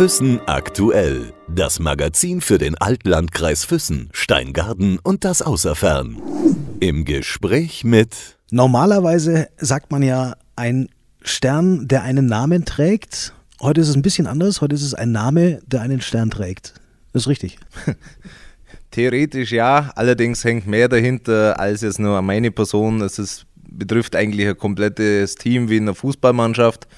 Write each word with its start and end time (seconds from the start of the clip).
Füssen 0.00 0.40
aktuell. 0.46 1.34
Das 1.46 1.78
Magazin 1.78 2.40
für 2.40 2.56
den 2.56 2.74
Altlandkreis 2.74 3.66
Füssen, 3.66 4.08
Steingarten 4.12 4.98
und 4.98 5.26
das 5.26 5.42
Außerfern. 5.42 6.16
Im 6.80 7.04
Gespräch 7.04 7.84
mit. 7.84 8.38
Normalerweise 8.50 9.48
sagt 9.58 9.92
man 9.92 10.02
ja 10.02 10.36
ein 10.56 10.88
Stern, 11.22 11.86
der 11.86 12.02
einen 12.02 12.24
Namen 12.24 12.64
trägt. 12.64 13.34
Heute 13.60 13.82
ist 13.82 13.88
es 13.88 13.94
ein 13.94 14.00
bisschen 14.00 14.26
anders. 14.26 14.62
Heute 14.62 14.74
ist 14.74 14.84
es 14.84 14.94
ein 14.94 15.12
Name, 15.12 15.60
der 15.66 15.82
einen 15.82 16.00
Stern 16.00 16.30
trägt. 16.30 16.72
Das 17.12 17.24
ist 17.24 17.28
richtig. 17.28 17.58
Theoretisch 18.90 19.52
ja, 19.52 19.92
allerdings 19.96 20.42
hängt 20.44 20.66
mehr 20.66 20.88
dahinter 20.88 21.60
als 21.60 21.82
jetzt 21.82 21.98
nur 21.98 22.22
meine 22.22 22.50
Person. 22.50 23.02
Es 23.02 23.18
ist, 23.18 23.44
betrifft 23.54 24.16
eigentlich 24.16 24.48
ein 24.48 24.56
komplettes 24.56 25.34
Team 25.34 25.68
wie 25.68 25.76
in 25.76 25.84
einer 25.84 25.94
Fußballmannschaft. 25.94 26.88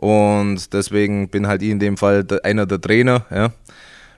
Und 0.00 0.72
deswegen 0.72 1.28
bin 1.28 1.46
halt 1.46 1.60
ich 1.60 1.68
in 1.68 1.78
dem 1.78 1.98
Fall 1.98 2.26
einer 2.42 2.64
der 2.64 2.80
Trainer. 2.80 3.26
Ja. 3.30 3.52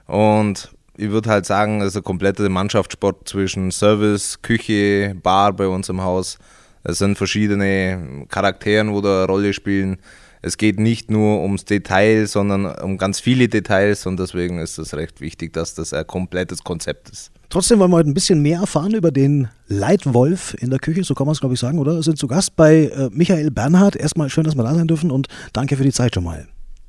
Und 0.06 0.70
ich 0.96 1.10
würde 1.10 1.28
halt 1.28 1.45
sagen, 1.45 1.80
es 1.80 1.88
ist 1.88 1.96
ein 1.96 2.04
kompletter 2.04 2.48
Mannschaftssport 2.48 3.28
zwischen 3.28 3.73
Service, 3.73 4.40
Küche, 4.42 5.16
Bar 5.20 5.52
bei 5.52 5.66
uns 5.66 5.88
im 5.88 6.00
Haus. 6.02 6.38
Es 6.84 6.98
sind 6.98 7.18
verschiedene 7.18 8.26
Charakteren, 8.28 8.92
wo 8.92 9.00
da 9.00 9.24
eine 9.24 9.26
Rolle 9.26 9.52
spielen. 9.52 9.98
Es 10.45 10.56
geht 10.56 10.80
nicht 10.80 11.09
nur 11.09 11.41
ums 11.41 11.64
Detail, 11.64 12.27
sondern 12.27 12.66
um 12.66 12.98
ganz 12.98 13.20
viele 13.20 13.48
Details 13.48 14.06
und 14.06 14.19
deswegen 14.19 14.59
ist 14.59 14.77
es 14.77 14.92
recht 14.95 15.20
wichtig, 15.20 15.52
dass 15.52 15.74
das 15.74 15.92
ein 15.92 16.05
komplettes 16.05 16.65
Konzept 16.65 17.10
ist. 17.10 17.30
Trotzdem 17.48 17.78
wollen 17.78 17.92
wir 17.92 17.98
heute 17.98 18.10
ein 18.10 18.15
bisschen 18.15 18.42
mehr 18.42 18.59
erfahren 18.59 18.92
über 18.92 19.12
den 19.12 19.48
Leitwolf 19.68 20.56
in 20.59 20.70
der 20.70 20.80
Küche, 20.80 21.05
so 21.05 21.15
kann 21.15 21.27
man 21.27 21.34
es 21.34 21.41
glaube 21.41 21.55
ich 21.55 21.60
sagen, 21.60 21.78
oder? 21.78 21.95
Wir 21.95 22.02
sind 22.02 22.18
zu 22.18 22.27
Gast 22.27 22.56
bei 22.56 22.87
äh, 22.87 23.09
Michael 23.12 23.52
Bernhard. 23.52 23.95
Erstmal 23.95 24.30
schön, 24.30 24.42
dass 24.42 24.56
wir 24.56 24.65
da 24.65 24.74
sein 24.74 24.88
dürfen 24.88 25.12
und 25.12 25.28
danke 25.52 25.77
für 25.77 25.84
die 25.84 25.92
Zeit 25.92 26.15
schon 26.15 26.24
mal. 26.24 26.48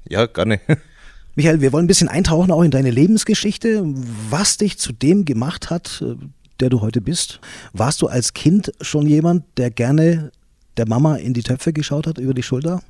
Ja, 0.09 0.25
gerne. 0.25 0.59
Michael, 1.35 1.61
wir 1.61 1.73
wollen 1.73 1.85
ein 1.85 1.87
bisschen 1.87 2.09
eintauchen 2.09 2.51
auch 2.51 2.63
in 2.63 2.71
deine 2.71 2.91
Lebensgeschichte, 2.91 3.83
was 4.29 4.57
dich 4.57 4.79
zu 4.79 4.93
dem 4.93 5.25
gemacht 5.25 5.69
hat, 5.69 6.03
äh, 6.03 6.15
der 6.59 6.69
du 6.69 6.81
heute 6.81 7.01
bist. 7.01 7.39
Warst 7.73 8.01
du 8.01 8.07
als 8.07 8.33
Kind 8.33 8.71
schon 8.81 9.05
jemand, 9.05 9.43
der 9.57 9.69
gerne 9.69 10.31
der 10.77 10.87
Mama 10.87 11.17
in 11.17 11.35
die 11.35 11.43
Töpfe 11.43 11.71
geschaut 11.71 12.07
hat 12.07 12.17
über 12.17 12.33
die 12.33 12.41
Schulter? 12.41 12.81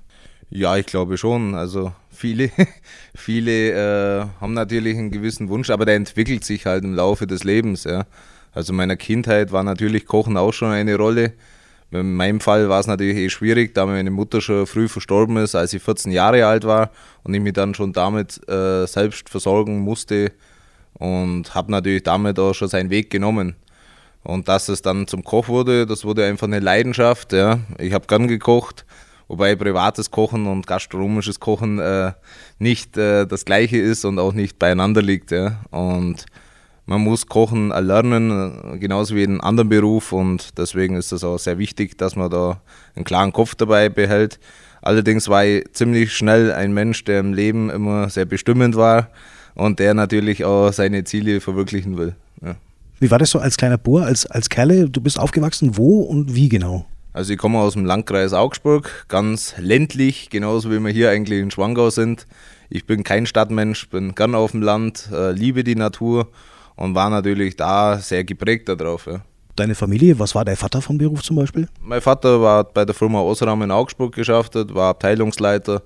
Ja, 0.55 0.77
ich 0.77 0.85
glaube 0.85 1.17
schon. 1.17 1.55
Also 1.55 1.93
viele, 2.11 2.51
viele 3.15 3.71
äh, 3.71 4.25
haben 4.39 4.53
natürlich 4.53 4.95
einen 4.97 5.09
gewissen 5.09 5.49
Wunsch, 5.49 5.71
aber 5.71 5.85
der 5.85 5.95
entwickelt 5.95 6.43
sich 6.43 6.67
halt 6.67 6.83
im 6.83 6.93
Laufe 6.93 7.25
des 7.25 7.43
Lebens. 7.43 7.85
Ja. 7.85 8.05
Also 8.51 8.71
in 8.71 8.77
meiner 8.77 8.95
Kindheit 8.95 9.51
war 9.51 9.63
natürlich 9.63 10.05
Kochen 10.05 10.37
auch 10.37 10.53
schon 10.53 10.71
eine 10.71 10.95
Rolle. 10.95 11.33
In 11.89 12.13
meinem 12.13 12.39
Fall 12.39 12.69
war 12.69 12.79
es 12.79 12.85
natürlich 12.85 13.17
eh 13.17 13.29
schwierig, 13.29 13.73
da 13.73 13.87
meine 13.87 14.11
Mutter 14.11 14.41
schon 14.41 14.67
früh 14.67 14.87
verstorben 14.87 15.37
ist, 15.37 15.55
als 15.55 15.73
ich 15.73 15.81
14 15.81 16.11
Jahre 16.11 16.45
alt 16.45 16.65
war 16.65 16.91
und 17.23 17.33
ich 17.33 17.41
mich 17.41 17.53
dann 17.53 17.73
schon 17.73 17.91
damit 17.91 18.47
äh, 18.47 18.85
selbst 18.85 19.29
versorgen 19.29 19.79
musste 19.79 20.33
und 20.93 21.55
habe 21.55 21.71
natürlich 21.71 22.03
damit 22.03 22.37
auch 22.37 22.53
schon 22.53 22.67
seinen 22.67 22.91
Weg 22.91 23.09
genommen. 23.09 23.55
Und 24.23 24.47
dass 24.47 24.69
es 24.69 24.83
dann 24.83 25.07
zum 25.07 25.23
Koch 25.23 25.47
wurde, 25.47 25.87
das 25.87 26.05
wurde 26.05 26.25
einfach 26.25 26.47
eine 26.47 26.59
Leidenschaft. 26.59 27.33
Ja. 27.33 27.59
Ich 27.79 27.93
habe 27.93 28.07
gern 28.07 28.27
gekocht, 28.27 28.85
wobei 29.27 29.55
privates 29.55 30.11
Kochen 30.11 30.47
und 30.47 30.67
gastronomisches 30.67 31.39
Kochen 31.39 31.79
äh, 31.79 32.13
nicht 32.59 32.97
äh, 32.97 33.25
das 33.25 33.45
gleiche 33.45 33.77
ist 33.77 34.05
und 34.05 34.19
auch 34.19 34.33
nicht 34.33 34.59
beieinander 34.59 35.01
liegt. 35.01 35.31
Ja. 35.31 35.61
Und 35.71 36.25
man 36.85 37.01
muss 37.01 37.27
Kochen 37.27 37.71
erlernen, 37.71 38.79
genauso 38.79 39.15
wie 39.15 39.23
in 39.23 39.31
einem 39.31 39.41
anderen 39.41 39.69
Beruf 39.69 40.11
und 40.11 40.57
deswegen 40.57 40.95
ist 40.95 41.11
es 41.11 41.23
auch 41.23 41.37
sehr 41.37 41.57
wichtig, 41.57 41.97
dass 41.97 42.15
man 42.15 42.29
da 42.29 42.61
einen 42.95 43.05
klaren 43.05 43.31
Kopf 43.31 43.55
dabei 43.55 43.89
behält. 43.89 44.39
Allerdings 44.81 45.29
war 45.29 45.45
ich 45.45 45.63
ziemlich 45.71 46.13
schnell 46.13 46.51
ein 46.51 46.73
Mensch, 46.73 47.05
der 47.05 47.21
im 47.21 47.33
Leben 47.33 47.69
immer 47.69 48.09
sehr 48.09 48.25
bestimmend 48.25 48.75
war 48.75 49.09
und 49.55 49.79
der 49.79 49.93
natürlich 49.93 50.43
auch 50.43 50.73
seine 50.73 51.05
Ziele 51.05 51.39
verwirklichen 51.39 51.97
will. 51.97 52.15
Ja. 52.41 52.55
Wie 52.99 53.09
war 53.09 53.19
das 53.19 53.31
so 53.31 53.39
als 53.39 53.55
kleiner 53.55 53.77
Bur, 53.77 54.05
als, 54.05 54.25
als 54.25 54.49
Kerle? 54.49 54.89
Du 54.89 54.99
bist 54.99 55.17
aufgewachsen, 55.17 55.77
wo 55.77 56.01
und 56.01 56.35
wie 56.35 56.49
genau? 56.49 56.85
Also 57.13 57.31
ich 57.31 57.37
komme 57.37 57.59
aus 57.59 57.73
dem 57.73 57.85
Landkreis 57.85 58.33
Augsburg, 58.33 59.05
ganz 59.07 59.53
ländlich, 59.59 60.31
genauso 60.31 60.71
wie 60.71 60.79
wir 60.79 60.91
hier 60.91 61.11
eigentlich 61.11 61.39
in 61.39 61.51
Schwangau 61.51 61.91
sind. 61.91 62.25
Ich 62.71 62.87
bin 62.87 63.03
kein 63.03 63.27
Stadtmensch, 63.27 63.87
bin 63.89 64.15
gern 64.15 64.33
auf 64.33 64.51
dem 64.51 64.63
Land, 64.63 65.09
äh, 65.13 65.31
liebe 65.31 65.63
die 65.63 65.75
Natur 65.75 66.29
und 66.75 66.95
war 66.95 67.11
natürlich 67.11 67.55
da 67.55 67.99
sehr 67.99 68.23
geprägt 68.23 68.67
darauf. 68.67 69.05
Ja. 69.05 69.21
Deine 69.55 69.75
Familie, 69.75 70.17
was 70.17 70.33
war 70.33 70.43
dein 70.43 70.55
Vater 70.55 70.81
vom 70.81 70.97
Beruf 70.97 71.21
zum 71.21 71.35
Beispiel? 71.35 71.67
Mein 71.83 72.01
Vater 72.01 72.41
war 72.41 72.63
bei 72.63 72.83
der 72.83 72.95
Firma 72.95 73.19
Osram 73.21 73.61
in 73.61 73.69
Augsburg 73.69 74.15
geschafft, 74.15 74.55
war 74.73 74.89
Abteilungsleiter 74.89 75.83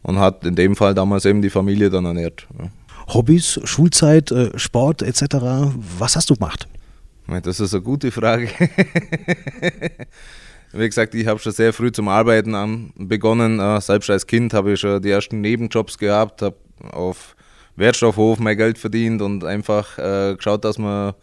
und 0.00 0.18
hat 0.18 0.42
in 0.46 0.54
dem 0.54 0.74
Fall 0.74 0.94
damals 0.94 1.26
eben 1.26 1.42
die 1.42 1.50
Familie 1.50 1.90
dann 1.90 2.06
ernährt. 2.06 2.46
Ja. 2.58 2.70
Hobbys, 3.12 3.60
Schulzeit, 3.64 4.32
äh, 4.32 4.58
Sport 4.58 5.02
etc. 5.02 5.36
Was 5.98 6.16
hast 6.16 6.30
du 6.30 6.34
gemacht? 6.34 6.66
Das 7.42 7.60
ist 7.60 7.74
eine 7.74 7.82
gute 7.82 8.10
Frage. 8.10 8.48
Wie 10.72 10.86
gesagt, 10.86 11.14
ich 11.14 11.26
habe 11.26 11.38
schon 11.38 11.52
sehr 11.52 11.72
früh 11.72 11.92
zum 11.92 12.08
Arbeiten 12.08 12.92
begonnen. 12.96 13.60
Äh, 13.60 13.80
selbst 13.80 14.10
als 14.10 14.26
Kind 14.26 14.54
habe 14.54 14.72
ich 14.72 14.80
schon 14.80 15.02
die 15.02 15.10
ersten 15.10 15.40
Nebenjobs 15.40 15.98
gehabt, 15.98 16.42
habe 16.42 16.56
auf 16.92 17.36
Wertstoffhof 17.76 18.38
mein 18.38 18.56
Geld 18.56 18.78
verdient 18.78 19.22
und 19.22 19.44
einfach 19.44 19.98
äh, 19.98 20.34
geschaut, 20.36 20.64
dass 20.64 20.78
man 20.78 21.14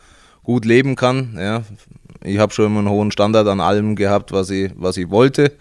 gut 0.44 0.66
leben 0.66 0.96
kann. 0.96 1.36
Ja. 1.38 1.64
Ich 2.24 2.38
habe 2.38 2.54
schon 2.54 2.66
immer 2.66 2.80
einen 2.80 2.90
hohen 2.90 3.12
Standard 3.12 3.48
an 3.48 3.60
allem 3.60 3.96
gehabt, 3.96 4.32
was 4.32 4.50
ich, 4.50 4.72
was 4.76 4.98
ich 4.98 5.10
wollte. 5.10 5.52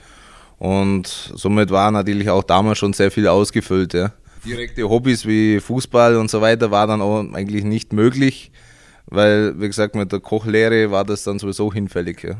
Und 0.58 1.06
somit 1.34 1.70
war 1.70 1.90
natürlich 1.90 2.30
auch 2.30 2.42
damals 2.42 2.78
schon 2.78 2.92
sehr 2.92 3.10
viel 3.10 3.28
ausgefüllt. 3.28 3.94
Ja 3.94 4.12
direkte 4.44 4.88
Hobbys 4.88 5.26
wie 5.26 5.60
Fußball 5.60 6.16
und 6.16 6.30
so 6.30 6.40
weiter 6.40 6.70
war 6.70 6.86
dann 6.86 7.02
auch 7.02 7.20
eigentlich 7.32 7.64
nicht 7.64 7.92
möglich, 7.92 8.50
weil, 9.06 9.58
wie 9.60 9.66
gesagt, 9.66 9.94
mit 9.94 10.12
der 10.12 10.20
Kochlehre 10.20 10.90
war 10.90 11.04
das 11.04 11.24
dann 11.24 11.38
sowieso 11.38 11.72
hinfällig. 11.72 12.22
Ja. 12.22 12.36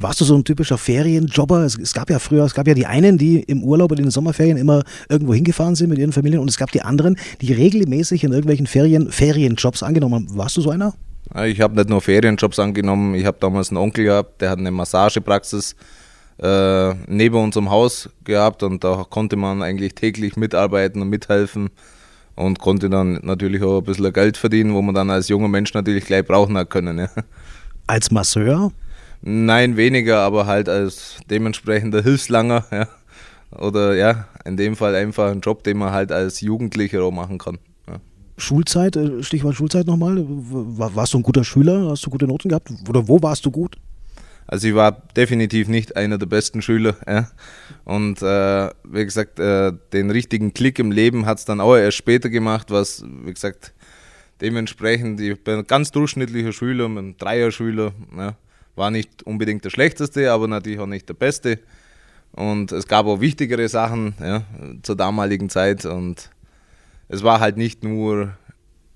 Warst 0.00 0.20
du 0.20 0.24
so 0.24 0.36
ein 0.36 0.44
typischer 0.44 0.78
Ferienjobber? 0.78 1.64
Es, 1.64 1.76
es, 1.76 1.92
gab 1.92 2.08
ja 2.08 2.20
früher, 2.20 2.44
es 2.44 2.54
gab 2.54 2.68
ja 2.68 2.74
die 2.74 2.86
einen, 2.86 3.18
die 3.18 3.40
im 3.40 3.64
Urlaub 3.64 3.90
oder 3.90 3.98
in 3.98 4.06
den 4.06 4.12
Sommerferien 4.12 4.56
immer 4.56 4.84
irgendwo 5.08 5.34
hingefahren 5.34 5.74
sind 5.74 5.90
mit 5.90 5.98
ihren 5.98 6.12
Familien 6.12 6.40
und 6.40 6.48
es 6.48 6.56
gab 6.56 6.70
die 6.70 6.82
anderen, 6.82 7.16
die 7.40 7.52
regelmäßig 7.52 8.22
in 8.22 8.30
irgendwelchen 8.30 8.68
Ferien 8.68 9.10
Ferienjobs 9.10 9.82
angenommen 9.82 10.14
haben. 10.14 10.36
Warst 10.36 10.56
du 10.56 10.60
so 10.60 10.70
einer? 10.70 10.94
Ich 11.44 11.60
habe 11.60 11.74
nicht 11.74 11.88
nur 11.88 12.00
Ferienjobs 12.00 12.60
angenommen, 12.60 13.16
ich 13.16 13.26
habe 13.26 13.38
damals 13.40 13.70
einen 13.70 13.78
Onkel 13.78 14.04
gehabt, 14.04 14.40
der 14.40 14.50
hat 14.50 14.58
eine 14.58 14.70
Massagepraxis 14.70 15.74
äh, 16.40 16.94
neben 17.08 17.36
unserem 17.36 17.68
Haus 17.70 18.08
gehabt 18.22 18.62
und 18.62 18.84
da 18.84 19.04
konnte 19.10 19.34
man 19.34 19.62
eigentlich 19.62 19.96
täglich 19.96 20.36
mitarbeiten 20.36 21.02
und 21.02 21.08
mithelfen 21.08 21.70
und 22.36 22.60
konnte 22.60 22.88
dann 22.88 23.18
natürlich 23.22 23.64
auch 23.64 23.78
ein 23.78 23.84
bisschen 23.84 24.12
Geld 24.12 24.36
verdienen, 24.36 24.74
wo 24.74 24.80
man 24.80 24.94
dann 24.94 25.10
als 25.10 25.26
junger 25.26 25.48
Mensch 25.48 25.74
natürlich 25.74 26.04
gleich 26.04 26.24
brauchen 26.24 26.56
hat 26.56 26.70
können. 26.70 26.98
Ja. 26.98 27.08
Als 27.88 28.12
Masseur? 28.12 28.70
Nein, 29.20 29.76
weniger, 29.76 30.20
aber 30.20 30.46
halt 30.46 30.68
als 30.68 31.16
dementsprechender 31.28 32.02
Hilfslanger. 32.02 32.64
Ja. 32.70 32.88
Oder 33.50 33.94
ja, 33.96 34.26
in 34.44 34.56
dem 34.56 34.76
Fall 34.76 34.94
einfach 34.94 35.30
ein 35.30 35.40
Job, 35.40 35.64
den 35.64 35.78
man 35.78 35.92
halt 35.92 36.12
als 36.12 36.40
Jugendlicher 36.40 37.02
auch 37.02 37.10
machen 37.10 37.38
kann. 37.38 37.58
Ja. 37.88 37.96
Schulzeit, 38.36 38.96
äh, 38.96 39.22
Stichwort 39.22 39.54
Schulzeit 39.54 39.86
nochmal. 39.86 40.24
Warst 40.26 41.14
du 41.14 41.18
ein 41.18 41.22
guter 41.22 41.44
Schüler? 41.44 41.88
Hast 41.90 42.04
du 42.06 42.10
gute 42.10 42.26
Noten 42.26 42.48
gehabt? 42.48 42.70
Oder 42.88 43.08
wo 43.08 43.22
warst 43.22 43.46
du 43.46 43.50
gut? 43.50 43.76
Also 44.46 44.68
ich 44.68 44.74
war 44.74 44.92
definitiv 45.14 45.68
nicht 45.68 45.96
einer 45.96 46.16
der 46.16 46.26
besten 46.26 46.62
Schüler. 46.62 46.96
Ja. 47.06 47.28
Und 47.84 48.22
äh, 48.22 48.70
wie 48.84 49.04
gesagt, 49.04 49.38
äh, 49.38 49.72
den 49.92 50.10
richtigen 50.10 50.54
Klick 50.54 50.78
im 50.78 50.90
Leben 50.90 51.26
hat 51.26 51.38
es 51.38 51.44
dann 51.44 51.60
auch 51.60 51.76
erst 51.76 51.98
später 51.98 52.30
gemacht, 52.30 52.70
was, 52.70 53.04
wie 53.24 53.32
gesagt, 53.32 53.74
dementsprechend, 54.40 55.20
ich 55.20 55.42
bin 55.44 55.58
ein 55.58 55.66
ganz 55.66 55.90
durchschnittlicher 55.90 56.52
Schüler, 56.52 56.86
ein 56.86 57.16
Dreier-Schüler. 57.18 57.92
Ja. 58.16 58.36
War 58.78 58.92
nicht 58.92 59.24
unbedingt 59.24 59.64
der 59.64 59.70
schlechteste, 59.70 60.30
aber 60.30 60.46
natürlich 60.46 60.78
auch 60.78 60.86
nicht 60.86 61.08
der 61.08 61.14
beste. 61.14 61.58
Und 62.30 62.70
es 62.70 62.86
gab 62.86 63.06
auch 63.06 63.20
wichtigere 63.20 63.68
Sachen 63.68 64.14
ja, 64.20 64.44
zur 64.82 64.94
damaligen 64.94 65.50
Zeit. 65.50 65.84
Und 65.84 66.30
es 67.08 67.24
war 67.24 67.40
halt 67.40 67.56
nicht 67.56 67.82
nur, 67.82 68.36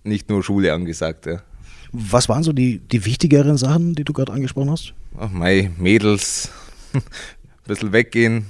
nicht 0.04 0.30
nur 0.30 0.44
Schule 0.44 0.72
angesagt. 0.72 1.26
Ja. 1.26 1.42
Was 1.90 2.28
waren 2.28 2.44
so 2.44 2.52
die, 2.52 2.78
die 2.78 3.04
wichtigeren 3.04 3.56
Sachen, 3.56 3.96
die 3.96 4.04
du 4.04 4.12
gerade 4.12 4.32
angesprochen 4.32 4.70
hast? 4.70 4.94
Ach, 5.18 5.30
mei, 5.30 5.72
Mädels, 5.76 6.50
ein 6.94 7.02
bisschen 7.66 7.92
weggehen, 7.92 8.46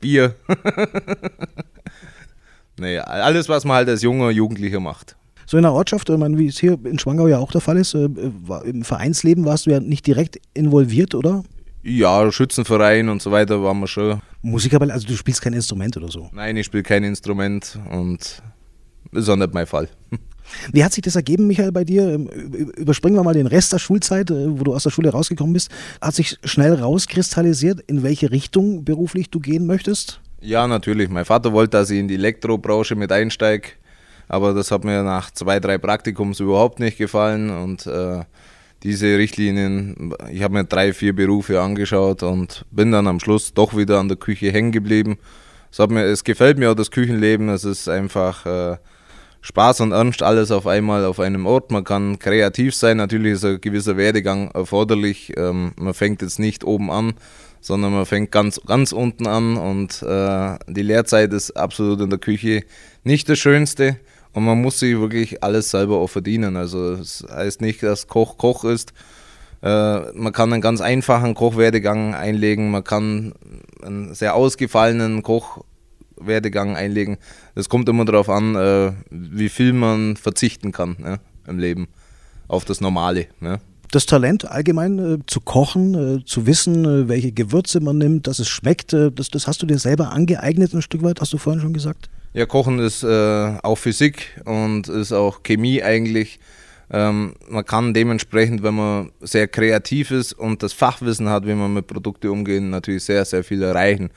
Bier. 0.00 0.34
naja, 2.76 3.04
alles, 3.04 3.48
was 3.48 3.64
man 3.64 3.76
halt 3.76 3.88
als 3.88 4.02
junger 4.02 4.30
Jugendlicher 4.30 4.80
macht. 4.80 5.16
So 5.46 5.56
in 5.56 5.62
der 5.62 5.72
Ortschaft, 5.72 6.08
ich 6.08 6.16
meine, 6.16 6.38
wie 6.38 6.46
es 6.46 6.58
hier 6.58 6.78
in 6.84 6.98
Schwangau 6.98 7.28
ja 7.28 7.38
auch 7.38 7.52
der 7.52 7.60
Fall 7.60 7.76
ist, 7.76 7.94
äh, 7.94 8.08
im 8.64 8.84
Vereinsleben 8.84 9.44
warst 9.44 9.66
du 9.66 9.70
ja 9.70 9.80
nicht 9.80 10.06
direkt 10.06 10.40
involviert, 10.54 11.14
oder? 11.14 11.44
Ja, 11.82 12.32
Schützenverein 12.32 13.10
und 13.10 13.20
so 13.20 13.30
weiter 13.30 13.62
waren 13.62 13.78
wir 13.80 13.86
schon. 13.86 14.20
Musikerball, 14.40 14.90
also 14.90 15.06
du 15.06 15.16
spielst 15.16 15.42
kein 15.42 15.52
Instrument 15.52 15.96
oder 15.96 16.08
so? 16.08 16.30
Nein, 16.32 16.56
ich 16.56 16.66
spiele 16.66 16.82
kein 16.82 17.04
Instrument 17.04 17.78
und 17.90 18.42
ist 19.12 19.28
auch 19.28 19.36
nicht 19.36 19.52
mein 19.52 19.66
Fall. 19.66 19.88
Wie 20.72 20.84
hat 20.84 20.92
sich 20.92 21.02
das 21.02 21.16
ergeben, 21.16 21.46
Michael, 21.46 21.72
bei 21.72 21.84
dir? 21.84 22.08
Ähm, 22.08 22.28
überspringen 22.28 23.16
wir 23.16 23.22
mal 23.22 23.34
den 23.34 23.46
Rest 23.46 23.72
der 23.72 23.78
Schulzeit, 23.78 24.30
äh, 24.30 24.58
wo 24.58 24.64
du 24.64 24.74
aus 24.74 24.84
der 24.84 24.90
Schule 24.90 25.10
rausgekommen 25.10 25.52
bist. 25.52 25.70
Hat 26.00 26.14
sich 26.14 26.38
schnell 26.44 26.74
rauskristallisiert, 26.74 27.80
in 27.86 28.02
welche 28.02 28.30
Richtung 28.30 28.84
beruflich 28.84 29.30
du 29.30 29.40
gehen 29.40 29.66
möchtest? 29.66 30.20
Ja, 30.40 30.66
natürlich. 30.66 31.08
Mein 31.08 31.24
Vater 31.24 31.52
wollte, 31.52 31.70
dass 31.70 31.90
ich 31.90 31.98
in 31.98 32.08
die 32.08 32.14
Elektrobranche 32.14 32.94
mit 32.94 33.10
einsteige, 33.10 33.70
aber 34.28 34.54
das 34.54 34.70
hat 34.70 34.84
mir 34.84 35.02
nach 35.02 35.30
zwei, 35.30 35.60
drei 35.60 35.78
Praktikums 35.78 36.40
überhaupt 36.40 36.80
nicht 36.80 36.98
gefallen 36.98 37.50
und 37.50 37.86
äh, 37.86 38.24
diese 38.82 39.16
Richtlinien, 39.16 40.14
ich 40.30 40.42
habe 40.42 40.54
mir 40.54 40.64
drei, 40.64 40.92
vier 40.92 41.14
Berufe 41.14 41.60
angeschaut 41.60 42.22
und 42.22 42.66
bin 42.70 42.92
dann 42.92 43.06
am 43.06 43.18
Schluss 43.18 43.54
doch 43.54 43.76
wieder 43.76 43.98
an 43.98 44.08
der 44.08 44.18
Küche 44.18 44.52
hängen 44.52 44.72
geblieben. 44.72 45.16
Es, 45.72 45.78
hat 45.78 45.90
mir, 45.90 46.04
es 46.04 46.22
gefällt 46.22 46.58
mir 46.58 46.70
auch 46.70 46.76
das 46.76 46.90
Küchenleben, 46.90 47.48
es 47.48 47.64
ist 47.64 47.88
einfach 47.88 48.44
äh, 48.44 48.76
Spaß 49.40 49.80
und 49.80 49.92
Ernst 49.92 50.22
alles 50.22 50.50
auf 50.50 50.66
einmal 50.66 51.04
auf 51.04 51.18
einem 51.18 51.46
Ort. 51.46 51.70
Man 51.70 51.84
kann 51.84 52.18
kreativ 52.18 52.74
sein, 52.74 52.98
natürlich 52.98 53.32
ist 53.32 53.44
ein 53.44 53.60
gewisser 53.60 53.96
Werdegang 53.96 54.50
erforderlich. 54.50 55.32
Ähm, 55.36 55.72
man 55.76 55.94
fängt 55.94 56.22
jetzt 56.22 56.38
nicht 56.38 56.62
oben 56.62 56.90
an, 56.90 57.14
sondern 57.60 57.92
man 57.92 58.06
fängt 58.06 58.32
ganz, 58.32 58.60
ganz 58.66 58.92
unten 58.92 59.26
an 59.26 59.56
und 59.56 60.02
äh, 60.02 60.58
die 60.68 60.82
Lehrzeit 60.82 61.32
ist 61.32 61.52
absolut 61.52 62.00
in 62.02 62.10
der 62.10 62.18
Küche 62.18 62.64
nicht 63.02 63.28
das 63.28 63.38
Schönste. 63.38 63.96
Und 64.34 64.44
man 64.44 64.60
muss 64.60 64.80
sich 64.80 64.98
wirklich 64.98 65.42
alles 65.42 65.70
selber 65.70 65.98
auch 65.98 66.08
verdienen. 66.08 66.56
Also 66.56 66.92
es 66.92 67.24
das 67.26 67.36
heißt 67.36 67.60
nicht, 67.60 67.82
dass 67.82 68.08
Koch 68.08 68.36
Koch 68.36 68.64
ist. 68.64 68.92
Äh, 69.62 70.12
man 70.12 70.32
kann 70.32 70.52
einen 70.52 70.60
ganz 70.60 70.80
einfachen 70.80 71.34
Kochwerdegang 71.34 72.14
einlegen, 72.14 72.70
man 72.70 72.84
kann 72.84 73.32
einen 73.82 74.12
sehr 74.14 74.34
ausgefallenen 74.34 75.22
Kochwerdegang 75.22 76.76
einlegen. 76.76 77.16
Es 77.54 77.68
kommt 77.68 77.88
immer 77.88 78.04
darauf 78.04 78.28
an, 78.28 78.56
äh, 78.56 78.92
wie 79.10 79.48
viel 79.48 79.72
man 79.72 80.16
verzichten 80.16 80.72
kann 80.72 80.96
ne, 80.98 81.20
im 81.46 81.58
Leben 81.58 81.88
auf 82.46 82.66
das 82.66 82.82
Normale. 82.82 83.28
Ne 83.40 83.60
das 83.94 84.06
Talent 84.06 84.50
allgemein 84.50 84.98
äh, 84.98 85.18
zu 85.26 85.40
kochen, 85.40 85.94
äh, 85.94 86.24
zu 86.24 86.46
wissen, 86.46 86.84
äh, 86.84 87.08
welche 87.08 87.30
Gewürze 87.30 87.78
man 87.78 87.98
nimmt, 87.98 88.26
dass 88.26 88.40
es 88.40 88.48
schmeckt, 88.48 88.92
äh, 88.92 89.12
das, 89.12 89.28
das 89.28 89.46
hast 89.46 89.62
du 89.62 89.66
dir 89.66 89.78
selber 89.78 90.10
angeeignet 90.10 90.74
ein 90.74 90.82
Stück 90.82 91.02
weit, 91.02 91.20
hast 91.20 91.32
du 91.32 91.38
vorhin 91.38 91.62
schon 91.62 91.72
gesagt? 91.72 92.10
Ja, 92.36 92.46
Kochen 92.46 92.80
ist 92.80 93.04
äh, 93.04 93.52
auch 93.62 93.76
Physik 93.76 94.40
und 94.44 94.88
ist 94.88 95.12
auch 95.12 95.44
Chemie 95.44 95.84
eigentlich. 95.84 96.40
Ähm, 96.90 97.34
man 97.48 97.64
kann 97.64 97.94
dementsprechend, 97.94 98.64
wenn 98.64 98.74
man 98.74 99.12
sehr 99.20 99.46
kreativ 99.46 100.10
ist 100.10 100.32
und 100.32 100.64
das 100.64 100.72
Fachwissen 100.72 101.28
hat, 101.28 101.46
wie 101.46 101.54
man 101.54 101.72
mit 101.72 101.86
Produkten 101.86 102.30
umgeht, 102.30 102.60
natürlich 102.64 103.04
sehr, 103.04 103.24
sehr 103.24 103.44
viel 103.44 103.62
erreichen. 103.62 104.10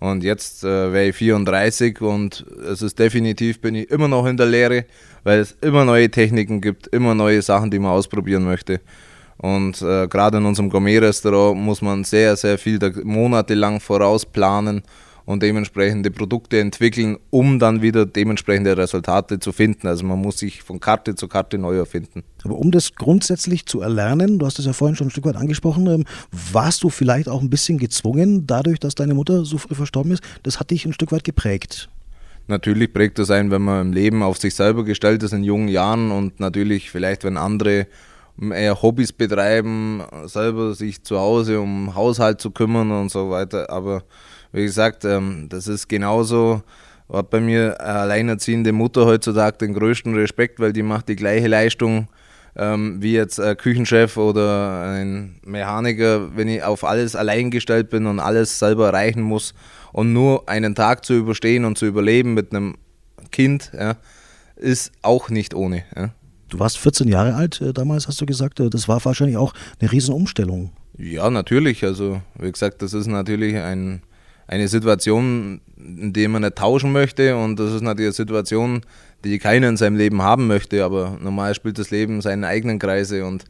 Und 0.00 0.24
jetzt 0.24 0.64
äh, 0.64 0.92
wäre 0.92 1.10
ich 1.10 1.14
34 1.14 2.00
und 2.00 2.44
es 2.68 2.82
ist 2.82 2.98
definitiv, 2.98 3.60
bin 3.60 3.76
ich 3.76 3.88
immer 3.88 4.08
noch 4.08 4.26
in 4.26 4.36
der 4.36 4.46
Lehre, 4.46 4.84
weil 5.22 5.38
es 5.38 5.56
immer 5.60 5.84
neue 5.84 6.10
Techniken 6.10 6.60
gibt, 6.60 6.88
immer 6.88 7.14
neue 7.14 7.40
Sachen, 7.40 7.70
die 7.70 7.78
man 7.78 7.92
ausprobieren 7.92 8.42
möchte. 8.42 8.80
Und 9.36 9.80
äh, 9.80 10.08
gerade 10.08 10.38
in 10.38 10.44
unserem 10.44 10.70
Gourmet-Restaurant 10.70 11.56
muss 11.56 11.82
man 11.82 12.02
sehr, 12.02 12.34
sehr 12.34 12.58
viel 12.58 12.80
monatelang 13.04 13.78
vorausplanen 13.78 14.82
und 15.30 15.44
dementsprechende 15.44 16.10
Produkte 16.10 16.58
entwickeln, 16.58 17.16
um 17.30 17.60
dann 17.60 17.82
wieder 17.82 18.04
dementsprechende 18.04 18.76
Resultate 18.76 19.38
zu 19.38 19.52
finden. 19.52 19.86
Also 19.86 20.04
man 20.04 20.20
muss 20.20 20.38
sich 20.38 20.62
von 20.62 20.80
Karte 20.80 21.14
zu 21.14 21.28
Karte 21.28 21.56
neu 21.56 21.76
erfinden. 21.76 22.24
Aber 22.42 22.58
um 22.58 22.72
das 22.72 22.96
grundsätzlich 22.96 23.64
zu 23.64 23.80
erlernen, 23.80 24.40
du 24.40 24.46
hast 24.46 24.58
es 24.58 24.66
ja 24.66 24.72
vorhin 24.72 24.96
schon 24.96 25.06
ein 25.06 25.10
Stück 25.10 25.26
weit 25.26 25.36
angesprochen, 25.36 25.86
ähm, 25.86 26.04
warst 26.52 26.82
du 26.82 26.90
vielleicht 26.90 27.28
auch 27.28 27.42
ein 27.42 27.48
bisschen 27.48 27.78
gezwungen, 27.78 28.48
dadurch, 28.48 28.80
dass 28.80 28.96
deine 28.96 29.14
Mutter 29.14 29.44
so 29.44 29.56
früh 29.58 29.76
verstorben 29.76 30.10
ist, 30.10 30.24
das 30.42 30.58
hat 30.58 30.72
dich 30.72 30.84
ein 30.84 30.92
Stück 30.92 31.12
weit 31.12 31.22
geprägt. 31.22 31.88
Natürlich 32.48 32.92
prägt 32.92 33.20
das 33.20 33.30
ein, 33.30 33.52
wenn 33.52 33.62
man 33.62 33.86
im 33.86 33.92
Leben 33.92 34.24
auf 34.24 34.36
sich 34.36 34.56
selber 34.56 34.82
gestellt 34.82 35.22
ist 35.22 35.32
in 35.32 35.44
jungen 35.44 35.68
Jahren 35.68 36.10
und 36.10 36.40
natürlich 36.40 36.90
vielleicht, 36.90 37.22
wenn 37.22 37.36
andere 37.36 37.86
eher 38.40 38.82
Hobbys 38.82 39.12
betreiben, 39.12 40.02
selber 40.24 40.74
sich 40.74 41.04
zu 41.04 41.20
Hause 41.20 41.60
um 41.60 41.94
Haushalt 41.94 42.40
zu 42.40 42.50
kümmern 42.50 42.90
und 42.90 43.12
so 43.12 43.30
weiter. 43.30 43.70
Aber 43.70 44.02
wie 44.52 44.62
gesagt, 44.62 45.04
ähm, 45.04 45.46
das 45.48 45.66
ist 45.66 45.88
genauso, 45.88 46.62
hat 47.12 47.30
bei 47.30 47.40
mir 47.40 47.80
eine 47.80 48.00
alleinerziehende 48.00 48.72
Mutter 48.72 49.06
heutzutage 49.06 49.58
den 49.58 49.74
größten 49.74 50.14
Respekt, 50.14 50.60
weil 50.60 50.72
die 50.72 50.82
macht 50.82 51.08
die 51.08 51.16
gleiche 51.16 51.48
Leistung 51.48 52.08
ähm, 52.56 53.00
wie 53.00 53.12
jetzt 53.12 53.40
ein 53.40 53.56
Küchenchef 53.56 54.16
oder 54.16 54.82
ein 54.82 55.36
Mechaniker, 55.44 56.36
wenn 56.36 56.48
ich 56.48 56.62
auf 56.62 56.84
alles 56.84 57.16
allein 57.16 57.50
gestellt 57.50 57.90
bin 57.90 58.06
und 58.06 58.20
alles 58.20 58.58
selber 58.58 58.86
erreichen 58.86 59.22
muss 59.22 59.54
und 59.92 60.12
nur 60.12 60.48
einen 60.48 60.74
Tag 60.74 61.04
zu 61.04 61.14
überstehen 61.14 61.64
und 61.64 61.78
zu 61.78 61.86
überleben 61.86 62.34
mit 62.34 62.52
einem 62.52 62.76
Kind, 63.30 63.70
ja, 63.74 63.96
ist 64.56 64.92
auch 65.02 65.30
nicht 65.30 65.54
ohne. 65.54 65.84
Ja. 65.96 66.10
Du 66.48 66.58
warst 66.58 66.78
14 66.78 67.08
Jahre 67.08 67.34
alt 67.34 67.60
äh, 67.60 67.72
damals, 67.72 68.08
hast 68.08 68.20
du 68.20 68.26
gesagt. 68.26 68.60
Äh, 68.60 68.70
das 68.70 68.88
war 68.88 69.04
wahrscheinlich 69.04 69.36
auch 69.36 69.54
eine 69.80 69.90
Riesenumstellung. 69.90 70.72
Ja, 70.98 71.30
natürlich. 71.30 71.84
Also, 71.84 72.20
wie 72.38 72.50
gesagt, 72.50 72.82
das 72.82 72.92
ist 72.92 73.06
natürlich 73.06 73.56
ein, 73.56 74.02
eine 74.50 74.66
Situation, 74.66 75.60
in 75.78 76.12
der 76.12 76.28
man 76.28 76.42
nicht 76.42 76.56
tauschen 76.56 76.90
möchte 76.90 77.36
und 77.36 77.58
das 77.60 77.72
ist 77.72 77.82
natürlich 77.82 78.08
eine 78.08 78.14
Situation, 78.14 78.80
die 79.22 79.38
keiner 79.38 79.68
in 79.68 79.76
seinem 79.76 79.96
Leben 79.96 80.22
haben 80.22 80.48
möchte, 80.48 80.84
aber 80.84 81.16
normal 81.22 81.54
spielt 81.54 81.78
das 81.78 81.92
Leben 81.92 82.20
seine 82.20 82.48
eigenen 82.48 82.80
Kreise 82.80 83.24
und 83.24 83.44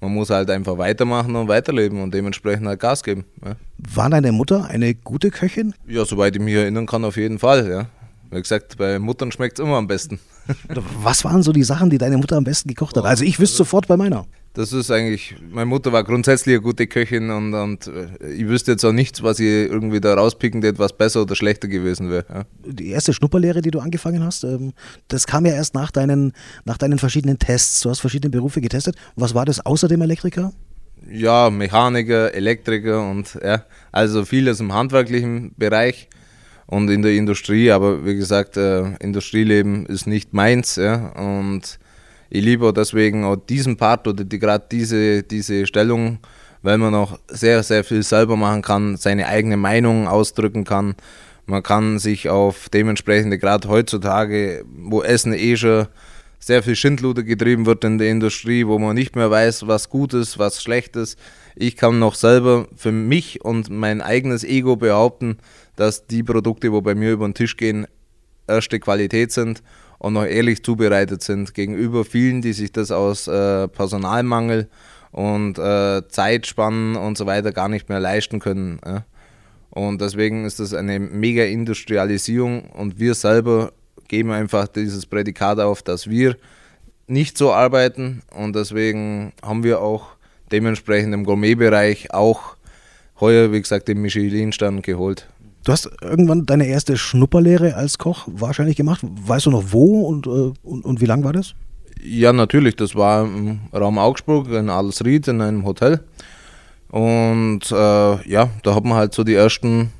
man 0.00 0.12
muss 0.12 0.30
halt 0.30 0.48
einfach 0.50 0.78
weitermachen 0.78 1.34
und 1.34 1.48
weiterleben 1.48 2.00
und 2.00 2.14
dementsprechend 2.14 2.68
halt 2.68 2.78
Gas 2.78 3.02
geben. 3.02 3.24
Ja. 3.44 3.56
War 3.92 4.08
deine 4.08 4.30
Mutter 4.30 4.66
eine 4.66 4.94
gute 4.94 5.30
Köchin? 5.30 5.74
Ja, 5.88 6.04
soweit 6.04 6.36
ich 6.36 6.42
mich 6.42 6.54
erinnern 6.54 6.86
kann, 6.86 7.04
auf 7.04 7.16
jeden 7.16 7.40
Fall, 7.40 7.68
ja. 7.68 7.86
Wie 8.30 8.40
gesagt, 8.40 8.76
bei 8.78 9.00
Muttern 9.00 9.32
schmeckt 9.32 9.58
es 9.58 9.64
immer 9.64 9.76
am 9.76 9.88
besten. 9.88 10.20
Was 11.02 11.24
waren 11.24 11.42
so 11.42 11.52
die 11.52 11.64
Sachen, 11.64 11.90
die 11.90 11.98
deine 11.98 12.18
Mutter 12.18 12.36
am 12.36 12.44
besten 12.44 12.68
gekocht 12.68 12.96
hat? 12.96 13.04
Also 13.04 13.24
ich 13.24 13.40
wüsste 13.40 13.56
sofort 13.56 13.88
bei 13.88 13.96
meiner. 13.96 14.26
Das 14.56 14.72
ist 14.72 14.90
eigentlich, 14.90 15.36
meine 15.50 15.66
Mutter 15.66 15.92
war 15.92 16.02
grundsätzlich 16.02 16.54
eine 16.54 16.62
gute 16.62 16.86
Köchin 16.86 17.28
und, 17.28 17.52
und 17.52 17.88
äh, 17.88 18.32
ich 18.32 18.48
wüsste 18.48 18.70
jetzt 18.70 18.86
auch 18.86 18.92
nichts, 18.92 19.22
was 19.22 19.38
ich 19.38 19.46
irgendwie 19.46 20.00
da 20.00 20.14
rauspicken 20.14 20.62
hätte, 20.62 20.78
was 20.78 20.94
besser 20.94 21.20
oder 21.20 21.36
schlechter 21.36 21.68
gewesen 21.68 22.10
wäre. 22.10 22.24
Ja. 22.30 22.44
Die 22.64 22.88
erste 22.88 23.12
Schnupperlehre, 23.12 23.60
die 23.60 23.70
du 23.70 23.80
angefangen 23.80 24.24
hast, 24.24 24.44
ähm, 24.44 24.72
das 25.08 25.26
kam 25.26 25.44
ja 25.44 25.52
erst 25.52 25.74
nach 25.74 25.90
deinen, 25.90 26.32
nach 26.64 26.78
deinen 26.78 26.98
verschiedenen 26.98 27.38
Tests. 27.38 27.82
Du 27.82 27.90
hast 27.90 28.00
verschiedene 28.00 28.30
Berufe 28.30 28.62
getestet. 28.62 28.96
Was 29.14 29.34
war 29.34 29.44
das 29.44 29.60
außer 29.60 29.88
dem 29.88 30.00
Elektriker? 30.00 30.54
Ja, 31.06 31.50
Mechaniker, 31.50 32.32
Elektriker 32.32 33.06
und 33.10 33.38
ja, 33.44 33.62
also 33.92 34.24
vieles 34.24 34.58
im 34.60 34.72
handwerklichen 34.72 35.52
Bereich 35.58 36.08
und 36.64 36.88
in 36.88 37.02
der 37.02 37.12
Industrie, 37.12 37.70
aber 37.72 38.06
wie 38.06 38.16
gesagt, 38.16 38.56
äh, 38.56 38.94
Industrieleben 39.00 39.84
ist 39.84 40.06
nicht 40.06 40.32
meins 40.32 40.76
ja, 40.76 41.10
und 41.10 41.78
ich 42.28 42.44
liebe 42.44 42.72
deswegen 42.72 43.24
auch 43.24 43.36
diesen 43.36 43.76
Part 43.76 44.08
oder 44.08 44.24
die, 44.24 44.38
gerade 44.38 44.66
diese, 44.70 45.22
diese 45.22 45.66
Stellung, 45.66 46.18
weil 46.62 46.78
man 46.78 46.94
auch 46.94 47.18
sehr, 47.28 47.62
sehr 47.62 47.84
viel 47.84 48.02
selber 48.02 48.36
machen 48.36 48.62
kann, 48.62 48.96
seine 48.96 49.26
eigene 49.26 49.56
Meinung 49.56 50.08
ausdrücken 50.08 50.64
kann. 50.64 50.94
Man 51.46 51.62
kann 51.62 51.98
sich 52.00 52.28
auf 52.28 52.68
dementsprechende, 52.68 53.38
gerade 53.38 53.68
heutzutage, 53.68 54.64
wo 54.76 55.02
Essen 55.02 55.32
eh 55.32 55.56
schon 55.56 55.86
sehr 56.40 56.62
viel 56.62 56.76
Schindluder 56.76 57.22
getrieben 57.22 57.66
wird 57.66 57.84
in 57.84 57.98
der 57.98 58.10
Industrie, 58.10 58.66
wo 58.66 58.78
man 58.78 58.94
nicht 58.94 59.16
mehr 59.16 59.30
weiß, 59.30 59.66
was 59.66 59.88
gut 59.88 60.12
ist, 60.12 60.38
was 60.38 60.62
schlecht 60.62 60.96
ist. 60.96 61.18
Ich 61.54 61.76
kann 61.76 61.98
noch 61.98 62.14
selber 62.14 62.68
für 62.76 62.92
mich 62.92 63.44
und 63.44 63.70
mein 63.70 64.00
eigenes 64.00 64.44
Ego 64.44 64.76
behaupten, 64.76 65.38
dass 65.76 66.06
die 66.06 66.22
Produkte, 66.22 66.72
wo 66.72 66.80
bei 66.80 66.94
mir 66.94 67.12
über 67.12 67.26
den 67.26 67.34
Tisch 67.34 67.56
gehen, 67.56 67.86
erste 68.46 68.78
Qualität 68.78 69.32
sind 69.32 69.62
und 70.06 70.12
noch 70.12 70.24
ehrlich 70.24 70.62
zubereitet 70.62 71.20
sind 71.24 71.52
gegenüber 71.52 72.04
vielen, 72.04 72.40
die 72.40 72.52
sich 72.52 72.70
das 72.70 72.92
aus 72.92 73.26
äh, 73.26 73.66
Personalmangel 73.66 74.68
und 75.10 75.58
äh, 75.58 76.06
Zeitspannen 76.06 76.94
und 76.94 77.18
so 77.18 77.26
weiter 77.26 77.50
gar 77.50 77.68
nicht 77.68 77.88
mehr 77.88 77.98
leisten 77.98 78.38
können. 78.38 78.78
Ja. 78.86 79.04
Und 79.70 80.00
deswegen 80.00 80.44
ist 80.44 80.60
das 80.60 80.74
eine 80.74 81.00
mega 81.00 81.42
Industrialisierung 81.42 82.70
und 82.70 83.00
wir 83.00 83.14
selber 83.14 83.72
geben 84.06 84.30
einfach 84.30 84.68
dieses 84.68 85.06
Prädikat 85.06 85.58
auf, 85.58 85.82
dass 85.82 86.08
wir 86.08 86.36
nicht 87.08 87.36
so 87.36 87.52
arbeiten 87.52 88.22
und 88.32 88.54
deswegen 88.54 89.32
haben 89.42 89.64
wir 89.64 89.80
auch 89.80 90.10
dementsprechend 90.52 91.14
im 91.14 91.24
Gourmet-Bereich 91.24 92.14
auch 92.14 92.54
heuer, 93.18 93.50
wie 93.50 93.60
gesagt, 93.60 93.88
den 93.88 94.02
Michelin-Stern 94.02 94.82
geholt. 94.82 95.26
Du 95.66 95.72
hast 95.72 95.90
irgendwann 96.00 96.46
deine 96.46 96.68
erste 96.68 96.96
Schnupperlehre 96.96 97.74
als 97.74 97.98
Koch 97.98 98.28
wahrscheinlich 98.28 98.76
gemacht. 98.76 99.00
Weißt 99.02 99.46
du 99.46 99.50
noch 99.50 99.72
wo 99.72 100.06
und, 100.06 100.28
äh, 100.28 100.52
und, 100.62 100.84
und 100.84 101.00
wie 101.00 101.06
lang 101.06 101.24
war 101.24 101.32
das? 101.32 101.56
Ja, 102.00 102.32
natürlich. 102.32 102.76
Das 102.76 102.94
war 102.94 103.24
im 103.24 103.58
Raum 103.74 103.98
Augsburg 103.98 104.48
in 104.52 104.70
Adelsried 104.70 105.26
in 105.26 105.40
einem 105.40 105.64
Hotel. 105.64 106.04
Und 106.88 107.62
äh, 107.72 108.30
ja, 108.30 108.48
da 108.62 108.76
hat 108.76 108.84
man 108.84 108.94
halt 108.94 109.12
so 109.12 109.24
die 109.24 109.34
ersten 109.34 109.90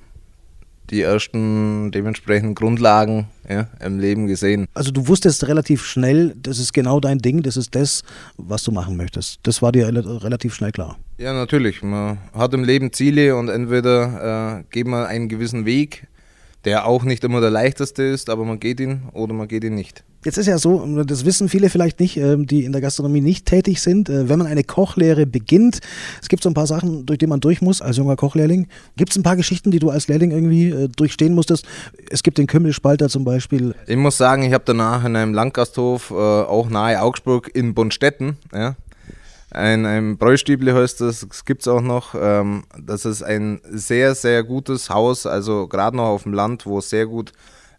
die 0.90 1.02
ersten 1.02 1.90
dementsprechenden 1.90 2.54
Grundlagen 2.54 3.26
ja, 3.49 3.69
im 3.85 3.99
Leben 3.99 4.26
gesehen. 4.26 4.67
Also 4.75 4.91
du 4.91 5.09
wusstest 5.09 5.47
relativ 5.47 5.85
schnell, 5.85 6.35
das 6.37 6.59
ist 6.59 6.73
genau 6.73 7.00
dein 7.00 7.19
Ding, 7.19 7.43
das 7.43 7.57
ist 7.57 7.75
das, 7.75 8.03
was 8.37 8.62
du 8.65 8.73
machen 8.73 8.97
möchtest. 8.97 9.41
Das 9.43 9.62
war 9.62 9.73
dir 9.73 9.87
relativ 9.88 10.55
schnell 10.55 10.73
klar. 10.73 10.99
Ja, 11.19 11.33
natürlich. 11.33 11.83
Man 11.83 12.19
hat 12.35 12.53
im 12.55 12.65
Leben 12.65 12.93
Ziele 12.93 13.37
und 13.37 13.49
entweder 13.49 14.59
äh, 14.59 14.65
geht 14.71 14.87
man 14.87 15.07
einen 15.07 15.29
gewissen 15.29 15.65
Weg, 15.65 16.07
der 16.66 16.87
auch 16.87 17.04
nicht 17.04 17.23
immer 17.25 17.40
der 17.40 17.50
leichteste 17.50 18.02
ist, 18.02 18.28
aber 18.28 18.44
man 18.44 18.58
geht 18.58 18.80
ihn 18.80 19.02
oder 19.12 19.32
man 19.32 19.46
geht 19.46 19.62
ihn 19.64 19.76
nicht. 19.76 20.02
Jetzt 20.25 20.38
ist 20.38 20.46
ja 20.46 20.58
so, 20.58 21.04
das 21.04 21.25
wissen 21.25 21.49
viele 21.49 21.70
vielleicht 21.70 22.00
nicht, 22.00 22.16
ähm, 22.16 22.46
die 22.46 22.64
in 22.64 22.73
der 22.73 22.80
Gastronomie 22.80 23.20
nicht 23.20 23.46
tätig 23.46 23.80
sind. 23.80 24.08
Äh, 24.08 24.28
wenn 24.28 24.40
man 24.40 24.49
eine 24.49 24.64
Kochlehre 24.64 25.25
beginnt, 25.25 25.78
es 26.20 26.28
gibt 26.28 26.42
so 26.42 26.50
ein 26.50 26.54
paar 26.54 26.66
Sachen, 26.66 27.06
durch 27.06 27.20
die 27.20 27.28
man 27.28 27.38
durch 27.38 27.62
muss 27.62 27.80
als 27.80 27.96
junger 27.99 28.16
Kochlehrling. 28.16 28.66
Gibt 28.96 29.12
es 29.12 29.16
ein 29.16 29.23
paar 29.23 29.37
Geschichten, 29.37 29.70
die 29.70 29.78
du 29.78 29.90
als 29.90 30.08
Lehrling 30.08 30.32
irgendwie 30.32 30.70
äh, 30.70 30.88
durchstehen 30.88 31.37
musstest? 31.37 31.64
Es 32.11 32.25
gibt 32.25 32.38
den 32.38 32.49
Kümmelspalter 32.49 33.08
zum 33.08 33.23
Beispiel. 33.23 33.76
Ich 33.87 33.96
muss 33.96 34.16
sagen, 34.16 34.42
ich 34.42 34.52
habe 34.52 34.64
danach 34.66 35.04
in 35.04 35.14
einem 35.14 35.32
Landgasthof, 35.32 36.11
äh, 36.11 36.14
auch 36.14 36.68
nahe 36.68 37.00
Augsburg, 37.00 37.49
in 37.54 37.75
Bonstetten, 37.75 38.37
ja, 38.52 38.75
ein, 39.50 39.87
ein 39.87 40.19
Bräustüble 40.19 40.75
heißt 40.75 41.00
das, 41.00 41.21
das 41.21 41.45
gibt 41.45 41.62
es 41.62 41.69
auch 41.69 41.81
noch. 41.81 42.15
Ähm, 42.21 42.65
das 42.79 43.05
ist 43.05 43.23
ein 43.23 43.61
sehr, 43.65 44.15
sehr 44.15 44.43
gutes 44.43 44.91
Haus, 44.91 45.26
also 45.26 45.69
gerade 45.69 45.97
noch 45.97 46.07
auf 46.07 46.25
dem 46.25 46.35
Land, 46.35 46.67
wo 46.67 46.79
es 46.79 46.91
sehr 46.91 47.07
gut 47.07 47.33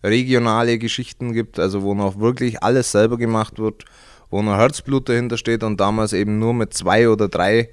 regionale 0.03 0.77
Geschichten 0.77 1.33
gibt, 1.33 1.59
also 1.59 1.83
wo 1.83 1.93
noch 1.93 2.19
wirklich 2.19 2.63
alles 2.63 2.91
selber 2.91 3.17
gemacht 3.17 3.59
wird, 3.59 3.83
wo 4.29 4.41
noch 4.41 4.57
Herzblut 4.57 5.09
dahinter 5.09 5.37
steht 5.37 5.63
und 5.63 5.79
damals 5.79 6.13
eben 6.13 6.39
nur 6.39 6.53
mit 6.53 6.73
zwei 6.73 7.09
oder 7.09 7.27
drei 7.27 7.69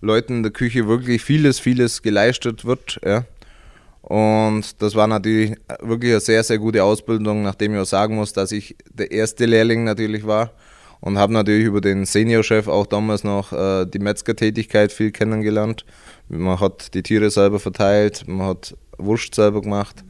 Leuten 0.00 0.38
in 0.38 0.42
der 0.42 0.52
Küche 0.52 0.88
wirklich 0.88 1.22
vieles, 1.22 1.60
vieles 1.60 2.02
geleistet 2.02 2.64
wird. 2.64 2.98
Ja. 3.04 3.24
Und 4.02 4.82
das 4.82 4.94
war 4.94 5.06
natürlich 5.06 5.54
wirklich 5.80 6.12
eine 6.12 6.20
sehr, 6.20 6.42
sehr 6.42 6.58
gute 6.58 6.82
Ausbildung, 6.82 7.42
nachdem 7.42 7.74
ich 7.74 7.80
auch 7.80 7.86
sagen 7.86 8.16
muss, 8.16 8.32
dass 8.32 8.50
ich 8.50 8.76
der 8.90 9.12
erste 9.12 9.44
Lehrling 9.44 9.84
natürlich 9.84 10.26
war 10.26 10.52
und 11.00 11.18
habe 11.18 11.32
natürlich 11.32 11.66
über 11.66 11.80
den 11.80 12.04
Seniorchef 12.04 12.68
auch 12.68 12.86
damals 12.86 13.24
noch 13.24 13.52
äh, 13.52 13.86
die 13.86 13.98
Metzgertätigkeit 13.98 14.92
viel 14.92 15.10
kennengelernt. 15.10 15.84
Man 16.28 16.60
hat 16.60 16.94
die 16.94 17.02
Tiere 17.02 17.30
selber 17.30 17.60
verteilt, 17.60 18.24
man 18.26 18.46
hat 18.46 18.76
Wurst 18.98 19.34
selber 19.34 19.60
gemacht 19.60 20.04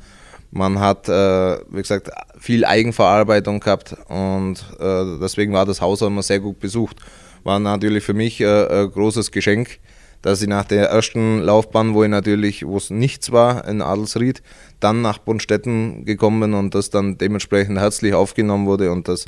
man 0.50 0.80
hat, 0.80 1.09
äh, 1.09 1.59
wie 1.71 1.83
gesagt, 1.83 2.11
viel 2.38 2.64
Eigenverarbeitung 2.64 3.61
gehabt 3.61 3.97
und 4.09 4.64
äh, 4.80 5.18
deswegen 5.21 5.52
war 5.52 5.66
das 5.66 5.80
Haus 5.80 6.02
auch 6.02 6.07
immer 6.07 6.23
sehr 6.23 6.40
gut 6.40 6.59
besucht. 6.59 6.97
War 7.45 7.59
natürlich 7.59 8.04
für 8.04 8.14
mich 8.14 8.40
äh, 8.40 8.66
ein 8.66 8.90
großes 8.90 9.30
Geschenk, 9.30 9.78
dass 10.23 10.42
ich 10.42 10.49
nach 10.49 10.64
der 10.64 10.88
ersten 10.88 11.40
Laufbahn, 11.40 11.95
wo 11.95 12.02
ich 12.02 12.11
natürlich, 12.11 12.66
wo 12.66 12.76
es 12.76 12.90
nichts 12.90 13.30
war 13.30 13.68
in 13.68 13.83
Adelsried, 13.83 14.42
dann 14.80 15.02
nach 15.02 15.18
Bonstetten 15.18 16.04
gekommen 16.04 16.40
bin 16.40 16.54
und 16.54 16.75
das 16.75 16.90
dann 16.90 17.18
dementsprechend 17.18 17.78
herzlich 17.78 18.14
aufgenommen 18.14 18.66
wurde 18.66 18.90
und 18.90 19.07
das 19.07 19.26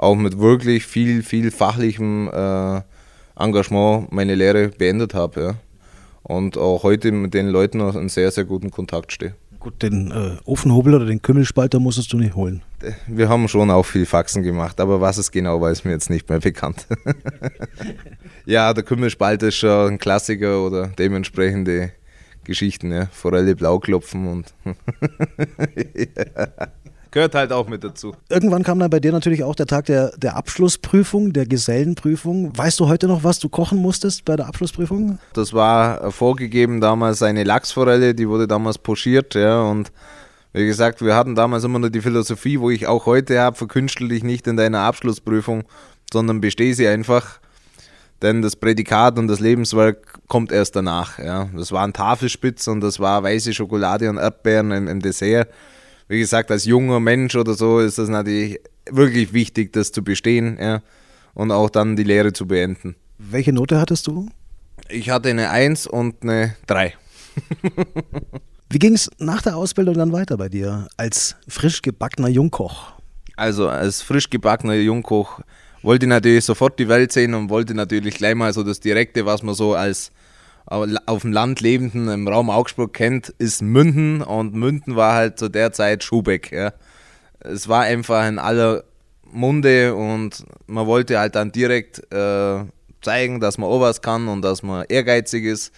auch 0.00 0.16
mit 0.16 0.38
wirklich 0.38 0.86
viel, 0.86 1.22
viel 1.22 1.50
fachlichem 1.50 2.28
äh, 2.32 2.80
Engagement 3.36 4.10
meine 4.10 4.34
Lehre 4.34 4.68
beendet 4.68 5.14
habe. 5.14 5.40
Ja. 5.40 5.54
Und 6.22 6.56
auch 6.56 6.82
heute 6.82 7.12
mit 7.12 7.34
den 7.34 7.48
Leuten 7.48 7.78
noch 7.78 7.94
in 7.94 8.08
sehr, 8.08 8.30
sehr 8.30 8.44
guten 8.44 8.70
Kontakt 8.70 9.12
stehe. 9.12 9.34
Gut, 9.58 9.82
den 9.82 10.10
äh, 10.10 10.38
Ofenhobel 10.46 10.94
oder 10.94 11.04
den 11.04 11.20
Kümmelspalter 11.20 11.80
musstest 11.80 12.10
du 12.14 12.16
nicht 12.16 12.34
holen. 12.34 12.62
Wir 13.06 13.28
haben 13.28 13.46
schon 13.46 13.70
auch 13.70 13.84
viel 13.84 14.06
Faxen 14.06 14.42
gemacht, 14.42 14.80
aber 14.80 15.02
was 15.02 15.18
es 15.18 15.30
genau 15.30 15.60
war, 15.60 15.70
ist 15.70 15.84
mir 15.84 15.90
jetzt 15.90 16.08
nicht 16.08 16.30
mehr 16.30 16.40
bekannt. 16.40 16.86
ja, 18.46 18.72
der 18.72 18.84
Kümmelspalter 18.84 19.48
ist 19.48 19.56
schon 19.56 19.94
ein 19.94 19.98
Klassiker 19.98 20.64
oder 20.64 20.86
dementsprechende 20.86 21.92
Geschichten, 22.44 22.90
ja. 22.90 23.06
Forelle 23.12 23.54
Blauklopfen 23.54 24.28
und. 24.28 24.54
ja. 24.64 24.72
Gehört 27.10 27.34
halt 27.34 27.52
auch 27.52 27.68
mit 27.68 27.82
dazu. 27.82 28.14
Irgendwann 28.28 28.62
kam 28.62 28.78
dann 28.78 28.90
bei 28.90 29.00
dir 29.00 29.10
natürlich 29.10 29.42
auch 29.42 29.56
der 29.56 29.66
Tag 29.66 29.86
der, 29.86 30.16
der 30.16 30.36
Abschlussprüfung, 30.36 31.32
der 31.32 31.46
Gesellenprüfung. 31.46 32.56
Weißt 32.56 32.78
du 32.78 32.88
heute 32.88 33.08
noch, 33.08 33.24
was 33.24 33.40
du 33.40 33.48
kochen 33.48 33.78
musstest 33.78 34.24
bei 34.24 34.36
der 34.36 34.46
Abschlussprüfung? 34.46 35.18
Das 35.32 35.52
war 35.52 36.12
vorgegeben 36.12 36.80
damals 36.80 37.22
eine 37.22 37.42
Lachsforelle, 37.42 38.14
die 38.14 38.28
wurde 38.28 38.46
damals 38.46 38.78
pochiert, 38.78 39.34
ja, 39.34 39.62
und 39.62 39.90
wie 40.52 40.66
gesagt, 40.66 41.00
wir 41.00 41.14
hatten 41.14 41.36
damals 41.36 41.62
immer 41.62 41.78
nur 41.78 41.90
die 41.90 42.00
Philosophie, 42.00 42.58
wo 42.58 42.70
ich 42.70 42.86
auch 42.86 43.06
heute 43.06 43.40
habe, 43.40 43.56
verkünstel 43.56 44.08
dich 44.08 44.24
nicht 44.24 44.46
in 44.48 44.56
deiner 44.56 44.80
Abschlussprüfung, 44.80 45.62
sondern 46.12 46.40
besteh 46.40 46.72
sie 46.72 46.88
einfach. 46.88 47.38
Denn 48.20 48.42
das 48.42 48.56
Prädikat 48.56 49.18
und 49.18 49.28
das 49.28 49.40
Lebenswerk 49.40 50.18
kommt 50.26 50.50
erst 50.52 50.76
danach. 50.76 51.18
Ja. 51.18 51.48
Das 51.56 51.72
waren 51.72 51.92
Tafelspitz 51.92 52.66
und 52.66 52.80
das 52.80 52.98
war 52.98 53.22
weiße 53.22 53.54
Schokolade 53.54 54.10
und 54.10 54.18
Erdbeeren 54.18 54.72
im, 54.72 54.88
im 54.88 55.00
Dessert 55.00 55.48
wie 56.10 56.18
gesagt, 56.18 56.50
als 56.50 56.64
junger 56.64 56.98
Mensch 56.98 57.36
oder 57.36 57.54
so 57.54 57.78
ist 57.78 57.98
das 57.98 58.08
natürlich 58.08 58.58
wirklich 58.90 59.32
wichtig, 59.32 59.72
das 59.72 59.92
zu 59.92 60.02
bestehen 60.02 60.58
ja, 60.60 60.82
und 61.34 61.52
auch 61.52 61.70
dann 61.70 61.94
die 61.94 62.02
Lehre 62.02 62.32
zu 62.32 62.48
beenden. 62.48 62.96
Welche 63.18 63.52
Note 63.52 63.80
hattest 63.80 64.08
du? 64.08 64.28
Ich 64.88 65.08
hatte 65.10 65.28
eine 65.28 65.50
1 65.50 65.86
und 65.86 66.24
eine 66.24 66.56
3. 66.66 66.94
Wie 68.70 68.78
ging 68.80 68.94
es 68.94 69.08
nach 69.18 69.40
der 69.42 69.56
Ausbildung 69.56 69.94
dann 69.94 70.10
weiter 70.10 70.36
bei 70.36 70.48
dir 70.48 70.88
als 70.96 71.36
frisch 71.46 71.80
gebackener 71.80 72.28
Jungkoch? 72.28 72.92
Also 73.36 73.68
als 73.68 74.02
frisch 74.02 74.28
gebackener 74.28 74.74
Jungkoch 74.74 75.40
wollte 75.82 76.06
ich 76.06 76.10
natürlich 76.10 76.44
sofort 76.44 76.76
die 76.80 76.88
Welt 76.88 77.12
sehen 77.12 77.34
und 77.34 77.50
wollte 77.50 77.74
natürlich 77.74 78.16
gleich 78.16 78.34
mal 78.34 78.52
so 78.52 78.64
das 78.64 78.80
Direkte, 78.80 79.26
was 79.26 79.44
man 79.44 79.54
so 79.54 79.74
als 79.74 80.10
auf 80.70 81.22
dem 81.22 81.32
Land 81.32 81.60
lebenden 81.60 82.08
im 82.08 82.28
Raum 82.28 82.48
Augsburg 82.48 82.94
kennt, 82.94 83.28
ist 83.38 83.60
Münden 83.60 84.22
und 84.22 84.54
Münden 84.54 84.94
war 84.94 85.14
halt 85.14 85.38
zu 85.38 85.48
der 85.48 85.72
Zeit 85.72 86.04
Schubeck. 86.04 86.52
Ja. 86.52 86.72
Es 87.40 87.68
war 87.68 87.82
einfach 87.82 88.26
in 88.28 88.38
aller 88.38 88.84
Munde 89.24 89.94
und 89.94 90.44
man 90.66 90.86
wollte 90.86 91.18
halt 91.18 91.34
dann 91.34 91.50
direkt 91.50 92.00
äh, 92.12 92.64
zeigen, 93.02 93.40
dass 93.40 93.58
man 93.58 93.68
auch 93.68 93.80
was 93.80 94.00
kann 94.00 94.28
und 94.28 94.42
dass 94.42 94.62
man 94.62 94.84
ehrgeizig 94.88 95.44
ist. 95.44 95.72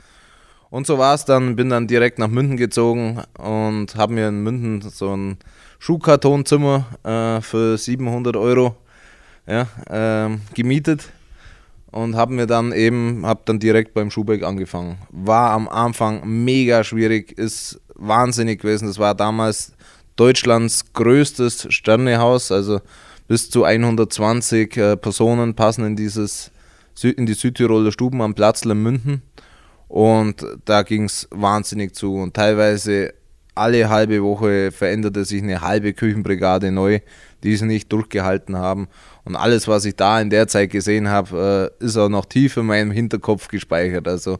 Und 0.69 0.87
so 0.87 0.99
war 0.99 1.15
es 1.15 1.25
dann, 1.25 1.57
bin 1.57 1.71
dann 1.71 1.87
direkt 1.87 2.19
nach 2.19 2.29
Münden 2.29 2.57
gezogen 2.57 3.23
und 3.39 3.95
habe 3.97 4.13
mir 4.13 4.29
in 4.29 4.43
Münden 4.43 4.83
so 4.83 5.15
ein 5.15 5.39
Schuhkartonzimmer 5.79 6.87
äh, 7.05 7.41
für 7.41 7.79
700 7.79 8.37
Euro 8.37 8.77
ja, 9.47 9.67
äh, 9.89 10.37
gemietet 10.55 11.11
und 11.93 12.17
habe 12.17 12.33
mir 12.33 12.47
dann 12.47 12.73
eben, 12.73 13.25
habe 13.25 13.43
dann 13.45 13.59
direkt 13.59 13.95
beim 13.95 14.11
Schubeck 14.11 14.43
angefangen. 14.43 14.99
War 15.11 15.51
am 15.51 15.69
Anfang 15.69 16.23
mega 16.25 16.83
schwierig, 16.83 17.39
ist 17.39 17.81
wahnsinnig 17.95 18.63
gewesen. 18.63 18.89
Das 18.89 18.99
war 18.99 19.15
damals 19.15 19.73
Deutschlands 20.17 20.93
größtes 20.93 21.69
Sternehaus, 21.71 22.51
also 22.51 22.81
bis 23.29 23.51
zu 23.51 23.65
120 23.65 24.77
äh, 24.77 24.97
Personen 24.97 25.55
passen 25.55 25.85
in 25.87 25.97
dieses 25.97 26.51
in 27.03 27.25
die 27.25 27.35
Südtiroler 27.35 27.91
Stuben 27.91 28.21
am 28.21 28.35
Platz 28.35 28.65
in 28.65 28.83
München. 28.83 29.23
Und 29.89 30.47
da 30.65 30.83
ging 30.83 31.05
es 31.05 31.29
wahnsinnig 31.31 31.95
zu. 31.95 32.17
Und 32.17 32.35
teilweise 32.35 33.15
alle 33.55 33.89
halbe 33.89 34.23
Woche 34.23 34.73
veränderte 34.73 35.25
sich 35.25 35.43
eine 35.43 35.61
halbe 35.61 35.93
Küchenbrigade 35.93 36.71
neu, 36.71 37.01
die 37.43 37.53
es 37.53 37.63
nicht 37.63 37.93
durchgehalten 37.93 38.57
haben. 38.57 38.89
Und 39.25 39.37
alles, 39.37 39.69
was 39.69 39.85
ich 39.85 39.95
da 39.95 40.21
in 40.21 40.31
der 40.31 40.49
Zeit 40.49 40.71
gesehen 40.71 41.09
habe, 41.09 41.73
äh, 41.81 41.85
ist 41.85 41.97
auch 41.97 42.09
noch 42.09 42.25
tief 42.25 42.57
in 42.57 42.67
meinem 42.67 42.91
Hinterkopf 42.91 43.49
gespeichert. 43.49 44.09
Also 44.09 44.39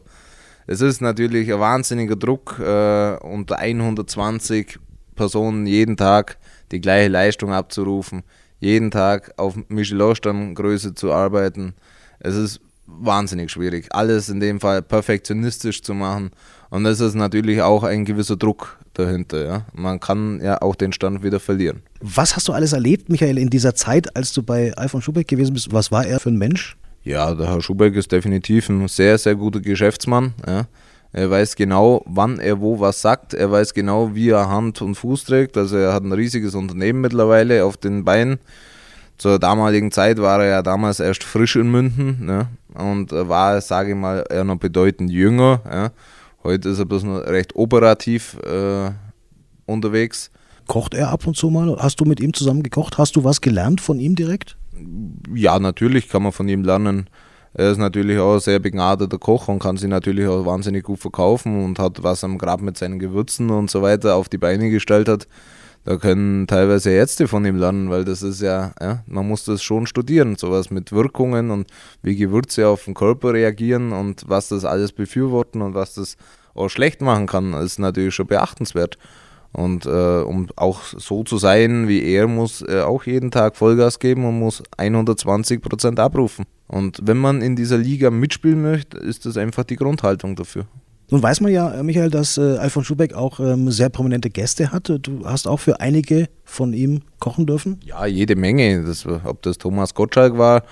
es 0.67 0.81
ist 0.81 1.01
natürlich 1.01 1.51
ein 1.51 1.59
wahnsinniger 1.59 2.15
Druck, 2.15 2.59
äh, 2.59 3.15
unter 3.17 3.59
120 3.59 4.79
Personen 5.15 5.65
jeden 5.65 5.97
Tag 5.97 6.37
die 6.71 6.81
gleiche 6.81 7.09
Leistung 7.09 7.53
abzurufen, 7.53 8.23
jeden 8.59 8.91
Tag 8.91 9.33
auf 9.37 9.55
Michelin-Stammgröße 9.67 10.95
zu 10.95 11.11
arbeiten. 11.11 11.75
Es 12.19 12.35
ist 12.35 12.61
wahnsinnig 12.85 13.51
schwierig, 13.51 13.87
alles 13.91 14.29
in 14.29 14.39
dem 14.39 14.59
Fall 14.59 14.81
perfektionistisch 14.81 15.81
zu 15.81 15.93
machen. 15.93 16.31
Und 16.69 16.85
es 16.85 16.99
ist 16.99 17.13
natürlich 17.13 17.61
auch 17.61 17.83
ein 17.83 18.03
gewisser 18.03 18.35
Druck 18.35 18.77
dahinter. 18.93 19.45
Ja? 19.45 19.65
Man 19.73 19.99
kann 19.99 20.41
ja 20.41 20.61
auch 20.61 20.75
den 20.75 20.91
Stand 20.91 21.23
wieder 21.23 21.39
verlieren. 21.39 21.83
Was 22.01 22.35
hast 22.35 22.47
du 22.47 22.53
alles 22.53 22.73
erlebt, 22.73 23.09
Michael, 23.09 23.37
in 23.37 23.49
dieser 23.49 23.75
Zeit, 23.75 24.15
als 24.15 24.33
du 24.33 24.41
bei 24.43 24.73
Alfons 24.75 25.03
Schubeck 25.03 25.27
gewesen 25.27 25.53
bist? 25.53 25.71
Was 25.71 25.91
war 25.91 26.05
er 26.05 26.19
für 26.19 26.29
ein 26.29 26.37
Mensch? 26.37 26.75
Ja, 27.03 27.35
der 27.35 27.47
Herr 27.47 27.61
Schubeck 27.61 27.95
ist 27.95 28.11
definitiv 28.11 28.69
ein 28.69 28.87
sehr, 28.87 29.17
sehr 29.17 29.35
guter 29.35 29.59
Geschäftsmann. 29.59 30.33
Ja. 30.47 30.67
Er 31.11 31.29
weiß 31.29 31.55
genau, 31.55 32.01
wann 32.07 32.39
er 32.39 32.59
wo 32.59 32.79
was 32.79 33.01
sagt. 33.01 33.35
Er 33.35 33.51
weiß 33.51 33.73
genau, 33.75 34.15
wie 34.15 34.29
er 34.29 34.49
Hand 34.49 34.81
und 34.81 34.95
Fuß 34.95 35.25
trägt. 35.25 35.57
Also 35.57 35.77
er 35.77 35.93
hat 35.93 36.03
ein 36.03 36.11
riesiges 36.11 36.55
Unternehmen 36.55 37.01
mittlerweile 37.01 37.65
auf 37.65 37.77
den 37.77 38.03
Beinen. 38.03 38.39
Zur 39.17 39.37
damaligen 39.37 39.91
Zeit 39.91 40.17
war 40.17 40.41
er 40.43 40.49
ja 40.49 40.61
damals 40.63 40.99
erst 40.99 41.23
frisch 41.23 41.55
in 41.55 41.69
München 41.69 42.25
ne? 42.25 42.47
Und 42.73 43.11
war, 43.11 43.59
sage 43.61 43.91
ich 43.91 43.95
mal, 43.95 44.23
eher 44.29 44.43
noch 44.43 44.57
bedeutend 44.57 45.11
jünger. 45.11 45.61
Ja. 45.65 45.91
Heute 46.43 46.69
ist 46.69 46.79
er 46.79 46.85
bloß 46.85 47.03
noch 47.03 47.19
recht 47.19 47.55
operativ 47.55 48.37
äh, 48.43 48.91
unterwegs. 49.65 50.29
Kocht 50.67 50.93
er 50.93 51.09
ab 51.09 51.25
und 51.27 51.35
zu 51.35 51.49
mal? 51.49 51.75
Hast 51.79 51.99
du 51.99 52.05
mit 52.05 52.19
ihm 52.19 52.33
zusammen 52.33 52.63
gekocht? 52.63 52.97
Hast 52.97 53.15
du 53.15 53.23
was 53.23 53.41
gelernt 53.41 53.81
von 53.81 53.99
ihm 53.99 54.15
direkt? 54.15 54.57
Ja, 55.33 55.59
natürlich 55.59 56.09
kann 56.09 56.23
man 56.23 56.31
von 56.31 56.47
ihm 56.47 56.63
lernen. 56.63 57.09
Er 57.53 57.71
ist 57.71 57.77
natürlich 57.77 58.17
auch 58.17 58.35
ein 58.35 58.39
sehr 58.39 58.59
begnadeter 58.59 59.19
Koch 59.19 59.47
und 59.47 59.59
kann 59.59 59.77
sich 59.77 59.89
natürlich 59.89 60.27
auch 60.27 60.45
wahnsinnig 60.45 60.83
gut 60.83 60.99
verkaufen 60.99 61.63
und 61.63 61.77
hat 61.77 62.01
was 62.01 62.23
am 62.23 62.37
Grab 62.37 62.61
mit 62.61 62.77
seinen 62.77 62.97
Gewürzen 62.97 63.51
und 63.51 63.69
so 63.69 63.81
weiter 63.81 64.15
auf 64.15 64.27
die 64.27 64.39
Beine 64.39 64.69
gestellt 64.69 65.07
hat. 65.07 65.27
Da 65.85 65.97
können 65.97 66.47
teilweise 66.47 66.91
Ärzte 66.91 67.27
von 67.27 67.45
ihm 67.45 67.57
lernen, 67.57 67.89
weil 67.89 68.05
das 68.05 68.21
ist 68.21 68.41
ja, 68.41 68.71
ja, 68.79 69.03
man 69.05 69.27
muss 69.27 69.43
das 69.43 69.61
schon 69.61 69.85
studieren, 69.85 70.37
sowas 70.37 70.71
mit 70.71 70.93
Wirkungen 70.93 71.51
und 71.51 71.67
wie 72.01 72.15
Gewürze 72.15 72.67
auf 72.69 72.85
den 72.85 72.93
Körper 72.93 73.33
reagieren 73.33 73.91
und 73.91 74.23
was 74.27 74.47
das 74.47 74.63
alles 74.63 74.93
befürworten 74.93 75.61
und 75.61 75.73
was 75.73 75.95
das 75.95 76.15
auch 76.55 76.69
schlecht 76.69 77.01
machen 77.01 77.27
kann, 77.27 77.53
ist 77.53 77.79
natürlich 77.79 78.15
schon 78.15 78.27
beachtenswert. 78.27 78.97
Und 79.51 79.85
äh, 79.85 80.21
um 80.21 80.47
auch 80.55 80.83
so 80.83 81.23
zu 81.23 81.37
sein 81.37 81.87
wie 81.87 82.03
er, 82.03 82.27
muss 82.27 82.61
er 82.63 82.87
auch 82.87 83.03
jeden 83.03 83.29
Tag 83.29 83.55
Vollgas 83.55 83.99
geben 83.99 84.25
und 84.25 84.39
muss 84.39 84.63
120 84.77 85.61
Prozent 85.61 85.99
abrufen. 85.99 86.45
Und 86.67 86.99
wenn 87.03 87.17
man 87.17 87.41
in 87.41 87.55
dieser 87.55 87.77
Liga 87.77 88.09
mitspielen 88.09 88.61
möchte, 88.61 88.97
ist 88.97 89.25
das 89.27 89.37
einfach 89.37 89.63
die 89.63 89.75
Grundhaltung 89.75 90.35
dafür. 90.35 90.65
Nun 91.13 91.21
weiß 91.21 91.41
man 91.41 91.51
ja, 91.51 91.71
äh, 91.71 91.83
Michael, 91.83 92.09
dass 92.09 92.39
äh, 92.39 92.57
Alfons 92.57 92.87
Schubeck 92.87 93.13
auch 93.13 93.39
ähm, 93.39 93.69
sehr 93.69 93.89
prominente 93.89 94.31
Gäste 94.31 94.71
hat. 94.71 94.89
Du 94.89 95.23
hast 95.25 95.47
auch 95.47 95.59
für 95.59 95.79
einige 95.79 96.27
von 96.43 96.73
ihm 96.73 97.01
kochen 97.19 97.45
dürfen? 97.45 97.79
Ja, 97.85 98.07
jede 98.07 98.35
Menge. 98.35 98.83
Das, 98.83 99.05
ob 99.05 99.43
das 99.43 99.59
Thomas 99.59 99.93
Gottschalk 99.93 100.39
war, 100.39 100.63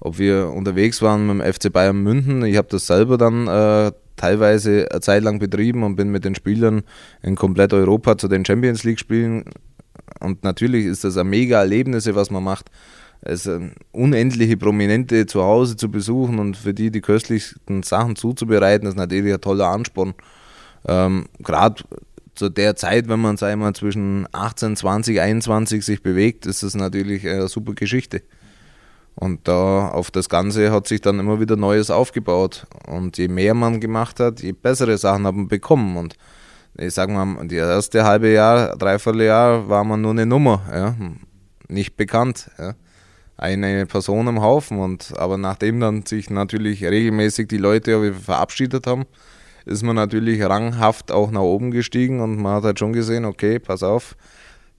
ob 0.00 0.18
wir 0.18 0.48
unterwegs 0.48 1.00
waren 1.00 1.28
mit 1.28 1.46
dem 1.46 1.52
FC 1.52 1.72
Bayern 1.72 2.02
München. 2.02 2.44
Ich 2.44 2.56
habe 2.56 2.66
das 2.68 2.88
selber 2.88 3.18
dann 3.18 3.46
äh, 3.46 3.92
teilweise 4.16 4.88
eine 4.90 5.00
Zeit 5.00 5.22
lang 5.22 5.38
betrieben 5.38 5.84
und 5.84 5.94
bin 5.94 6.10
mit 6.10 6.24
den 6.24 6.34
Spielern 6.34 6.82
in 7.22 7.36
komplett 7.36 7.72
Europa 7.72 8.18
zu 8.18 8.26
den 8.26 8.44
Champions 8.44 8.82
League 8.82 8.98
Spielen. 8.98 9.44
Und 10.18 10.42
natürlich 10.42 10.86
ist 10.86 11.04
das 11.04 11.16
ein 11.16 11.28
mega 11.28 11.60
Erlebnis, 11.60 12.12
was 12.12 12.32
man 12.32 12.42
macht 12.42 12.68
äh, 13.24 13.70
unendliche 13.92 14.56
Prominente 14.56 15.26
zu 15.26 15.42
Hause 15.42 15.76
zu 15.76 15.90
besuchen 15.90 16.38
und 16.38 16.56
für 16.56 16.74
die 16.74 16.90
die 16.90 17.00
köstlichsten 17.00 17.82
Sachen 17.82 18.16
zuzubereiten, 18.16 18.86
ist 18.86 18.96
natürlich 18.96 19.32
ein 19.32 19.40
toller 19.40 19.68
Ansporn. 19.68 20.14
Ähm, 20.86 21.26
Gerade 21.38 21.82
zu 22.34 22.50
der 22.50 22.76
Zeit, 22.76 23.08
wenn 23.08 23.20
man 23.20 23.36
sag 23.36 23.56
mal, 23.56 23.74
zwischen 23.74 24.26
18, 24.32 24.76
20, 24.76 25.20
21 25.20 25.84
sich 25.84 26.02
bewegt, 26.02 26.46
ist 26.46 26.62
das 26.62 26.74
natürlich 26.74 27.26
eine 27.26 27.48
super 27.48 27.72
Geschichte. 27.74 28.22
Und 29.14 29.46
da 29.46 29.88
auf 29.88 30.10
das 30.10 30.28
Ganze 30.28 30.72
hat 30.72 30.88
sich 30.88 31.00
dann 31.00 31.20
immer 31.20 31.40
wieder 31.40 31.56
Neues 31.56 31.90
aufgebaut. 31.90 32.66
Und 32.88 33.16
je 33.16 33.28
mehr 33.28 33.54
man 33.54 33.80
gemacht 33.80 34.18
hat, 34.18 34.42
je 34.42 34.52
bessere 34.52 34.98
Sachen 34.98 35.26
hat 35.26 35.34
man 35.34 35.46
bekommen. 35.46 35.96
Und 35.96 36.16
ich 36.76 36.92
sag 36.92 37.08
mal, 37.08 37.46
die 37.46 37.54
erste 37.54 38.04
halbe 38.04 38.32
Jahr, 38.32 38.76
dreiviertel 38.76 39.22
Jahr 39.22 39.68
war 39.68 39.84
man 39.84 40.00
nur 40.00 40.10
eine 40.10 40.26
Nummer, 40.26 40.62
ja, 40.70 40.96
nicht 41.68 41.96
bekannt. 41.96 42.50
Ja 42.58 42.74
eine 43.36 43.86
Person 43.86 44.28
am 44.28 44.42
Haufen. 44.42 44.78
Und, 44.78 45.12
aber 45.16 45.38
nachdem 45.38 45.80
dann 45.80 46.06
sich 46.06 46.30
natürlich 46.30 46.84
regelmäßig 46.84 47.48
die 47.48 47.58
Leute 47.58 48.12
verabschiedet 48.14 48.86
haben, 48.86 49.04
ist 49.66 49.82
man 49.82 49.96
natürlich 49.96 50.42
ranghaft 50.42 51.10
auch 51.10 51.30
nach 51.30 51.40
oben 51.40 51.70
gestiegen 51.70 52.20
und 52.20 52.36
man 52.36 52.56
hat 52.56 52.64
halt 52.64 52.78
schon 52.78 52.92
gesehen, 52.92 53.24
okay, 53.24 53.58
pass 53.58 53.82
auf, 53.82 54.14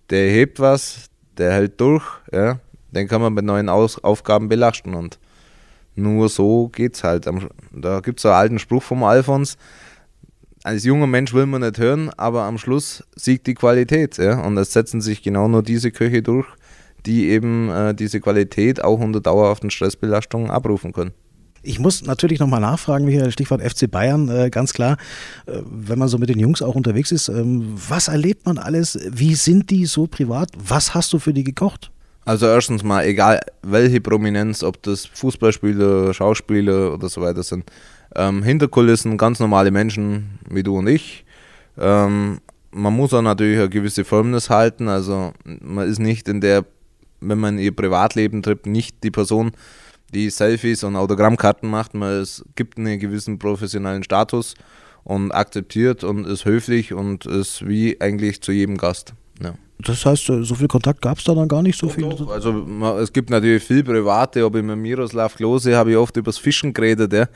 der 0.09 0.29
hebt 0.29 0.59
was, 0.59 1.09
der 1.38 1.53
hält 1.53 1.81
durch, 1.81 2.03
ja, 2.31 2.59
den 2.91 3.07
kann 3.07 3.21
man 3.21 3.33
mit 3.33 3.45
neuen 3.45 3.67
Aus 3.67 4.03
Aufgaben 4.03 4.47
belasten 4.47 4.93
und 4.93 5.17
nur 5.95 6.29
so 6.29 6.67
geht's 6.69 7.03
halt. 7.03 7.27
Da 7.71 8.00
gibt 8.01 8.19
es 8.19 8.25
einen 8.25 8.35
alten 8.35 8.59
Spruch 8.59 8.83
vom 8.83 9.03
Alfons, 9.03 9.57
als 10.65 10.83
junger 10.83 11.05
Mensch 11.05 11.31
will 11.33 11.45
man 11.45 11.62
nicht 11.62 11.77
hören, 11.77 12.09
aber 12.17 12.43
am 12.43 12.57
Schluss 12.57 13.03
siegt 13.15 13.45
die 13.45 13.53
Qualität. 13.53 14.17
Ja? 14.17 14.41
Und 14.41 14.57
es 14.57 14.74
setzen 14.74 15.00
sich 15.00 15.21
genau 15.21 15.47
nur 15.47 15.62
diese 15.62 15.91
Köche 15.91 16.24
durch, 16.24 16.47
die 17.05 17.29
eben 17.29 17.69
äh, 17.69 17.93
diese 17.93 18.19
Qualität 18.19 18.83
auch 18.83 19.00
unter 19.00 19.21
dauerhaften 19.21 19.69
Stressbelastungen 19.69 20.50
abrufen 20.50 20.93
können. 20.93 21.12
Ich 21.67 21.79
muss 21.79 22.03
natürlich 22.03 22.39
nochmal 22.39 22.62
nachfragen, 22.62 23.05
Michael, 23.05 23.31
Stichwort 23.31 23.62
FC 23.62 23.89
Bayern, 23.89 24.29
äh, 24.29 24.50
ganz 24.51 24.71
klar, 24.71 24.97
äh, 25.47 25.62
wenn 25.65 25.97
man 25.97 26.07
so 26.07 26.19
mit 26.19 26.29
den 26.29 26.39
Jungs 26.39 26.62
auch 26.62 26.75
unterwegs 26.75 27.12
ist, 27.12 27.27
ähm, 27.27 27.74
was 27.89 28.07
erlebt 28.07 28.45
man 28.45 28.59
alles? 28.59 29.00
Wie 29.09 29.33
sind 29.33 29.71
die 29.71 29.88
so 29.88 30.05
privat? 30.05 30.50
Was 30.57 30.93
hast 30.93 31.12
du 31.12 31.19
für 31.19 31.33
die 31.33 31.43
gekocht? 31.43 31.91
Also 32.24 32.47
erstens 32.47 32.83
mal, 32.83 33.05
egal 33.05 33.39
welche 33.63 34.00
Prominenz, 34.01 34.63
ob 34.63 34.81
das 34.83 35.05
Fußballspieler, 35.05 36.13
Schauspieler 36.13 36.93
oder 36.93 37.09
so 37.09 37.21
weiter 37.21 37.43
sind, 37.43 37.65
ähm, 38.15 38.43
hinter 38.43 38.67
Kulissen 38.67 39.17
ganz 39.17 39.39
normale 39.39 39.71
Menschen 39.71 40.39
wie 40.50 40.63
du 40.63 40.77
und 40.77 40.88
ich. 40.88 41.25
Ähm, 41.77 42.39
man 42.71 42.93
muss 42.93 43.13
auch 43.13 43.21
natürlich 43.21 43.57
eine 43.57 43.69
gewisse 43.69 44.03
Firmness 44.03 44.50
halten, 44.50 44.88
also 44.88 45.33
man 45.43 45.88
ist 45.88 46.00
nicht 46.00 46.27
in 46.27 46.41
der 46.41 46.65
wenn 47.22 47.39
man 47.39 47.57
ihr 47.57 47.75
Privatleben 47.75 48.43
trifft, 48.43 48.65
nicht 48.65 49.03
die 49.03 49.12
Person, 49.12 49.51
die 50.13 50.29
Selfies 50.29 50.84
und 50.84 50.95
Autogrammkarten 50.95 51.69
macht. 51.69 51.93
Man 51.93 52.22
es 52.22 52.43
gibt 52.55 52.77
einen 52.77 53.00
gewissen 53.00 53.39
professionellen 53.39 54.03
Status 54.03 54.55
und 55.03 55.31
akzeptiert 55.31 56.03
und 56.03 56.25
ist 56.25 56.45
höflich 56.45 56.93
und 56.93 57.25
ist 57.25 57.67
wie 57.67 58.00
eigentlich 58.01 58.41
zu 58.41 58.51
jedem 58.51 58.77
Gast. 58.77 59.13
Ja. 59.41 59.55
Das 59.79 60.05
heißt, 60.05 60.29
äh, 60.29 60.43
so 60.43 60.55
viel 60.55 60.69
Kontakt 60.69 61.01
gab 61.01 61.17
es 61.17 61.25
da 61.25 61.36
dann 61.36 61.50
gar 61.50 61.62
nicht 61.62 61.77
so 61.77 61.88
doch, 61.88 61.93
viel? 61.93 62.10
Doch. 62.10 62.29
Also 62.29 62.65
es 63.01 63.12
gibt 63.12 63.29
natürlich 63.29 63.63
viel 63.63 63.84
Private, 63.84 64.45
ob 64.45 64.55
ich 64.55 64.63
mit 64.63 64.77
Miroslav 64.77 65.36
Klose 65.36 65.75
habe 65.75 65.91
ich 65.91 65.97
oft 65.97 66.15
übers 66.15 66.38
Fischen 66.38 66.73
geredet, 66.73 67.12
ja 67.12 67.28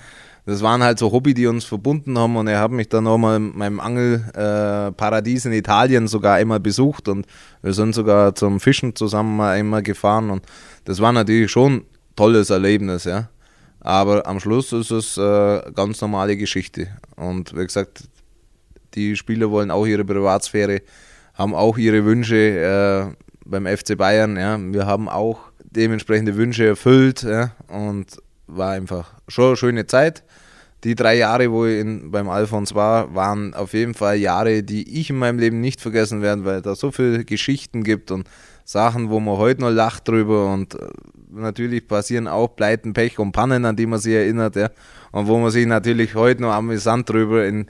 das 0.50 0.64
waren 0.64 0.82
halt 0.82 0.98
so 0.98 1.12
Hobby, 1.12 1.36
die 1.36 1.46
uns 1.46 1.64
verbunden 1.64 2.18
haben 2.18 2.36
und 2.36 2.48
er 2.48 2.60
hat 2.60 2.72
mich 2.72 2.90
dann 2.90 3.04
nochmal 3.04 3.38
in 3.38 3.56
meinem 3.56 3.80
Angelparadies 3.80 5.46
äh, 5.46 5.50
in 5.50 5.54
Italien 5.54 6.08
sogar 6.08 6.36
einmal 6.38 6.60
besucht 6.60 7.08
und 7.08 7.28
wir 7.62 7.74
sind 7.74 7.94
sogar 7.94 8.34
zum 8.34 8.60
Fischen 8.60 8.96
zusammen 8.96 9.38
mal 9.38 9.52
einmal 9.52 9.84
gefahren 9.84 10.32
und 10.32 10.44
das 10.86 11.00
war 11.02 11.12
natürlich 11.12 11.52
schon 11.52 11.74
ein 11.74 11.86
tolles 12.16 12.50
Erlebnis, 12.50 13.04
ja. 13.04 13.30
Aber 13.82 14.26
am 14.26 14.40
Schluss 14.40 14.74
ist 14.74 14.90
es 14.90 15.18
äh, 15.18 15.72
ganz 15.74 16.02
normale 16.02 16.36
Geschichte 16.36 16.88
und 17.16 17.56
wie 17.56 17.66
gesagt, 17.66 18.06
die 18.96 19.16
Spieler 19.16 19.52
wollen 19.52 19.70
auch 19.70 19.86
ihre 19.86 20.04
Privatsphäre, 20.04 20.82
haben 21.36 21.54
auch 21.54 21.78
ihre 21.78 22.06
Wünsche 22.06 22.36
äh, 22.36 23.16
beim 23.46 23.68
FC 23.68 23.96
Bayern, 23.96 24.36
ja. 24.36 24.58
Wir 24.60 24.88
haben 24.88 25.10
auch 25.10 25.42
dementsprechende 25.64 26.36
Wünsche 26.36 26.66
erfüllt, 26.66 27.22
ja, 27.22 27.52
und 27.68 28.18
war 28.50 28.72
einfach 28.72 29.14
schon 29.28 29.48
eine 29.48 29.58
schöne 29.58 29.88
Zeit. 29.88 30.24
Die 30.84 30.96
drei 30.96 31.18
Jahre, 31.18 31.52
wo 31.52 31.66
ich 31.66 31.80
in, 31.80 32.10
beim 32.10 32.30
Alphons 32.30 32.74
war, 32.74 33.14
waren 33.14 33.54
auf 33.54 33.74
jeden 33.74 33.94
Fall 33.94 34.18
Jahre, 34.18 34.64
die 34.64 35.00
ich 35.00 35.10
in 35.10 35.18
meinem 35.18 35.38
Leben 35.38 35.60
nicht 35.60 35.82
vergessen 35.82 36.22
werde, 36.22 36.46
weil 36.46 36.62
da 36.62 36.74
so 36.74 36.92
viele 36.92 37.26
Geschichten 37.26 37.84
gibt 37.84 38.12
und 38.12 38.30
Sachen, 38.64 39.10
wo 39.10 39.20
man 39.20 39.38
heute 39.38 39.62
noch 39.62 39.72
lacht 39.72 40.08
drüber 40.08 40.54
und 40.54 40.76
äh, 40.76 40.88
natürlich 41.32 41.88
passieren 41.88 42.28
auch 42.28 42.56
Pleiten, 42.56 42.94
Pech 42.94 43.20
und 43.20 43.32
Pannen, 43.32 43.66
an 43.66 43.76
die 43.76 43.88
man 43.88 44.00
sich 44.00 44.14
erinnert, 44.14 44.56
ja. 44.56 44.70
Und 45.12 45.28
wo 45.28 45.40
man 45.40 45.50
sich 45.50 45.66
natürlich 45.66 46.14
heute 46.16 46.44
noch 46.44 46.54
amüsant 46.54 47.10
drüber 47.10 47.46
in 47.46 47.66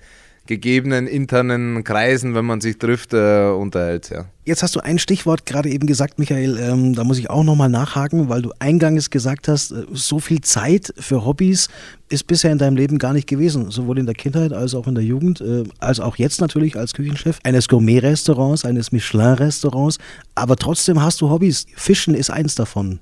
gegebenen 0.50 1.06
internen 1.06 1.84
Kreisen, 1.84 2.34
wenn 2.34 2.44
man 2.44 2.60
sich 2.60 2.80
trifft, 2.80 3.14
äh, 3.14 3.50
unterhält. 3.52 4.10
Ja. 4.10 4.26
Jetzt 4.46 4.64
hast 4.64 4.76
du 4.76 4.80
ein 4.80 4.98
Stichwort 4.98 5.46
gerade 5.46 5.70
eben 5.70 5.86
gesagt, 5.86 6.18
Michael, 6.18 6.58
ähm, 6.58 6.96
da 6.96 7.04
muss 7.04 7.20
ich 7.20 7.30
auch 7.30 7.44
nochmal 7.44 7.70
nachhaken, 7.70 8.30
weil 8.30 8.42
du 8.42 8.52
eingangs 8.58 9.12
gesagt 9.12 9.48
hast, 9.48 9.70
äh, 9.70 9.86
so 9.94 10.18
viel 10.18 10.42
Zeit 10.42 10.92
für 10.98 11.24
Hobbys 11.24 11.68
ist 12.10 12.26
bisher 12.26 12.52
in 12.52 12.58
deinem 12.58 12.78
Leben 12.78 12.98
gar 12.98 13.14
nicht 13.14 13.28
gewesen, 13.28 13.70
sowohl 13.70 14.00
in 14.00 14.08
der 14.08 14.16
Kindheit 14.16 14.52
als 14.52 14.74
auch 14.74 14.88
in 14.88 14.96
der 14.96 15.04
Jugend, 15.04 15.40
äh, 15.40 15.66
als 15.78 16.00
auch 16.00 16.16
jetzt 16.16 16.42
natürlich 16.42 16.76
als 16.76 16.96
Küchenchef 16.96 17.38
eines 17.44 17.68
Gourmet-Restaurants, 17.68 18.66
eines 18.66 18.92
Michelin-Restaurants, 18.92 20.00
aber 20.34 20.56
trotzdem 20.56 21.00
hast 21.00 21.22
du 21.22 21.30
Hobbys. 21.30 21.68
Fischen 21.76 22.16
ist 22.16 22.32
eins 22.32 22.56
davon. 22.56 23.00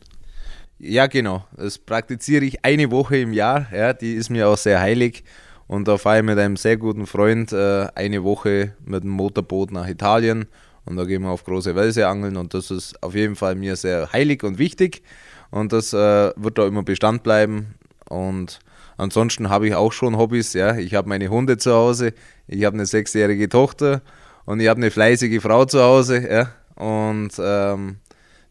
Ja, 0.80 1.08
genau. 1.08 1.46
Das 1.56 1.78
praktiziere 1.78 2.44
ich 2.44 2.66
eine 2.66 2.92
Woche 2.92 3.18
im 3.18 3.32
Jahr. 3.32 3.68
Ja, 3.74 3.94
die 3.94 4.16
ist 4.16 4.30
mir 4.30 4.50
auch 4.50 4.58
sehr 4.58 4.82
heilig. 4.82 5.24
Und 5.68 5.88
da 5.88 5.98
fahre 5.98 6.20
ich 6.20 6.24
mit 6.24 6.40
einem 6.40 6.56
sehr 6.56 6.78
guten 6.78 7.06
Freund 7.06 7.52
äh, 7.52 7.88
eine 7.96 8.24
Woche 8.24 8.74
mit 8.86 9.04
dem 9.04 9.12
Motorboot 9.12 9.72
nach 9.72 9.88
Italien. 9.88 10.46
Und 10.86 10.96
da 10.96 11.04
gehen 11.04 11.24
wir 11.24 11.30
auf 11.30 11.44
große 11.44 11.76
Welse 11.76 12.08
angeln. 12.08 12.38
Und 12.38 12.54
das 12.54 12.72
ist 12.72 13.02
auf 13.04 13.14
jeden 13.16 13.36
Fall 13.36 13.56
mir 13.56 13.76
sehr 13.76 14.12
heilig 14.14 14.44
und 14.44 14.58
wichtig. 14.58 15.04
Und 15.52 15.74
das 15.74 15.94
äh, 15.94 16.32
wird 16.36 16.58
da 16.58 16.66
immer 16.66 16.84
Bestand 16.84 17.24
bleiben. 17.24 17.76
Und 18.10 18.60
ansonsten 18.96 19.50
habe 19.50 19.68
ich 19.68 19.76
auch 19.76 19.92
schon 19.92 20.18
Hobbys, 20.18 20.54
ja, 20.54 20.78
ich 20.78 20.94
habe 20.94 21.10
meine 21.10 21.28
Hunde 21.28 21.58
zu 21.58 21.74
Hause, 21.74 22.14
ich 22.48 22.64
habe 22.64 22.76
eine 22.76 22.86
sechsjährige 22.86 23.50
Tochter. 23.50 24.02
Und 24.46 24.62
ich 24.62 24.70
habe 24.70 24.78
eine 24.78 24.92
fleißige 24.92 25.42
Frau 25.42 25.66
zu 25.66 25.82
Hause, 25.82 26.26
ja, 26.26 26.50
und 26.78 27.34
ähm, 27.38 27.98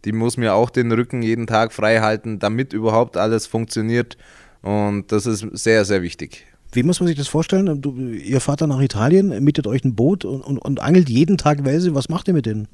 die 0.05 0.13
muss 0.13 0.37
mir 0.37 0.55
auch 0.55 0.69
den 0.69 0.93
Rücken 0.93 1.23
jeden 1.23 1.47
Tag 1.47 1.73
frei 1.73 2.01
halten, 2.01 2.39
damit 2.39 2.73
überhaupt 2.75 3.17
alles 3.17 3.47
funktioniert. 3.47 4.19
Und 4.61 5.11
das 5.11 5.27
ist 5.27 5.47
sehr, 5.53 5.85
sehr 5.85 6.03
wichtig. 6.03 6.45
Wie 6.77 6.83
muss 6.83 7.01
man 7.01 7.07
sich 7.07 7.17
das 7.17 7.27
vorstellen? 7.27 7.81
Du, 7.81 7.97
ihr 7.97 8.39
fahrt 8.39 8.61
dann 8.61 8.69
nach 8.69 8.83
Italien, 8.83 9.43
mietet 9.43 9.67
euch 9.67 9.83
ein 9.83 9.95
Boot 9.95 10.27
und, 10.27 10.43
und, 10.43 10.59
und 10.59 10.81
angelt 10.81 11.09
jeden 11.09 11.39
Tag 11.39 11.65
Welse. 11.65 11.95
Was 11.95 12.11
macht 12.11 12.29
ihr 12.29 12.35
mit 12.35 12.45
denen? 12.45 12.69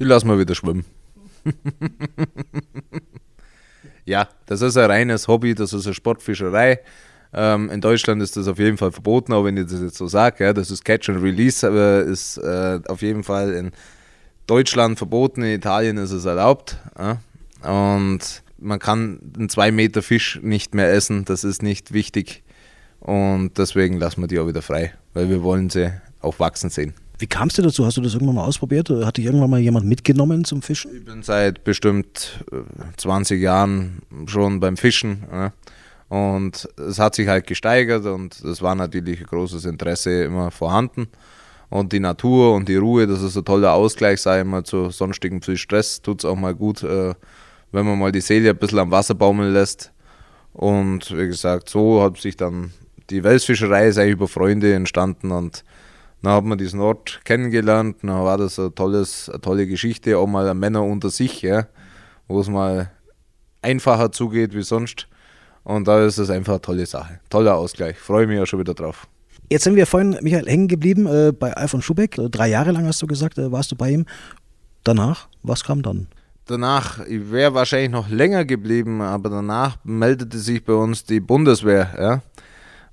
Die 0.00 0.04
lassen 0.04 0.26
wir 0.26 0.36
wieder 0.36 0.56
schwimmen. 0.56 0.84
ja, 4.04 4.28
das 4.46 4.62
ist 4.62 4.76
ein 4.76 4.90
reines 4.90 5.28
Hobby, 5.28 5.54
das 5.54 5.72
ist 5.72 5.86
eine 5.86 5.94
Sportfischerei. 5.94 6.80
Ähm, 7.32 7.70
in 7.70 7.80
Deutschland 7.80 8.20
ist 8.20 8.36
das 8.36 8.48
auf 8.48 8.58
jeden 8.58 8.78
Fall 8.78 8.90
verboten, 8.90 9.32
auch 9.32 9.44
wenn 9.44 9.56
ich 9.56 9.66
das 9.66 9.80
jetzt 9.80 9.96
so 9.96 10.08
sage. 10.08 10.42
Ja, 10.42 10.52
das 10.52 10.72
ist 10.72 10.84
Catch 10.84 11.08
and 11.10 11.22
Release, 11.22 11.64
aber 11.64 12.00
ist 12.00 12.38
äh, 12.38 12.80
auf 12.88 13.00
jeden 13.00 13.22
Fall 13.22 13.52
in 13.52 13.70
Deutschland 14.48 14.98
verboten, 14.98 15.42
in 15.44 15.54
Italien 15.54 15.98
ist 15.98 16.10
es 16.10 16.24
erlaubt. 16.24 16.78
Ja? 16.98 17.20
Und 17.62 18.42
man 18.58 18.80
kann 18.80 19.20
einen 19.38 19.48
2 19.48 19.70
Meter 19.70 20.02
Fisch 20.02 20.40
nicht 20.42 20.74
mehr 20.74 20.92
essen, 20.92 21.24
das 21.24 21.44
ist 21.44 21.62
nicht 21.62 21.92
wichtig. 21.92 22.42
Und 23.06 23.56
deswegen 23.56 24.00
lassen 24.00 24.20
wir 24.20 24.26
die 24.26 24.40
auch 24.40 24.48
wieder 24.48 24.62
frei, 24.62 24.92
weil 25.14 25.28
wir 25.28 25.44
wollen 25.44 25.70
sie 25.70 25.92
auch 26.20 26.40
wachsen 26.40 26.70
sehen. 26.70 26.92
Wie 27.18 27.28
kamst 27.28 27.56
du 27.56 27.62
dazu? 27.62 27.86
Hast 27.86 27.96
du 27.96 28.00
das 28.00 28.14
irgendwann 28.14 28.34
mal 28.34 28.44
ausprobiert? 28.44 28.90
Hat 28.90 29.16
dich 29.16 29.26
irgendwann 29.26 29.48
mal 29.48 29.60
jemand 29.60 29.86
mitgenommen 29.86 30.44
zum 30.44 30.60
Fischen? 30.60 30.90
Ich 30.92 31.04
bin 31.04 31.22
seit 31.22 31.62
bestimmt 31.62 32.44
20 32.96 33.38
äh, 33.38 33.42
Jahren 33.44 34.02
schon 34.26 34.58
beim 34.58 34.76
Fischen. 34.76 35.22
Ja. 35.30 35.52
Und 36.08 36.68
es 36.76 36.98
hat 36.98 37.14
sich 37.14 37.28
halt 37.28 37.46
gesteigert 37.46 38.06
und 38.06 38.40
es 38.40 38.60
war 38.60 38.74
natürlich 38.74 39.20
ein 39.20 39.26
großes 39.26 39.66
Interesse 39.66 40.24
immer 40.24 40.50
vorhanden. 40.50 41.06
und 41.70 41.92
die 41.92 42.00
Natur 42.00 42.54
und 42.54 42.68
die 42.68 42.74
Ruhe, 42.76 43.06
das 43.06 43.22
ist 43.22 43.36
ein 43.36 43.44
toller 43.44 43.72
Ausgleich, 43.72 44.20
sei 44.20 44.42
mal 44.42 44.64
zu 44.64 44.90
sonstigem 44.90 45.42
viel 45.42 45.56
Stress, 45.56 46.02
tut 46.02 46.22
es 46.22 46.24
auch 46.24 46.36
mal 46.36 46.56
gut, 46.56 46.82
äh, 46.82 47.14
wenn 47.70 47.86
man 47.86 48.00
mal 48.00 48.10
die 48.10 48.20
Seele 48.20 48.50
ein 48.50 48.56
bisschen 48.56 48.80
am 48.80 48.90
Wasser 48.90 49.14
baumeln 49.14 49.52
lässt. 49.52 49.92
Und 50.52 51.16
wie 51.16 51.28
gesagt, 51.28 51.68
so 51.68 52.02
hat 52.02 52.16
sich 52.18 52.36
dann 52.36 52.72
die 53.10 53.22
Welsfischerei 53.24 53.88
ist 53.88 53.98
eigentlich 53.98 54.14
über 54.14 54.28
Freunde 54.28 54.74
entstanden 54.74 55.30
und 55.30 55.64
dann 56.22 56.32
hat 56.32 56.44
man 56.44 56.58
diesen 56.58 56.80
Ort 56.80 57.20
kennengelernt, 57.24 57.98
dann 58.02 58.24
war 58.24 58.38
das 58.38 58.58
ein 58.58 58.74
tolles, 58.74 59.28
eine 59.28 59.40
tolle 59.40 59.66
Geschichte, 59.66 60.18
auch 60.18 60.26
mal 60.26 60.52
Männer 60.54 60.82
unter 60.82 61.10
sich, 61.10 61.42
ja, 61.42 61.66
wo 62.26 62.40
es 62.40 62.48
mal 62.48 62.90
einfacher 63.62 64.10
zugeht 64.12 64.54
wie 64.54 64.62
sonst. 64.62 65.06
Und 65.62 65.88
da 65.88 66.04
ist 66.04 66.18
es 66.18 66.30
einfach 66.30 66.54
eine 66.54 66.62
tolle 66.62 66.86
Sache. 66.86 67.20
Toller 67.28 67.56
Ausgleich. 67.56 67.98
Freue 67.98 68.26
mich 68.26 68.38
ja 68.38 68.46
schon 68.46 68.60
wieder 68.60 68.74
drauf. 68.74 69.08
Jetzt 69.50 69.64
sind 69.64 69.76
wir 69.76 69.86
vorhin, 69.86 70.16
Michael, 70.22 70.46
hängen 70.46 70.68
geblieben 70.68 71.06
äh, 71.06 71.32
bei 71.32 71.52
Alfons 71.52 71.84
Schubeck. 71.84 72.18
Äh, 72.18 72.28
drei 72.30 72.48
Jahre 72.48 72.72
lang 72.72 72.86
hast 72.86 73.02
du 73.02 73.06
gesagt, 73.06 73.38
äh, 73.38 73.50
warst 73.50 73.72
du 73.72 73.76
bei 73.76 73.90
ihm. 73.90 74.06
Danach, 74.84 75.28
was 75.42 75.64
kam 75.64 75.82
dann? 75.82 76.08
Danach, 76.46 77.04
ich 77.06 77.30
wäre 77.32 77.54
wahrscheinlich 77.54 77.90
noch 77.90 78.08
länger 78.08 78.44
geblieben, 78.44 79.00
aber 79.00 79.30
danach 79.30 79.78
meldete 79.82 80.38
sich 80.38 80.64
bei 80.64 80.72
uns 80.72 81.04
die 81.04 81.20
Bundeswehr. 81.20 81.94
Ja? 81.98 82.22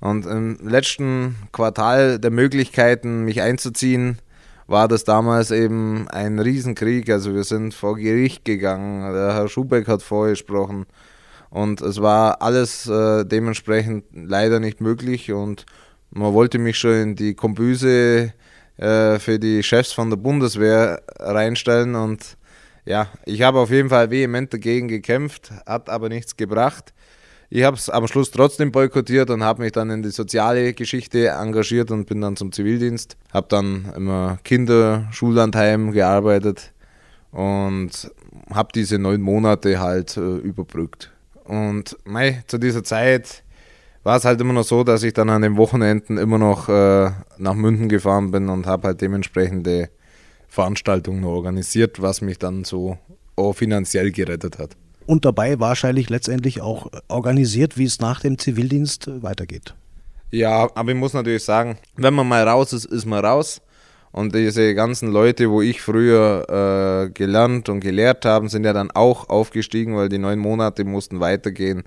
Und 0.03 0.25
im 0.25 0.57
letzten 0.61 1.37
Quartal 1.53 2.19
der 2.19 2.29
Möglichkeiten, 2.29 3.23
mich 3.23 3.41
einzuziehen, 3.41 4.19
war 4.67 4.89
das 4.89 5.05
damals 5.05 5.49
eben 5.49 6.09
ein 6.09 6.39
Riesenkrieg. 6.39 7.09
Also 7.09 7.33
wir 7.33 7.45
sind 7.45 7.73
vor 7.73 7.95
Gericht 7.95 8.43
gegangen, 8.43 9.13
der 9.13 9.33
Herr 9.33 9.47
Schubeck 9.47 9.87
hat 9.87 10.01
vorgesprochen 10.01 10.87
und 11.49 11.79
es 11.79 12.01
war 12.01 12.41
alles 12.41 12.85
äh, 12.85 13.23
dementsprechend 13.23 14.03
leider 14.13 14.59
nicht 14.59 14.81
möglich 14.81 15.31
und 15.31 15.65
man 16.11 16.33
wollte 16.33 16.59
mich 16.59 16.77
schon 16.77 16.95
in 16.95 17.15
die 17.15 17.33
Kombüse 17.33 18.33
äh, 18.75 19.19
für 19.19 19.39
die 19.39 19.63
Chefs 19.63 19.93
von 19.93 20.09
der 20.09 20.17
Bundeswehr 20.17 21.01
reinstellen 21.17 21.95
und 21.95 22.35
ja, 22.83 23.07
ich 23.25 23.41
habe 23.41 23.59
auf 23.59 23.69
jeden 23.69 23.87
Fall 23.87 24.11
vehement 24.11 24.53
dagegen 24.53 24.89
gekämpft, 24.89 25.51
hat 25.65 25.89
aber 25.89 26.09
nichts 26.09 26.35
gebracht. 26.35 26.93
Ich 27.55 27.63
habe 27.65 27.77
es 27.77 27.87
am 27.87 28.07
Schluss 28.07 28.31
trotzdem 28.31 28.71
boykottiert 28.71 29.29
und 29.29 29.43
habe 29.43 29.61
mich 29.61 29.73
dann 29.73 29.91
in 29.91 30.01
die 30.01 30.09
soziale 30.09 30.73
Geschichte 30.73 31.27
engagiert 31.27 31.91
und 31.91 32.07
bin 32.07 32.19
dann 32.19 32.35
zum 32.35 32.51
Zivildienst. 32.51 33.15
Habe 33.31 33.45
dann 33.47 33.93
immer 33.95 34.39
Kinder, 34.43 35.07
Schullandheim 35.11 35.91
gearbeitet 35.91 36.73
und 37.31 38.11
habe 38.49 38.69
diese 38.73 38.97
neun 38.97 39.21
Monate 39.21 39.79
halt 39.79 40.17
äh, 40.17 40.37
überbrückt. 40.37 41.11
Und 41.43 41.95
mei, 42.05 42.43
zu 42.47 42.57
dieser 42.57 42.83
Zeit 42.83 43.43
war 44.01 44.17
es 44.17 44.25
halt 44.25 44.41
immer 44.41 44.53
noch 44.53 44.63
so, 44.63 44.83
dass 44.83 45.03
ich 45.03 45.13
dann 45.13 45.29
an 45.29 45.43
den 45.43 45.55
Wochenenden 45.55 46.17
immer 46.17 46.39
noch 46.39 46.69
äh, 46.69 47.11
nach 47.37 47.53
München 47.53 47.87
gefahren 47.87 48.31
bin 48.31 48.49
und 48.49 48.65
habe 48.65 48.87
halt 48.87 49.01
dementsprechende 49.01 49.91
Veranstaltungen 50.47 51.23
organisiert, 51.23 52.01
was 52.01 52.21
mich 52.21 52.39
dann 52.39 52.63
so 52.63 52.97
auch 53.35 53.53
finanziell 53.53 54.11
gerettet 54.11 54.57
hat. 54.57 54.75
Und 55.05 55.25
dabei 55.25 55.59
wahrscheinlich 55.59 56.09
letztendlich 56.09 56.61
auch 56.61 56.87
organisiert, 57.07 57.77
wie 57.77 57.85
es 57.85 57.99
nach 57.99 58.21
dem 58.21 58.37
Zivildienst 58.37 59.09
weitergeht. 59.21 59.75
Ja, 60.31 60.69
aber 60.73 60.91
ich 60.91 60.97
muss 60.97 61.13
natürlich 61.13 61.43
sagen, 61.43 61.77
wenn 61.95 62.13
man 62.13 62.27
mal 62.27 62.47
raus 62.47 62.73
ist, 62.73 62.85
ist 62.85 63.05
man 63.05 63.23
raus. 63.23 63.61
Und 64.11 64.35
diese 64.35 64.75
ganzen 64.75 65.11
Leute, 65.11 65.49
wo 65.49 65.61
ich 65.61 65.81
früher 65.81 67.07
äh, 67.07 67.09
gelernt 67.11 67.67
und 67.69 67.79
gelehrt 67.79 68.25
habe, 68.25 68.47
sind 68.47 68.63
ja 68.63 68.73
dann 68.73 68.91
auch 68.91 69.29
aufgestiegen, 69.29 69.95
weil 69.95 70.09
die 70.09 70.19
neun 70.19 70.39
Monate 70.39 70.83
mussten 70.85 71.19
weitergehen. 71.19 71.83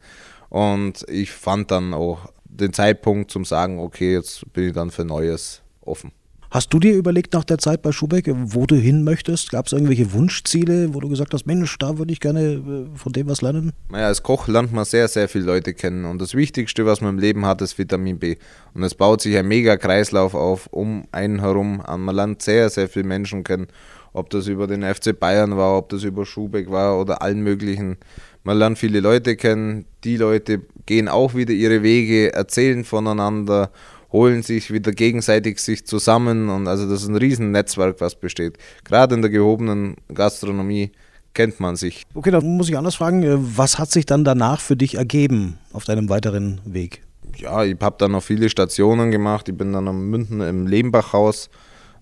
Und 0.48 1.04
ich 1.08 1.30
fand 1.30 1.70
dann 1.70 1.94
auch 1.94 2.30
den 2.44 2.72
Zeitpunkt 2.72 3.30
zum 3.30 3.44
sagen, 3.44 3.78
okay, 3.78 4.12
jetzt 4.12 4.52
bin 4.52 4.68
ich 4.68 4.72
dann 4.72 4.90
für 4.90 5.04
Neues 5.04 5.62
offen. 5.80 6.12
Hast 6.56 6.72
du 6.72 6.78
dir 6.78 6.94
überlegt 6.94 7.34
nach 7.34 7.44
der 7.44 7.58
Zeit 7.58 7.82
bei 7.82 7.92
Schubeck, 7.92 8.30
wo 8.34 8.64
du 8.64 8.76
hin 8.76 9.04
möchtest? 9.04 9.50
Gab 9.50 9.66
es 9.66 9.74
irgendwelche 9.74 10.14
Wunschziele, 10.14 10.94
wo 10.94 11.00
du 11.00 11.10
gesagt 11.10 11.34
hast, 11.34 11.46
Mensch, 11.46 11.76
da 11.78 11.98
würde 11.98 12.10
ich 12.14 12.18
gerne 12.18 12.40
äh, 12.40 12.96
von 12.96 13.12
dem 13.12 13.28
was 13.28 13.42
lernen? 13.42 13.74
Naja, 13.90 14.06
als 14.06 14.22
Koch 14.22 14.48
lernt 14.48 14.72
man 14.72 14.86
sehr, 14.86 15.06
sehr 15.08 15.28
viele 15.28 15.44
Leute 15.44 15.74
kennen. 15.74 16.06
Und 16.06 16.18
das 16.18 16.32
Wichtigste, 16.32 16.86
was 16.86 17.02
man 17.02 17.10
im 17.10 17.18
Leben 17.18 17.44
hat, 17.44 17.60
ist 17.60 17.76
Vitamin 17.76 18.18
B. 18.18 18.36
Und 18.72 18.82
es 18.84 18.94
baut 18.94 19.20
sich 19.20 19.36
ein 19.36 19.46
mega 19.46 19.76
Kreislauf 19.76 20.32
auf, 20.32 20.68
um 20.68 21.06
einen 21.12 21.40
herum. 21.40 21.82
Man 21.86 22.16
lernt 22.16 22.40
sehr, 22.40 22.70
sehr 22.70 22.88
viele 22.88 23.04
Menschen 23.04 23.44
kennen. 23.44 23.66
Ob 24.14 24.30
das 24.30 24.46
über 24.46 24.66
den 24.66 24.82
FC 24.82 25.20
Bayern 25.20 25.58
war, 25.58 25.76
ob 25.76 25.90
das 25.90 26.04
über 26.04 26.24
Schubeck 26.24 26.70
war 26.70 26.98
oder 26.98 27.20
allen 27.20 27.42
möglichen. 27.42 27.98
Man 28.44 28.56
lernt 28.56 28.78
viele 28.78 29.00
Leute 29.00 29.36
kennen, 29.36 29.84
die 30.04 30.16
Leute 30.16 30.62
gehen 30.86 31.08
auch 31.08 31.34
wieder 31.34 31.52
ihre 31.52 31.82
Wege, 31.82 32.32
erzählen 32.32 32.82
voneinander, 32.84 33.70
holen 34.16 34.42
sich 34.42 34.72
wieder 34.72 34.92
gegenseitig 34.92 35.60
sich 35.60 35.86
zusammen 35.86 36.48
und 36.48 36.66
also 36.66 36.88
das 36.88 37.02
ist 37.02 37.08
ein 37.08 37.16
Riesennetzwerk, 37.16 38.00
was 38.00 38.14
besteht. 38.14 38.58
Gerade 38.84 39.14
in 39.14 39.22
der 39.22 39.30
gehobenen 39.30 39.96
Gastronomie 40.12 40.90
kennt 41.34 41.60
man 41.60 41.76
sich. 41.76 42.02
Okay, 42.14 42.30
dann 42.30 42.56
muss 42.56 42.68
ich 42.68 42.78
anders 42.78 42.94
fragen, 42.94 43.22
äh, 43.22 43.36
was 43.38 43.78
hat 43.78 43.90
sich 43.90 44.06
dann 44.06 44.24
danach 44.24 44.60
für 44.60 44.76
dich 44.76 44.96
ergeben 44.96 45.58
auf 45.72 45.84
deinem 45.84 46.08
weiteren 46.08 46.60
Weg? 46.64 47.02
Ja, 47.36 47.62
ich 47.64 47.76
habe 47.80 47.96
dann 47.98 48.12
noch 48.12 48.22
viele 48.22 48.48
Stationen 48.48 49.10
gemacht. 49.10 49.48
Ich 49.48 49.56
bin 49.56 49.72
dann 49.72 49.86
am 49.86 50.08
München 50.08 50.40
im 50.40 50.66
Lehmbachhaus 50.66 51.50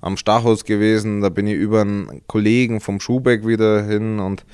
am 0.00 0.16
Stachus 0.16 0.64
gewesen. 0.64 1.20
Da 1.20 1.30
bin 1.30 1.46
ich 1.48 1.54
über 1.54 1.80
einen 1.80 2.22
Kollegen 2.28 2.80
vom 2.80 3.00
Schubeck 3.00 3.46
wieder 3.46 3.84
hin 3.84 4.20
und 4.20 4.44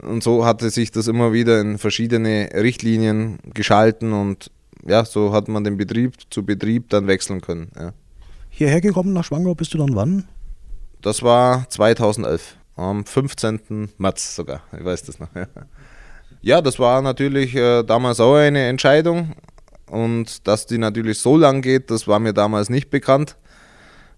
und 0.00 0.22
so 0.22 0.46
hatte 0.46 0.70
sich 0.70 0.90
das 0.90 1.06
immer 1.06 1.34
wieder 1.34 1.60
in 1.60 1.76
verschiedene 1.76 2.48
Richtlinien 2.54 3.38
geschalten 3.52 4.14
und 4.14 4.50
ja, 4.86 5.04
so 5.04 5.32
hat 5.32 5.48
man 5.48 5.64
den 5.64 5.76
Betrieb 5.76 6.14
zu 6.30 6.44
Betrieb 6.44 6.88
dann 6.90 7.06
wechseln 7.06 7.40
können. 7.40 7.70
Ja. 7.76 7.92
Hierher 8.50 8.80
gekommen 8.80 9.12
nach 9.12 9.24
Schwangau 9.24 9.54
bist 9.54 9.72
du 9.74 9.78
dann 9.78 9.94
wann? 9.94 10.28
Das 11.00 11.22
war 11.22 11.68
2011, 11.68 12.56
am 12.76 13.04
15. 13.04 13.90
März 13.98 14.36
sogar, 14.36 14.62
ich 14.76 14.84
weiß 14.84 15.04
das 15.04 15.18
noch. 15.18 15.28
Ja, 15.34 15.46
ja 16.40 16.60
das 16.60 16.78
war 16.78 17.02
natürlich 17.02 17.54
äh, 17.54 17.82
damals 17.82 18.20
auch 18.20 18.36
eine 18.36 18.66
Entscheidung 18.66 19.34
und 19.90 20.46
dass 20.46 20.66
die 20.66 20.78
natürlich 20.78 21.18
so 21.18 21.36
lang 21.36 21.62
geht, 21.62 21.90
das 21.90 22.06
war 22.06 22.18
mir 22.18 22.32
damals 22.32 22.70
nicht 22.70 22.90
bekannt. 22.90 23.36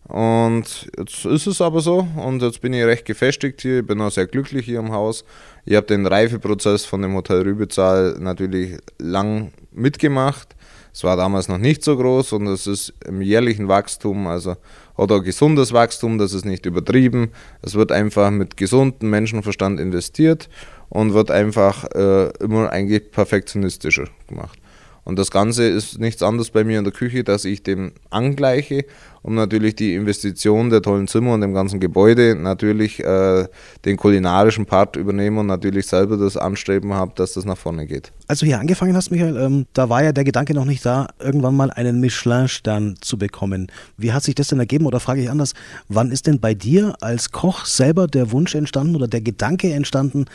Und 0.07 0.91
jetzt 0.99 1.25
ist 1.25 1.47
es 1.47 1.61
aber 1.63 1.81
so 1.81 2.07
und 2.17 2.43
jetzt 2.43 2.61
bin 2.61 2.75
ich 2.75 2.85
recht 2.85 3.07
gefestigt 3.07 3.63
hier, 3.63 3.81
ich 3.81 3.87
bin 3.87 4.01
auch 4.03 4.11
sehr 4.11 4.27
glücklich 4.27 4.67
hier 4.67 4.79
im 4.79 4.93
Haus. 4.93 5.25
Ich 5.65 5.75
habe 5.77 5.87
den 5.87 6.07
Reifeprozess 6.07 6.85
von 6.85 7.01
dem 7.01 7.15
Hotel 7.15 7.43
Rübezahl 7.43 8.17
natürlich 8.19 8.79
lang 8.99 9.53
mitgemacht. 9.73 10.54
Es 10.95 11.03
war 11.03 11.17
damals 11.17 11.49
noch 11.49 11.59
nicht 11.59 11.83
so 11.83 11.97
groß 11.97 12.35
und 12.35 12.47
es 12.47 12.69
ist 12.69 12.95
im 13.05 13.21
jährlichen 13.21 13.67
Wachstum, 13.67 14.29
also 14.29 14.57
oder 14.97 15.21
gesundes 15.21 15.73
Wachstum, 15.73 16.19
das 16.19 16.33
ist 16.33 16.45
nicht 16.45 16.67
übertrieben. 16.67 17.33
Es 17.63 17.75
wird 17.75 17.91
einfach 17.91 18.31
mit 18.31 18.57
gesundem 18.57 19.11
Menschenverstand 19.11 19.81
investiert 19.81 20.49
und 20.91 21.13
wird 21.13 21.33
einfach 21.33 21.85
äh, 21.97 22.29
immer 22.39 22.71
eigentlich 22.71 23.11
perfektionistischer 23.11 24.05
gemacht. 24.29 24.57
Und 25.05 25.19
das 25.19 25.31
Ganze 25.31 25.65
ist 25.65 25.99
nichts 25.99 26.23
anderes 26.23 26.51
bei 26.51 26.65
mir 26.65 26.79
in 26.79 26.85
der 26.85 26.93
Küche, 26.93 27.25
dass 27.25 27.45
ich 27.45 27.63
dem 27.63 27.93
angleiche, 28.11 28.85
um 29.23 29.35
natürlich 29.35 29.75
die 29.75 29.95
Investition 29.95 30.71
der 30.71 30.83
tollen 30.83 31.09
Zimmer 31.09 31.35
und 31.35 31.43
dem 31.43 31.55
ganzen 31.55 31.79
Gebäude 31.81 32.35
natürlich 32.35 33.01
äh, 33.01 33.47
den 33.85 33.97
kulinarischen 33.97 34.67
Part 34.67 34.97
übernehme 34.97 35.41
und 35.41 35.47
natürlich 35.47 35.87
selber 35.87 36.17
das 36.17 36.37
Anstreben 36.37 36.95
habe, 36.95 37.13
dass 37.17 37.35
das 37.35 37.45
nach 37.45 37.57
vorne 37.57 37.87
geht. 37.87 38.13
Als 38.29 38.41
du 38.41 38.47
hier 38.47 38.59
angefangen 38.59 38.97
hast, 38.97 39.11
Michael, 39.11 39.37
ähm, 39.37 39.67
da 39.75 39.89
war 39.89 40.03
ja 40.03 40.13
der 40.13 40.25
Gedanke 40.25 40.55
noch 40.55 40.65
nicht 40.65 40.85
da, 40.85 41.09
irgendwann 41.19 41.55
mal 41.55 41.71
einen 41.71 42.01
Michelin-Stern 42.01 42.97
zu 43.01 43.19
bekommen. 43.19 43.71
Wie 43.97 44.13
hat 44.13 44.23
sich 44.23 44.35
das 44.35 44.49
denn 44.49 44.59
ergeben? 44.59 44.87
Oder 44.87 45.01
frage 45.01 45.23
ich 45.23 45.31
anders, 45.31 45.55
wann 45.89 46.11
ist 46.11 46.27
denn 46.27 46.41
bei 46.41 46.55
dir 46.55 46.95
als 47.01 47.31
Koch 47.31 47.67
selber 47.67 48.07
der 48.07 48.33
Wunsch 48.33 48.55
entstanden 48.55 48.97
oder 48.97 49.09
der 49.09 49.21
Gedanke 49.21 49.73
entstanden, 49.73 50.27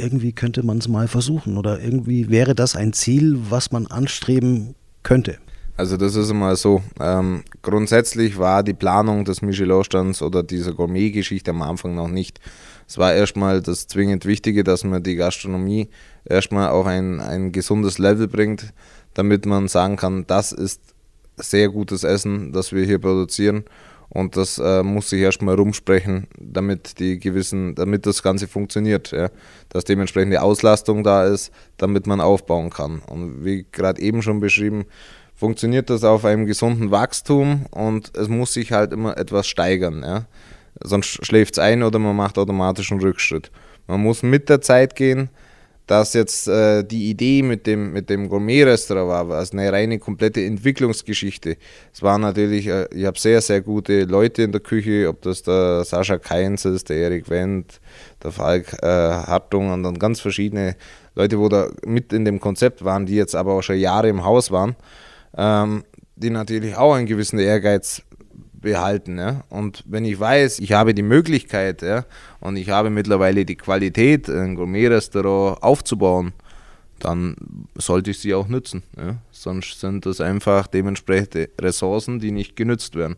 irgendwie 0.00 0.32
könnte 0.32 0.64
man 0.64 0.78
es 0.78 0.88
mal 0.88 1.08
versuchen 1.08 1.56
oder 1.56 1.80
irgendwie 1.80 2.28
wäre 2.30 2.54
das 2.54 2.76
ein 2.76 2.92
Ziel, 2.92 3.38
was 3.50 3.72
man 3.72 3.86
anstreben 3.86 4.74
könnte. 5.02 5.38
Also 5.76 5.96
das 5.96 6.14
ist 6.14 6.30
immer 6.30 6.54
so. 6.54 6.82
Ähm, 7.00 7.42
grundsätzlich 7.62 8.38
war 8.38 8.62
die 8.62 8.74
Planung 8.74 9.24
des 9.24 9.42
Michelin-Sterns 9.42 10.22
oder 10.22 10.44
dieser 10.44 10.72
Gourmet-Geschichte 10.72 11.50
am 11.50 11.62
Anfang 11.62 11.96
noch 11.96 12.08
nicht. 12.08 12.38
Es 12.86 12.96
war 12.98 13.12
erstmal 13.12 13.60
das 13.60 13.88
zwingend 13.88 14.24
Wichtige, 14.24 14.62
dass 14.62 14.84
man 14.84 15.02
die 15.02 15.16
Gastronomie 15.16 15.88
erstmal 16.24 16.68
auf 16.68 16.86
ein, 16.86 17.20
ein 17.20 17.50
gesundes 17.50 17.98
Level 17.98 18.28
bringt, 18.28 18.72
damit 19.14 19.46
man 19.46 19.66
sagen 19.66 19.96
kann, 19.96 20.24
das 20.26 20.52
ist 20.52 20.80
sehr 21.36 21.68
gutes 21.70 22.04
Essen, 22.04 22.52
das 22.52 22.72
wir 22.72 22.84
hier 22.84 23.00
produzieren 23.00 23.64
und 24.14 24.36
das 24.36 24.58
äh, 24.58 24.84
muss 24.84 25.10
sich 25.10 25.20
erstmal 25.20 25.56
rumsprechen, 25.56 26.28
damit 26.38 27.00
die 27.00 27.18
gewissen, 27.18 27.74
damit 27.74 28.06
das 28.06 28.22
Ganze 28.22 28.46
funktioniert, 28.46 29.10
ja. 29.10 29.28
dass 29.70 29.84
dementsprechend 29.84 30.32
die 30.32 30.38
Auslastung 30.38 31.02
da 31.02 31.26
ist, 31.26 31.52
damit 31.78 32.06
man 32.06 32.20
aufbauen 32.20 32.70
kann. 32.70 33.00
Und 33.00 33.44
wie 33.44 33.66
gerade 33.72 34.00
eben 34.00 34.22
schon 34.22 34.38
beschrieben, 34.38 34.84
funktioniert 35.34 35.90
das 35.90 36.04
auf 36.04 36.24
einem 36.24 36.46
gesunden 36.46 36.92
Wachstum 36.92 37.66
und 37.72 38.16
es 38.16 38.28
muss 38.28 38.52
sich 38.52 38.70
halt 38.70 38.92
immer 38.92 39.18
etwas 39.18 39.48
steigern. 39.48 40.02
Ja. 40.04 40.26
Sonst 40.80 41.26
schläft 41.26 41.54
es 41.54 41.58
ein 41.58 41.82
oder 41.82 41.98
man 41.98 42.14
macht 42.14 42.38
automatisch 42.38 42.92
einen 42.92 43.00
Rückschritt. 43.00 43.50
Man 43.88 44.00
muss 44.00 44.22
mit 44.22 44.48
der 44.48 44.60
Zeit 44.60 44.94
gehen, 44.94 45.28
dass 45.86 46.14
jetzt 46.14 46.48
äh, 46.48 46.82
die 46.82 47.10
Idee 47.10 47.42
mit 47.42 47.66
dem, 47.66 47.92
mit 47.92 48.08
dem 48.08 48.28
Gourmet-Restaurant 48.28 49.08
war, 49.08 49.28
war 49.28 49.42
es 49.42 49.52
eine 49.52 49.70
reine 49.70 49.98
komplette 49.98 50.42
Entwicklungsgeschichte. 50.42 51.56
Es 51.92 52.02
waren 52.02 52.22
natürlich, 52.22 52.66
äh, 52.68 52.88
ich 52.94 53.04
habe 53.04 53.18
sehr, 53.18 53.40
sehr 53.42 53.60
gute 53.60 54.04
Leute 54.04 54.42
in 54.42 54.52
der 54.52 54.62
Küche, 54.62 55.08
ob 55.08 55.20
das 55.22 55.42
der 55.42 55.84
Sascha 55.84 56.18
Keins 56.18 56.64
ist, 56.64 56.88
der 56.88 56.96
Erik 56.96 57.28
Wendt, 57.28 57.80
der 58.22 58.32
Falk 58.32 58.72
äh, 58.82 58.86
Hartung 58.86 59.70
und 59.72 59.82
dann 59.82 59.98
ganz 59.98 60.20
verschiedene 60.20 60.74
Leute, 61.14 61.38
wo 61.38 61.48
da 61.48 61.68
mit 61.84 62.12
in 62.12 62.24
dem 62.24 62.40
Konzept 62.40 62.84
waren, 62.84 63.04
die 63.04 63.16
jetzt 63.16 63.34
aber 63.34 63.52
auch 63.52 63.62
schon 63.62 63.78
Jahre 63.78 64.08
im 64.08 64.24
Haus 64.24 64.50
waren, 64.50 64.76
ähm, 65.36 65.84
die 66.16 66.30
natürlich 66.30 66.76
auch 66.76 66.94
einen 66.94 67.06
gewissen 67.06 67.38
Ehrgeiz 67.38 68.02
behalten. 68.64 69.18
Ja? 69.18 69.44
Und 69.48 69.84
wenn 69.86 70.04
ich 70.04 70.18
weiß, 70.18 70.58
ich 70.58 70.72
habe 70.72 70.94
die 70.94 71.02
Möglichkeit 71.02 71.82
ja, 71.82 72.04
und 72.40 72.56
ich 72.56 72.70
habe 72.70 72.90
mittlerweile 72.90 73.44
die 73.44 73.56
Qualität, 73.56 74.28
ein 74.28 74.56
Gourmet-Restaurant 74.56 75.62
aufzubauen, 75.62 76.32
dann 76.98 77.36
sollte 77.76 78.10
ich 78.10 78.18
sie 78.18 78.34
auch 78.34 78.48
nutzen. 78.48 78.82
Ja? 78.96 79.16
Sonst 79.30 79.78
sind 79.78 80.06
das 80.06 80.20
einfach 80.20 80.66
dementsprechende 80.66 81.50
Ressourcen, 81.60 82.18
die 82.18 82.32
nicht 82.32 82.56
genützt 82.56 82.96
werden. 82.96 83.16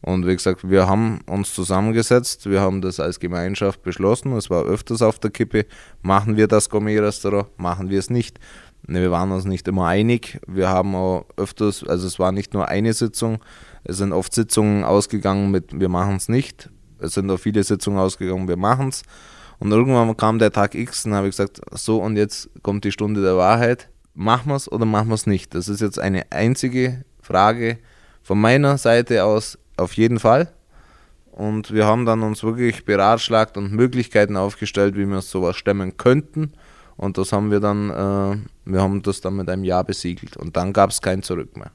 Und 0.00 0.26
wie 0.26 0.34
gesagt, 0.34 0.68
wir 0.68 0.88
haben 0.88 1.20
uns 1.26 1.54
zusammengesetzt, 1.54 2.50
wir 2.50 2.60
haben 2.60 2.82
das 2.82 2.98
als 2.98 3.20
Gemeinschaft 3.20 3.82
beschlossen, 3.82 4.32
es 4.32 4.50
war 4.50 4.64
öfters 4.64 5.00
auf 5.00 5.20
der 5.20 5.30
Kippe, 5.30 5.64
machen 6.00 6.36
wir 6.36 6.48
das 6.48 6.70
Gourmet-Restaurant, 6.70 7.46
machen 7.56 7.88
wir 7.88 8.00
es 8.00 8.10
nicht. 8.10 8.40
Wir 8.84 9.12
waren 9.12 9.30
uns 9.30 9.44
nicht 9.44 9.68
immer 9.68 9.86
einig, 9.86 10.40
wir 10.48 10.68
haben 10.68 10.96
auch 10.96 11.24
öfters, 11.36 11.84
also 11.84 12.08
es 12.08 12.18
war 12.18 12.32
nicht 12.32 12.52
nur 12.52 12.66
eine 12.66 12.92
Sitzung, 12.92 13.38
es 13.84 13.98
sind 13.98 14.12
oft 14.12 14.32
Sitzungen 14.32 14.84
ausgegangen 14.84 15.50
mit, 15.50 15.78
wir 15.78 15.88
machen 15.88 16.16
es 16.16 16.28
nicht. 16.28 16.70
Es 16.98 17.14
sind 17.14 17.30
auch 17.30 17.38
viele 17.38 17.64
Sitzungen 17.64 17.98
ausgegangen, 17.98 18.48
wir 18.48 18.56
machen 18.56 18.88
es. 18.88 19.02
Und 19.58 19.70
irgendwann 19.70 20.16
kam 20.16 20.38
der 20.38 20.52
Tag 20.52 20.74
X 20.74 21.04
und 21.04 21.14
habe 21.14 21.28
ich 21.28 21.32
gesagt, 21.32 21.60
so 21.72 22.00
und 22.02 22.16
jetzt 22.16 22.50
kommt 22.62 22.84
die 22.84 22.92
Stunde 22.92 23.22
der 23.22 23.36
Wahrheit. 23.36 23.88
Machen 24.14 24.50
wir 24.50 24.56
es 24.56 24.70
oder 24.70 24.84
machen 24.84 25.08
wir 25.08 25.14
es 25.14 25.26
nicht? 25.26 25.54
Das 25.54 25.68
ist 25.68 25.80
jetzt 25.80 25.98
eine 25.98 26.30
einzige 26.30 27.04
Frage 27.20 27.78
von 28.22 28.40
meiner 28.40 28.78
Seite 28.78 29.24
aus 29.24 29.58
auf 29.76 29.94
jeden 29.94 30.18
Fall. 30.18 30.52
Und 31.32 31.72
wir 31.72 31.86
haben 31.86 32.04
dann 32.04 32.22
uns 32.22 32.42
wirklich 32.42 32.84
beratschlagt 32.84 33.56
und 33.56 33.72
Möglichkeiten 33.72 34.36
aufgestellt, 34.36 34.96
wie 34.96 35.06
wir 35.06 35.22
sowas 35.22 35.56
stemmen 35.56 35.96
könnten. 35.96 36.52
Und 36.96 37.16
das 37.16 37.32
haben 37.32 37.50
wir 37.50 37.58
dann, 37.58 37.90
äh, 37.90 38.36
wir 38.66 38.82
haben 38.82 39.02
das 39.02 39.22
dann 39.22 39.36
mit 39.36 39.48
einem 39.48 39.64
Ja 39.64 39.82
besiegelt. 39.82 40.36
Und 40.36 40.56
dann 40.56 40.72
gab 40.72 40.90
es 40.90 41.00
kein 41.00 41.22
Zurück 41.22 41.56
mehr. 41.56 41.70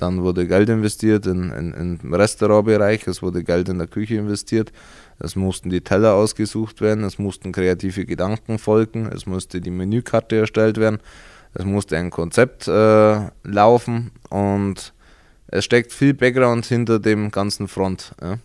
Dann 0.00 0.22
wurde 0.22 0.46
Geld 0.46 0.70
investiert 0.70 1.26
in, 1.26 1.50
in, 1.50 2.00
im 2.02 2.14
Restaurantbereich, 2.14 3.06
es 3.06 3.20
wurde 3.20 3.44
Geld 3.44 3.68
in 3.68 3.76
der 3.76 3.86
Küche 3.86 4.14
investiert, 4.14 4.72
es 5.18 5.36
mussten 5.36 5.68
die 5.68 5.82
Teller 5.82 6.14
ausgesucht 6.14 6.80
werden, 6.80 7.04
es 7.04 7.18
mussten 7.18 7.52
kreative 7.52 8.06
Gedanken 8.06 8.58
folgen, 8.58 9.10
es 9.14 9.26
musste 9.26 9.60
die 9.60 9.70
Menükarte 9.70 10.36
erstellt 10.36 10.78
werden, 10.78 11.00
es 11.52 11.66
musste 11.66 11.98
ein 11.98 12.08
Konzept 12.08 12.66
äh, 12.66 13.28
laufen 13.44 14.10
und 14.30 14.94
es 15.48 15.66
steckt 15.66 15.92
viel 15.92 16.14
Background 16.14 16.64
hinter 16.64 16.98
dem 16.98 17.30
ganzen 17.30 17.68
Front. 17.68 18.12
Ja. 18.22 18.38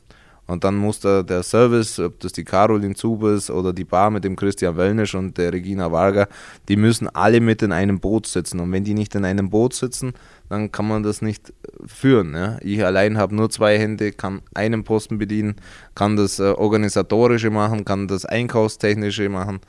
Und 0.47 0.63
dann 0.63 0.75
muss 0.75 0.99
da 0.99 1.23
der 1.23 1.41
Service, 1.41 1.99
ob 1.99 2.19
das 2.19 2.31
die 2.33 2.43
Caroline 2.43 2.93
Zuber 2.93 3.31
ist 3.31 3.49
oder 3.49 3.73
die 3.73 3.83
Bar 3.83 4.11
mit 4.11 4.23
dem 4.23 4.35
Christian 4.35 4.77
Wellnisch 4.77 5.15
und 5.15 5.37
der 5.37 5.51
Regina 5.51 5.91
Varga, 5.91 6.27
die 6.67 6.75
müssen 6.75 7.07
alle 7.07 7.39
mit 7.39 7.61
in 7.63 7.71
einem 7.71 7.99
Boot 7.99 8.27
sitzen. 8.27 8.59
Und 8.59 8.71
wenn 8.71 8.83
die 8.83 8.93
nicht 8.93 9.15
in 9.15 9.25
einem 9.25 9.49
Boot 9.49 9.73
sitzen, 9.73 10.13
dann 10.49 10.71
kann 10.71 10.87
man 10.87 11.03
das 11.03 11.21
nicht 11.21 11.53
führen. 11.85 12.33
Ja. 12.33 12.57
Ich 12.61 12.83
allein 12.85 13.17
habe 13.17 13.35
nur 13.35 13.49
zwei 13.49 13.77
Hände, 13.77 14.11
kann 14.11 14.41
einen 14.53 14.83
Posten 14.83 15.17
bedienen, 15.17 15.55
kann 15.95 16.15
das 16.15 16.39
äh, 16.39 16.43
Organisatorische 16.43 17.49
machen, 17.49 17.85
kann 17.85 18.07
das 18.07 18.25
Einkaufstechnische 18.25 19.29
machen. 19.29 19.59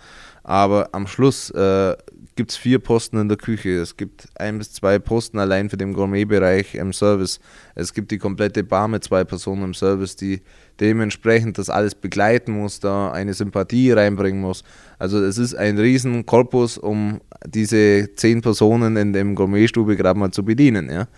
Aber 0.43 0.91
am 0.93 1.07
Schluss 1.07 1.51
äh, 1.51 1.97
gibt 2.37 2.51
es 2.51 2.57
vier 2.57 2.79
Posten 2.79 3.17
in 3.19 3.29
der 3.29 3.39
Küche. 3.39 3.81
Es 3.81 3.97
gibt 3.97 4.29
ein 4.39 4.59
bis 4.59 4.73
zwei 4.73 4.99
Posten 4.99 5.39
allein 5.39 5.71
für 5.71 5.79
den 5.79 5.95
Gourmetbereich 5.95 6.75
im 6.75 6.93
Service. 6.93 7.41
Es 7.75 7.95
gibt 7.95 8.11
die 8.11 8.19
komplette 8.19 8.63
Bar 8.63 8.89
mit 8.89 9.03
zwei 9.03 9.25
Personen 9.25 9.65
im 9.65 9.75
Service, 9.75 10.17
die 10.17 10.43
dementsprechend 10.79 11.57
das 11.57 11.71
alles 11.71 11.95
begleiten 11.95 12.53
muss, 12.53 12.79
da 12.79 13.11
eine 13.11 13.33
Sympathie 13.33 13.93
reinbringen 13.93 14.41
muss. 14.41 14.63
Also 14.99 15.19
es 15.23 15.39
ist 15.39 15.55
ein 15.55 15.79
riesen 15.79 16.27
Korpus, 16.27 16.77
um 16.77 17.21
diese 17.47 18.15
zehn 18.15 18.43
Personen 18.43 18.97
in 18.97 19.15
dem 19.15 19.35
Gourmetstube 19.35 19.97
gerade 19.97 20.19
mal 20.19 20.31
zu 20.31 20.45
bedienen. 20.45 20.91
Ja? 20.91 21.09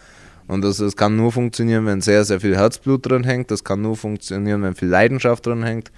Und 0.46 0.62
das, 0.62 0.78
das 0.78 0.96
kann 0.96 1.16
nur 1.16 1.32
funktionieren, 1.32 1.84
wenn 1.86 2.00
sehr, 2.00 2.24
sehr 2.24 2.40
viel 2.40 2.56
Herzblut 2.56 3.10
drin 3.10 3.24
hängt. 3.24 3.50
Das 3.50 3.64
kann 3.64 3.82
nur 3.82 3.96
funktionieren, 3.96 4.62
wenn 4.62 4.74
viel 4.76 4.88
Leidenschaft 4.88 5.44
drin 5.46 5.64
hängt. 5.64 5.90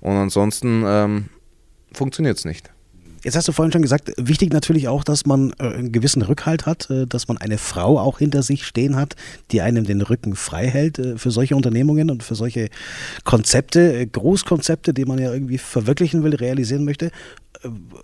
Und 0.00 0.16
ansonsten 0.16 0.84
ähm, 0.86 1.24
funktioniert 1.92 2.38
es 2.38 2.44
nicht. 2.44 2.70
Jetzt 3.22 3.36
hast 3.36 3.48
du 3.48 3.52
vorhin 3.52 3.72
schon 3.72 3.82
gesagt, 3.82 4.12
wichtig 4.16 4.52
natürlich 4.52 4.88
auch, 4.88 5.04
dass 5.04 5.26
man 5.26 5.52
äh, 5.58 5.64
einen 5.64 5.92
gewissen 5.92 6.22
Rückhalt 6.22 6.66
hat, 6.66 6.88
äh, 6.90 7.06
dass 7.06 7.28
man 7.28 7.36
eine 7.36 7.58
Frau 7.58 7.98
auch 7.98 8.18
hinter 8.18 8.42
sich 8.42 8.64
stehen 8.64 8.96
hat, 8.96 9.14
die 9.50 9.60
einem 9.60 9.84
den 9.84 10.00
Rücken 10.00 10.34
frei 10.36 10.66
hält 10.68 10.98
äh, 10.98 11.18
für 11.18 11.30
solche 11.30 11.54
Unternehmungen 11.54 12.10
und 12.10 12.22
für 12.22 12.34
solche 12.34 12.68
Konzepte, 13.24 14.06
Großkonzepte, 14.06 14.94
die 14.94 15.04
man 15.04 15.18
ja 15.18 15.32
irgendwie 15.32 15.58
verwirklichen 15.58 16.22
will, 16.22 16.34
realisieren 16.34 16.84
möchte. 16.84 17.10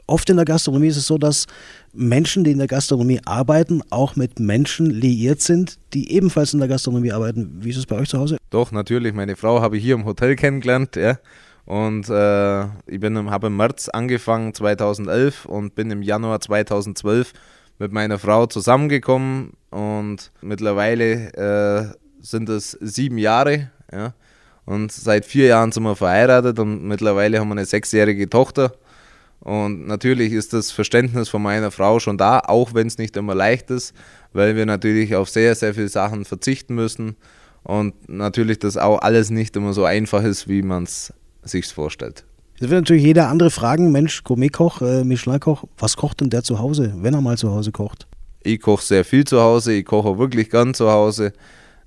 Oft 0.07 0.29
in 0.29 0.37
der 0.37 0.45
Gastronomie 0.45 0.89
ist 0.89 0.99
es 0.99 1.07
so, 1.07 1.17
dass 1.17 1.47
Menschen, 1.95 2.45
die 2.45 2.51
in 2.51 2.59
der 2.59 2.67
Gastronomie 2.67 3.21
arbeiten, 3.25 3.81
auch 3.89 4.17
mit 4.17 4.39
Menschen 4.39 4.91
liiert 4.91 5.41
sind, 5.41 5.79
die 5.95 6.13
ebenfalls 6.13 6.53
in 6.53 6.59
der 6.59 6.69
Gastronomie 6.69 7.13
arbeiten. 7.13 7.57
Wie 7.61 7.71
ist 7.71 7.79
es 7.79 7.87
bei 7.87 7.97
euch 7.97 8.11
zu 8.11 8.19
Hause? 8.19 8.37
Doch, 8.51 8.71
natürlich. 8.71 9.15
Meine 9.15 9.35
Frau 9.37 9.63
habe 9.63 9.79
ich 9.79 9.85
hier 9.85 9.95
im 9.95 10.05
Hotel 10.05 10.37
kennengelernt. 10.37 10.97
Ja. 10.97 11.19
Und 11.67 12.09
äh, 12.09 12.65
ich 12.87 13.03
habe 13.03 13.47
im 13.49 13.57
März 13.57 13.89
angefangen, 13.89 14.55
2011, 14.55 15.47
und 15.47 15.75
bin 15.75 15.91
im 15.91 16.01
Januar 16.01 16.41
2012 16.41 17.33
mit 17.79 17.93
meiner 17.93 18.19
Frau 18.19 18.47
zusammengekommen. 18.47 19.53
Und 19.71 20.31
mittlerweile 20.41 21.33
äh, 21.35 21.95
sind 22.21 22.49
es 22.49 22.71
sieben 22.81 23.19
Jahre. 23.19 23.71
Ja. 23.93 24.15
Und 24.65 24.93
seit 24.93 25.25
vier 25.25 25.47
Jahren 25.47 25.73
sind 25.73 25.83
wir 25.83 25.97
verheiratet 25.97 26.59
und 26.59 26.85
mittlerweile 26.85 27.39
haben 27.39 27.49
wir 27.49 27.53
eine 27.53 27.65
sechsjährige 27.65 28.31
Tochter. 28.31 28.73
Und 29.41 29.87
natürlich 29.87 30.33
ist 30.33 30.53
das 30.53 30.73
Verständnis 30.73 31.29
von 31.29 31.43
meiner 31.43 31.71
Frau 31.71 32.01
schon 32.01 32.19
da, 32.19 32.41
auch 32.41 32.75
wenn 32.75 32.89
es 32.89 32.99
nicht 32.99 33.17
immer 33.17 33.35
leicht 33.35 33.71
ist, 33.71 33.95
weil 34.33 34.57
wir 34.57 34.67
natürlich 34.67 35.15
auf 35.15 35.29
sehr, 35.29 35.55
sehr 35.55 35.75
viele 35.75 35.89
Sachen 35.89 36.25
verzichten 36.25 36.75
müssen. 36.75 37.17
Und 37.63 38.09
natürlich 38.09 38.59
das 38.59 38.77
auch 38.77 39.01
alles 39.03 39.31
nicht 39.31 39.55
immer 39.57 39.73
so 39.73 39.85
einfach 39.85 40.25
ist, 40.25 40.49
wie 40.49 40.63
man 40.63 40.85
es 40.85 41.13
sich 41.47 41.67
vorstellt. 41.67 42.25
Jetzt 42.59 42.71
wird 42.71 42.81
natürlich 42.83 43.05
jeder 43.05 43.29
andere 43.29 43.51
fragen, 43.51 43.93
Mensch, 43.93 44.25
Gourmetkoch, 44.25 44.81
äh, 44.81 45.05
Michelin-Koch, 45.05 45.65
was 45.77 45.97
kocht 45.97 46.23
denn 46.23 46.31
der 46.31 46.43
zu 46.43 46.59
Hause, 46.59 46.95
wenn 46.97 47.13
er 47.13 47.21
mal 47.21 47.37
zu 47.37 47.51
Hause 47.51 47.71
kocht? 47.71 48.07
Ich 48.43 48.61
koche 48.61 48.83
sehr 48.83 49.05
viel 49.05 49.25
zu 49.25 49.41
Hause, 49.41 49.75
ich 49.75 49.85
koche 49.85 50.19
wirklich 50.19 50.49
gern 50.49 50.73
zu 50.73 50.91
Hause. 50.91 51.33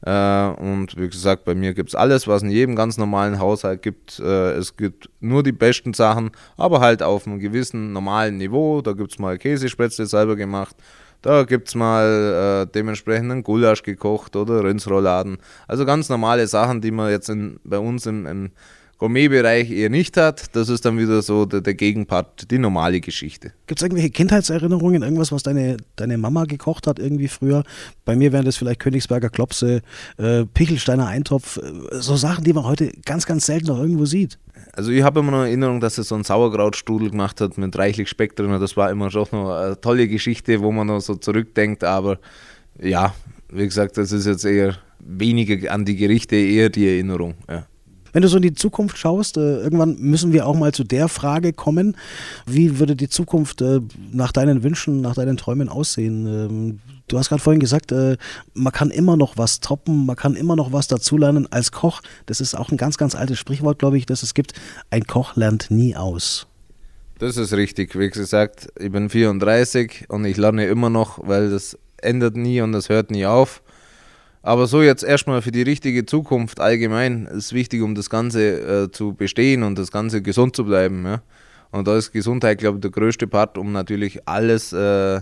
Äh, 0.05 0.47
und 0.61 0.95
wie 0.97 1.09
gesagt, 1.09 1.43
bei 1.43 1.55
mir 1.55 1.73
gibt 1.73 1.89
es 1.89 1.95
alles, 1.95 2.27
was 2.27 2.43
in 2.43 2.51
jedem 2.51 2.75
ganz 2.75 2.97
normalen 2.97 3.39
Haushalt 3.39 3.81
gibt. 3.81 4.19
Äh, 4.19 4.51
es 4.51 4.77
gibt 4.77 5.09
nur 5.19 5.43
die 5.43 5.51
besten 5.51 5.93
Sachen, 5.93 6.31
aber 6.55 6.79
halt 6.79 7.03
auf 7.03 7.27
einem 7.27 7.39
gewissen 7.39 7.91
normalen 7.91 8.37
Niveau. 8.37 8.81
Da 8.81 8.93
gibt 8.93 9.11
es 9.11 9.19
mal 9.19 9.37
Käsespätzle 9.37 10.05
selber 10.05 10.35
gemacht. 10.35 10.75
Da 11.21 11.43
gibt 11.43 11.67
es 11.67 11.75
mal 11.75 12.65
äh, 12.67 12.71
dementsprechend 12.71 13.31
einen 13.31 13.43
Gulasch 13.43 13.83
gekocht 13.83 14.37
oder 14.37 14.63
Rindsrouladen. 14.63 15.37
Also 15.67 15.85
ganz 15.85 16.07
normale 16.07 16.47
Sachen, 16.47 16.79
die 16.79 16.91
man 16.91 17.09
jetzt 17.11 17.27
in, 17.27 17.59
bei 17.65 17.77
uns 17.77 18.05
im, 18.05 18.25
im 18.25 18.51
Gourmetbereich 18.99 19.71
eher 19.71 19.89
nicht 19.89 20.17
hat. 20.17 20.55
Das 20.55 20.67
ist 20.67 20.83
dann 20.85 20.97
wieder 20.97 21.21
so 21.21 21.45
der, 21.45 21.61
der 21.61 21.73
Gegenpart, 21.73 22.51
die 22.51 22.59
normale 22.59 22.99
Geschichte. 22.99 23.53
Gibt 23.65 23.79
es 23.79 23.83
irgendwelche 23.83 24.09
Kindheitserinnerungen, 24.09 25.03
irgendwas, 25.03 25.31
was 25.31 25.41
deine, 25.41 25.77
deine 25.95 26.17
Mama 26.17 26.43
gekocht 26.43 26.85
hat 26.85 26.99
irgendwie 26.99 27.29
früher? 27.29 27.63
Bei 28.03 28.17
mir 28.17 28.33
wären 28.33 28.45
das 28.45 28.57
vielleicht 28.57 28.81
Königsberger 28.81 29.29
Klopse, 29.29 29.81
äh, 30.17 30.45
Pichelsteiner 30.45 31.07
Eintopf, 31.07 31.57
äh, 31.57 31.61
so 32.01 32.17
Sachen, 32.17 32.43
die 32.43 32.51
man 32.51 32.65
heute 32.65 32.91
ganz, 33.05 33.25
ganz 33.25 33.45
selten 33.45 33.67
noch 33.67 33.79
irgendwo 33.79 34.05
sieht. 34.05 34.37
Also 34.73 34.91
ich 34.91 35.01
habe 35.01 35.21
immer 35.21 35.31
noch 35.31 35.43
Erinnerung, 35.43 35.79
dass 35.79 35.97
er 35.97 36.03
so 36.03 36.15
einen 36.15 36.25
Sauerkrautstrudel 36.25 37.11
gemacht 37.11 37.39
hat 37.39 37.57
mit 37.57 37.77
reichlich 37.77 38.09
Speck 38.09 38.35
drin. 38.35 38.51
Das 38.59 38.75
war 38.75 38.91
immer 38.91 39.09
schon 39.09 39.27
noch 39.31 39.49
eine 39.51 39.79
tolle 39.79 40.09
Geschichte, 40.09 40.61
wo 40.61 40.73
man 40.73 40.87
noch 40.87 40.99
so 40.99 41.15
zurückdenkt. 41.15 41.85
Aber 41.85 42.19
ja, 42.81 43.15
wie 43.49 43.63
gesagt, 43.63 43.97
das 43.97 44.11
ist 44.11 44.25
jetzt 44.25 44.43
eher 44.43 44.77
weniger 44.99 45.71
an 45.71 45.85
die 45.85 45.95
Gerichte, 45.95 46.35
eher 46.35 46.69
die 46.69 46.87
Erinnerung. 46.87 47.35
Ja. 47.47 47.65
Wenn 48.13 48.21
du 48.21 48.27
so 48.27 48.37
in 48.37 48.43
die 48.43 48.53
Zukunft 48.53 48.97
schaust, 48.97 49.37
äh, 49.37 49.59
irgendwann 49.59 49.99
müssen 49.99 50.33
wir 50.33 50.47
auch 50.47 50.55
mal 50.55 50.73
zu 50.73 50.83
der 50.83 51.07
Frage 51.07 51.53
kommen, 51.53 51.95
wie 52.45 52.79
würde 52.79 52.95
die 52.95 53.09
Zukunft 53.09 53.61
äh, 53.61 53.81
nach 54.11 54.31
deinen 54.31 54.63
Wünschen, 54.63 55.01
nach 55.01 55.15
deinen 55.15 55.37
Träumen 55.37 55.69
aussehen? 55.69 56.25
Ähm, 56.25 56.79
du 57.07 57.17
hast 57.17 57.29
gerade 57.29 57.41
vorhin 57.41 57.59
gesagt, 57.59 57.91
äh, 57.91 58.17
man 58.53 58.73
kann 58.73 58.91
immer 58.91 59.17
noch 59.17 59.37
was 59.37 59.59
toppen, 59.59 60.05
man 60.05 60.15
kann 60.15 60.35
immer 60.35 60.55
noch 60.55 60.71
was 60.71 60.87
dazulernen 60.87 61.51
als 61.51 61.71
Koch. 61.71 62.01
Das 62.25 62.41
ist 62.41 62.55
auch 62.55 62.71
ein 62.71 62.77
ganz, 62.77 62.97
ganz 62.97 63.15
altes 63.15 63.39
Sprichwort, 63.39 63.79
glaube 63.79 63.97
ich, 63.97 64.05
das 64.05 64.23
es 64.23 64.33
gibt. 64.33 64.53
Ein 64.89 65.05
Koch 65.05 65.35
lernt 65.35 65.71
nie 65.71 65.95
aus. 65.95 66.47
Das 67.19 67.35
ist 67.35 67.51
richtig. 67.53 67.99
Wie 67.99 68.09
gesagt, 68.09 68.69
ich 68.79 68.91
bin 68.91 69.09
34 69.09 70.05
und 70.07 70.23
ich 70.23 70.37
lerne 70.37 70.65
immer 70.67 70.89
noch, 70.89 71.19
weil 71.27 71.49
das 71.49 71.77
ändert 71.97 72.37
nie 72.37 72.61
und 72.61 72.71
das 72.71 72.87
hört 72.87 73.11
nie 73.11 73.25
auf. 73.25 73.61
Aber 74.41 74.67
so 74.67 74.81
jetzt 74.81 75.03
erstmal 75.03 75.41
für 75.41 75.51
die 75.51 75.61
richtige 75.61 76.05
Zukunft 76.05 76.59
allgemein 76.59 77.25
ist 77.25 77.53
wichtig, 77.53 77.81
um 77.81 77.93
das 77.93 78.09
Ganze 78.09 78.83
äh, 78.85 78.91
zu 78.91 79.13
bestehen 79.13 79.63
und 79.63 79.77
das 79.77 79.91
Ganze 79.91 80.21
gesund 80.21 80.55
zu 80.55 80.63
bleiben. 80.65 81.05
Ja? 81.05 81.21
Und 81.71 81.87
da 81.87 81.97
ist 81.97 82.11
Gesundheit, 82.11 82.59
glaube 82.59 82.77
ich, 82.77 82.81
der 82.81 82.91
größte 82.91 83.27
Part, 83.27 83.57
um 83.57 83.71
natürlich 83.73 84.27
alles 84.27 84.71
äh, 84.71 85.21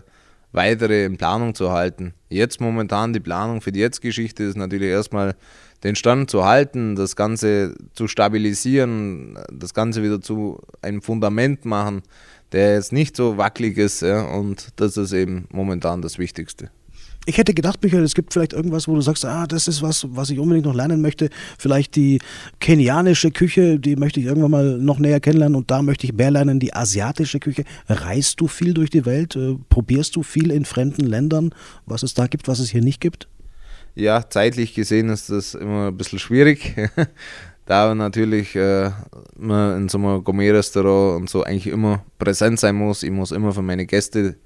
weitere 0.51 1.05
in 1.05 1.17
Planung 1.17 1.55
zu 1.55 1.71
halten. 1.71 2.13
Jetzt 2.29 2.61
momentan 2.61 3.13
die 3.13 3.19
Planung 3.19 3.61
für 3.61 3.71
die 3.71 3.79
Jetzt-Geschichte 3.79 4.43
ist 4.43 4.55
natürlich 4.55 4.89
erstmal 4.89 5.35
den 5.83 5.95
Stand 5.95 6.29
zu 6.29 6.45
halten, 6.45 6.95
das 6.95 7.15
Ganze 7.15 7.75
zu 7.93 8.07
stabilisieren, 8.07 9.37
das 9.51 9.73
Ganze 9.73 10.03
wieder 10.03 10.21
zu 10.21 10.59
einem 10.81 11.01
Fundament 11.01 11.65
machen, 11.65 12.01
der 12.51 12.75
jetzt 12.75 12.93
nicht 12.93 13.15
so 13.15 13.37
wackelig 13.37 13.77
ist. 13.77 14.01
Ja, 14.01 14.21
und 14.21 14.69
das 14.77 14.97
ist 14.97 15.13
eben 15.13 15.47
momentan 15.51 16.01
das 16.01 16.17
Wichtigste. 16.17 16.69
Ich 17.29 17.37
hätte 17.37 17.53
gedacht, 17.53 17.83
Michael, 17.83 18.03
es 18.03 18.15
gibt 18.15 18.31
vielleicht 18.31 18.53
irgendwas, 18.53 18.87
wo 18.87 18.95
du 18.95 19.01
sagst, 19.01 19.25
ah, 19.25 19.45
das 19.47 19.67
ist 19.67 19.81
was, 19.81 20.07
was 20.11 20.29
ich 20.29 20.39
unbedingt 20.39 20.65
noch 20.65 20.73
lernen 20.73 21.01
möchte. 21.01 21.29
Vielleicht 21.59 21.97
die 21.97 22.19
kenianische 22.61 23.31
Küche, 23.31 23.79
die 23.81 23.97
möchte 23.97 24.21
ich 24.21 24.27
irgendwann 24.27 24.51
mal 24.51 24.77
noch 24.77 24.97
näher 24.97 25.19
kennenlernen 25.19 25.57
und 25.57 25.69
da 25.69 25.81
möchte 25.81 26.07
ich 26.07 26.13
mehr 26.13 26.31
lernen, 26.31 26.61
die 26.61 26.73
asiatische 26.73 27.41
Küche. 27.41 27.65
Reist 27.89 28.39
du 28.39 28.47
viel 28.47 28.73
durch 28.73 28.91
die 28.91 29.05
Welt? 29.05 29.35
Äh, 29.35 29.55
probierst 29.67 30.15
du 30.15 30.23
viel 30.23 30.51
in 30.51 30.63
fremden 30.63 31.05
Ländern, 31.05 31.53
was 31.85 32.01
es 32.01 32.13
da 32.13 32.27
gibt, 32.27 32.47
was 32.47 32.59
es 32.59 32.69
hier 32.69 32.81
nicht 32.81 33.01
gibt? 33.01 33.27
Ja, 33.93 34.29
zeitlich 34.29 34.73
gesehen 34.73 35.09
ist 35.09 35.29
das 35.29 35.53
immer 35.53 35.89
ein 35.89 35.97
bisschen 35.97 36.19
schwierig. 36.19 36.75
da 37.67 37.93
natürlich 37.93 38.55
äh, 38.55 38.91
man 39.35 39.77
in 39.77 39.89
so 39.89 39.97
einem 39.97 40.23
Gourmet-Restaurant 40.23 41.19
und 41.19 41.29
so 41.29 41.43
eigentlich 41.43 41.67
immer 41.67 42.05
präsent 42.19 42.57
sein 42.57 42.75
muss. 42.75 43.03
Ich 43.03 43.11
muss 43.11 43.33
immer 43.33 43.51
für 43.51 43.61
meine 43.61 43.85
Gäste 43.85 44.37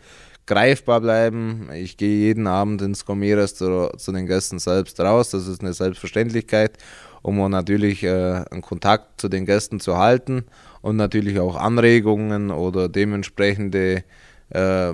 greifbar 0.46 1.02
bleiben. 1.02 1.70
Ich 1.74 1.98
gehe 1.98 2.28
jeden 2.28 2.48
Abend 2.48 2.82
ins 2.82 3.06
Gourmet-Restaurant 3.06 4.00
zu 4.00 4.12
den 4.12 4.28
Gästen 4.28 4.60
selbst 4.60 5.00
raus. 5.00 5.30
Das 5.30 5.48
ist 5.48 5.62
eine 5.62 5.74
Selbstverständlichkeit, 5.74 6.78
um 7.22 7.38
natürlich 7.50 8.04
äh, 8.04 8.44
einen 8.50 8.62
Kontakt 8.62 9.22
zu 9.22 9.30
den 9.30 9.46
Gästen 9.46 9.80
zu 9.80 9.98
halten 9.98 10.46
und 10.82 10.96
natürlich 10.96 11.40
auch 11.40 11.56
Anregungen 11.56 12.52
oder 12.52 12.90
dementsprechende 12.90 14.04
äh, 14.50 14.94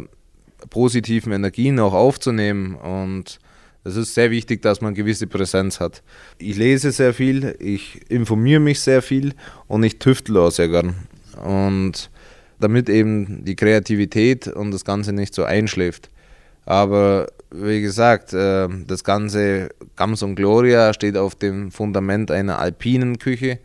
positiven 0.70 1.32
Energien 1.32 1.80
auch 1.80 1.94
aufzunehmen. 1.94 2.76
Und 2.76 3.40
es 3.84 3.96
ist 3.96 4.14
sehr 4.14 4.32
wichtig, 4.32 4.62
dass 4.62 4.82
man 4.82 4.94
gewisse 4.94 5.28
Präsenz 5.28 5.80
hat. 5.80 6.04
Ich 6.38 6.58
lese 6.58 6.92
sehr 6.92 7.14
viel, 7.14 7.56
ich 7.60 8.12
informiere 8.12 8.60
mich 8.60 8.82
sehr 8.82 9.02
viel 9.02 9.34
und 9.68 9.84
ich 9.84 10.00
tüftle 10.00 10.42
auch 10.42 10.52
sehr 10.52 10.68
gern. 10.68 10.96
Und 11.42 12.10
damit 12.60 12.90
eben 12.90 13.46
die 13.46 13.56
Kreativität 13.56 14.48
und 14.48 14.72
das 14.72 14.86
Ganze 14.86 15.14
nicht 15.14 15.34
so 15.34 15.44
einschläft. 15.44 16.10
Aber 16.66 17.28
wie 17.52 17.82
gesagt, 17.82 18.34
äh, 18.34 18.68
das 18.88 19.04
ganze 19.04 19.70
Gams 19.96 20.22
und 20.24 20.36
Gloria 20.36 20.94
steht 20.94 21.16
auf 21.18 21.36
dem 21.36 21.72
Fundament 21.72 22.30
einer 22.30 22.60
alpinen 22.60 23.20
Küche. 23.20 23.60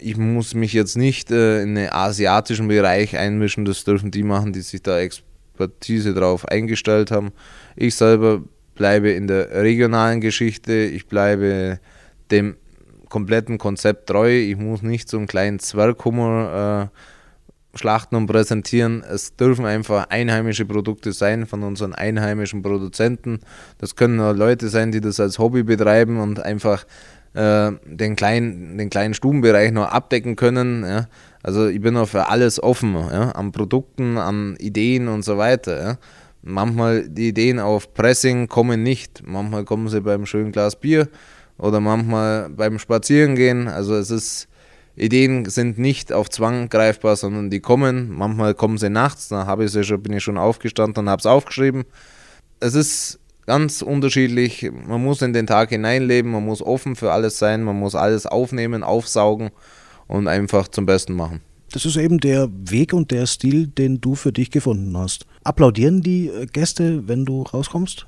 Ich 0.00 0.16
muss 0.16 0.54
mich 0.54 0.72
jetzt 0.72 0.96
nicht 0.96 1.30
äh, 1.30 1.62
in 1.62 1.74
den 1.74 1.92
asiatischen 1.92 2.68
Bereich 2.68 3.16
einmischen, 3.16 3.64
das 3.64 3.84
dürfen 3.84 4.10
die 4.10 4.22
machen, 4.22 4.52
die 4.52 4.60
sich 4.62 4.82
da 4.82 4.98
Expertise 4.98 6.14
drauf 6.14 6.46
eingestellt 6.46 7.10
haben. 7.10 7.32
Ich 7.76 7.94
selber 7.94 8.42
bleibe 8.74 9.10
in 9.10 9.26
der 9.26 9.50
regionalen 9.62 10.20
Geschichte, 10.20 10.72
ich 10.72 11.06
bleibe 11.08 11.80
dem 12.30 12.56
kompletten 13.08 13.58
Konzept 13.58 14.08
treu. 14.08 14.30
Ich 14.30 14.56
muss 14.56 14.82
nicht 14.82 15.08
so 15.08 15.18
einen 15.18 15.26
kleinen 15.26 15.58
Zwerghummer 15.58 16.90
äh, 16.94 16.98
schlachten 17.78 18.16
und 18.16 18.26
präsentieren. 18.26 19.02
Es 19.02 19.36
dürfen 19.36 19.64
einfach 19.64 20.08
einheimische 20.10 20.64
Produkte 20.64 21.12
sein 21.12 21.46
von 21.46 21.62
unseren 21.62 21.94
einheimischen 21.94 22.62
Produzenten. 22.62 23.40
Das 23.78 23.96
können 23.96 24.18
Leute 24.36 24.68
sein, 24.68 24.92
die 24.92 25.00
das 25.00 25.20
als 25.20 25.38
Hobby 25.38 25.62
betreiben 25.62 26.20
und 26.20 26.40
einfach 26.40 26.84
äh, 27.34 27.72
den, 27.84 28.16
kleinen, 28.16 28.78
den 28.78 28.90
kleinen 28.90 29.14
Stubenbereich 29.14 29.72
noch 29.72 29.88
abdecken 29.88 30.36
können. 30.36 30.84
Ja. 30.84 31.08
Also 31.42 31.68
ich 31.68 31.80
bin 31.80 31.96
auch 31.96 32.08
für 32.08 32.28
alles 32.28 32.62
offen, 32.62 32.94
ja, 32.94 33.30
an 33.30 33.52
Produkten, 33.52 34.18
an 34.18 34.56
Ideen 34.58 35.08
und 35.08 35.24
so 35.24 35.38
weiter. 35.38 35.82
Ja. 35.82 35.98
Manchmal 36.42 37.08
die 37.08 37.28
Ideen 37.28 37.58
auf 37.58 37.94
Pressing 37.94 38.48
kommen 38.48 38.82
nicht, 38.82 39.22
manchmal 39.26 39.64
kommen 39.64 39.88
sie 39.88 40.00
beim 40.00 40.26
schönen 40.26 40.52
Glas 40.52 40.76
Bier 40.76 41.08
oder 41.58 41.80
manchmal 41.80 42.48
beim 42.48 42.78
Spazierengehen. 42.78 43.68
Also 43.68 43.96
es 43.96 44.10
ist 44.10 44.47
Ideen 44.98 45.44
sind 45.48 45.78
nicht 45.78 46.12
auf 46.12 46.28
Zwang 46.28 46.68
greifbar, 46.68 47.16
sondern 47.16 47.50
die 47.50 47.60
kommen. 47.60 48.10
Manchmal 48.10 48.54
kommen 48.54 48.78
sie 48.78 48.90
nachts, 48.90 49.28
dann 49.28 49.46
habe 49.46 49.64
ich 49.64 49.70
sie 49.70 49.84
schon, 49.84 50.02
bin 50.02 50.12
ich 50.12 50.24
schon 50.24 50.38
aufgestanden 50.38 51.04
und 51.04 51.10
habe 51.10 51.20
es 51.20 51.26
aufgeschrieben. 51.26 51.84
Es 52.60 52.74
ist 52.74 53.20
ganz 53.46 53.82
unterschiedlich. 53.82 54.70
Man 54.86 55.02
muss 55.02 55.22
in 55.22 55.32
den 55.32 55.46
Tag 55.46 55.70
hineinleben, 55.70 56.32
man 56.32 56.44
muss 56.44 56.62
offen 56.62 56.96
für 56.96 57.12
alles 57.12 57.38
sein, 57.38 57.62
man 57.62 57.78
muss 57.78 57.94
alles 57.94 58.26
aufnehmen, 58.26 58.82
aufsaugen 58.82 59.50
und 60.06 60.28
einfach 60.28 60.68
zum 60.68 60.86
Besten 60.86 61.14
machen. 61.14 61.40
Das 61.72 61.84
ist 61.84 61.96
eben 61.96 62.18
der 62.18 62.48
Weg 62.50 62.92
und 62.92 63.10
der 63.10 63.26
Stil, 63.26 63.66
den 63.66 64.00
du 64.00 64.14
für 64.14 64.32
dich 64.32 64.50
gefunden 64.50 64.96
hast. 64.96 65.26
Applaudieren 65.44 66.02
die 66.02 66.28
äh, 66.28 66.46
Gäste, 66.46 67.06
wenn 67.06 67.24
du 67.24 67.42
rauskommst? 67.42 68.06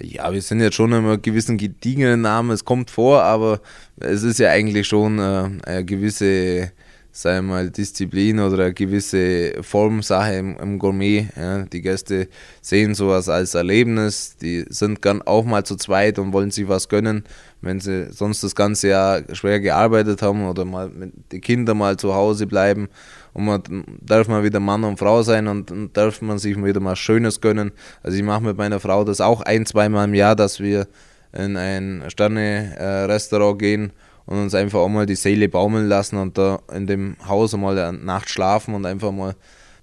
Ja, 0.00 0.32
wir 0.32 0.40
sind 0.40 0.60
jetzt 0.60 0.74
schon 0.74 0.92
in 0.92 1.04
einem 1.04 1.20
gewissen 1.20 1.58
gediegenen 1.58 2.22
Namen, 2.22 2.50
es 2.50 2.64
kommt 2.64 2.90
vor, 2.90 3.22
aber 3.22 3.60
es 3.96 4.22
ist 4.22 4.38
ja 4.38 4.48
eigentlich 4.50 4.88
schon 4.88 5.18
äh, 5.18 5.50
eine 5.64 5.84
gewisse, 5.84 6.72
wir 7.12 7.42
mal, 7.42 7.70
Disziplin 7.70 8.40
oder 8.40 8.64
eine 8.64 8.72
gewisse 8.72 9.62
Formsache 9.62 10.32
im, 10.34 10.56
im 10.56 10.78
Gourmet. 10.78 11.28
Ja. 11.36 11.64
Die 11.64 11.82
Gäste 11.82 12.28
sehen 12.62 12.94
sowas 12.94 13.28
als 13.28 13.52
Erlebnis, 13.54 14.34
die 14.40 14.64
sind 14.70 15.02
gern 15.02 15.20
auch 15.20 15.44
mal 15.44 15.64
zu 15.64 15.76
zweit 15.76 16.18
und 16.18 16.32
wollen 16.32 16.50
sich 16.50 16.68
was 16.68 16.88
gönnen, 16.88 17.24
wenn 17.60 17.78
sie 17.78 18.10
sonst 18.12 18.42
das 18.42 18.54
ganze 18.54 18.88
Jahr 18.88 19.22
schwer 19.34 19.60
gearbeitet 19.60 20.22
haben 20.22 20.48
oder 20.48 20.64
mal 20.64 20.88
mit 20.88 21.12
den 21.32 21.42
Kindern 21.42 21.76
mal 21.76 21.98
zu 21.98 22.14
Hause 22.14 22.46
bleiben 22.46 22.88
und 23.32 23.44
man 23.44 23.62
darf 24.00 24.28
mal 24.28 24.44
wieder 24.44 24.60
Mann 24.60 24.84
und 24.84 24.98
Frau 24.98 25.22
sein 25.22 25.48
und, 25.48 25.70
und 25.70 25.96
darf 25.96 26.20
man 26.20 26.38
sich 26.38 26.62
wieder 26.62 26.80
mal 26.80 26.96
Schönes 26.96 27.40
gönnen. 27.40 27.72
Also 28.02 28.16
ich 28.16 28.22
mache 28.22 28.42
mit 28.42 28.56
meiner 28.56 28.80
Frau 28.80 29.04
das 29.04 29.20
auch 29.20 29.40
ein, 29.40 29.66
zweimal 29.66 30.06
im 30.06 30.14
Jahr, 30.14 30.36
dass 30.36 30.60
wir 30.60 30.86
in 31.32 31.56
ein 31.56 32.04
Sterne-Restaurant 32.08 33.58
gehen 33.58 33.92
und 34.26 34.38
uns 34.38 34.54
einfach 34.54 34.80
auch 34.80 34.88
mal 34.88 35.06
die 35.06 35.14
Seele 35.14 35.48
baumeln 35.48 35.88
lassen 35.88 36.16
und 36.16 36.36
da 36.36 36.60
in 36.72 36.86
dem 36.86 37.16
Haus 37.26 37.56
mal 37.56 37.78
eine 37.78 37.98
Nacht 37.98 38.28
schlafen 38.28 38.74
und 38.74 38.86
einfach 38.86 39.12
mal 39.12 39.34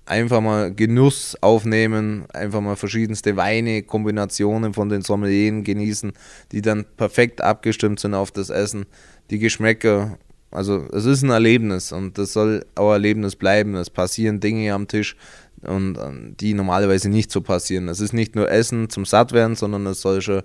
einfach 0.05 0.41
mal 0.41 0.73
Genuss 0.73 1.38
aufnehmen, 1.39 2.25
einfach 2.33 2.62
mal 2.62 2.75
verschiedenste 2.75 3.38
Weine, 3.38 3.83
Kombinationen 3.83 4.73
von 4.73 4.89
den 4.89 5.03
Sommelieren 5.03 5.63
genießen, 5.63 6.13
die 6.51 6.62
dann 6.62 6.85
perfekt 6.97 7.41
abgestimmt 7.41 7.99
sind 7.99 8.15
auf 8.15 8.31
das 8.31 8.49
Essen, 8.49 8.88
die 9.29 9.38
Geschmäcker 9.38 10.17
also 10.51 10.88
es 10.91 11.05
ist 11.05 11.23
ein 11.23 11.29
Erlebnis 11.29 11.91
und 11.91 12.17
das 12.17 12.33
soll 12.33 12.65
auch 12.75 12.91
Erlebnis 12.91 13.35
bleiben. 13.35 13.75
Es 13.75 13.89
passieren 13.89 14.39
Dinge 14.39 14.73
am 14.73 14.88
Tisch 14.88 15.15
und 15.62 15.97
ähm, 15.97 16.35
die 16.39 16.53
normalerweise 16.53 17.09
nicht 17.09 17.31
so 17.31 17.41
passieren. 17.41 17.88
Es 17.88 17.99
ist 17.99 18.13
nicht 18.13 18.35
nur 18.35 18.49
Essen 18.49 18.89
zum 18.89 19.05
Sattwerden, 19.05 19.55
sondern 19.55 19.85
es 19.88 20.01
soll 20.01 20.21
schon 20.21 20.41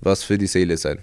was 0.00 0.24
für 0.24 0.38
die 0.38 0.46
Seele 0.46 0.76
sein. 0.76 0.98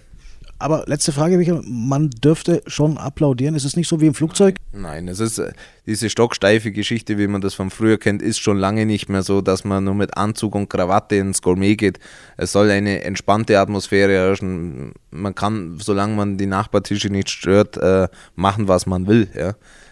Aber 0.61 0.83
letzte 0.87 1.13
Frage, 1.13 1.37
Michael, 1.37 1.61
man 1.65 2.09
dürfte 2.09 2.61
schon 2.67 2.97
applaudieren. 2.97 3.55
Ist 3.55 3.63
es 3.63 3.77
nicht 3.77 3.87
so 3.87 4.01
wie 4.01 4.07
im 4.07 4.13
Flugzeug? 4.13 4.57
Nein, 4.73 5.07
es 5.07 5.21
ist 5.21 5.37
äh, 5.37 5.53
diese 5.85 6.09
stocksteife 6.09 6.73
Geschichte, 6.73 7.17
wie 7.17 7.27
man 7.27 7.39
das 7.39 7.53
von 7.53 7.69
früher 7.69 7.97
kennt, 7.97 8.21
ist 8.21 8.39
schon 8.39 8.57
lange 8.57 8.85
nicht 8.85 9.07
mehr 9.07 9.23
so, 9.23 9.39
dass 9.39 9.63
man 9.63 9.85
nur 9.85 9.95
mit 9.95 10.17
Anzug 10.17 10.55
und 10.55 10.69
Krawatte 10.69 11.15
ins 11.15 11.41
Gourmet 11.41 11.77
geht. 11.77 11.99
Es 12.35 12.51
soll 12.51 12.69
eine 12.71 13.05
entspannte 13.05 13.57
Atmosphäre 13.57 14.11
herrschen. 14.11 14.91
Man 15.11 15.33
kann, 15.33 15.77
solange 15.79 16.15
man 16.15 16.37
die 16.37 16.45
Nachbartische 16.45 17.09
nicht 17.09 17.29
stört, 17.29 17.77
äh, 17.77 18.09
machen, 18.35 18.67
was 18.67 18.85
man 18.85 19.07
will. 19.07 19.29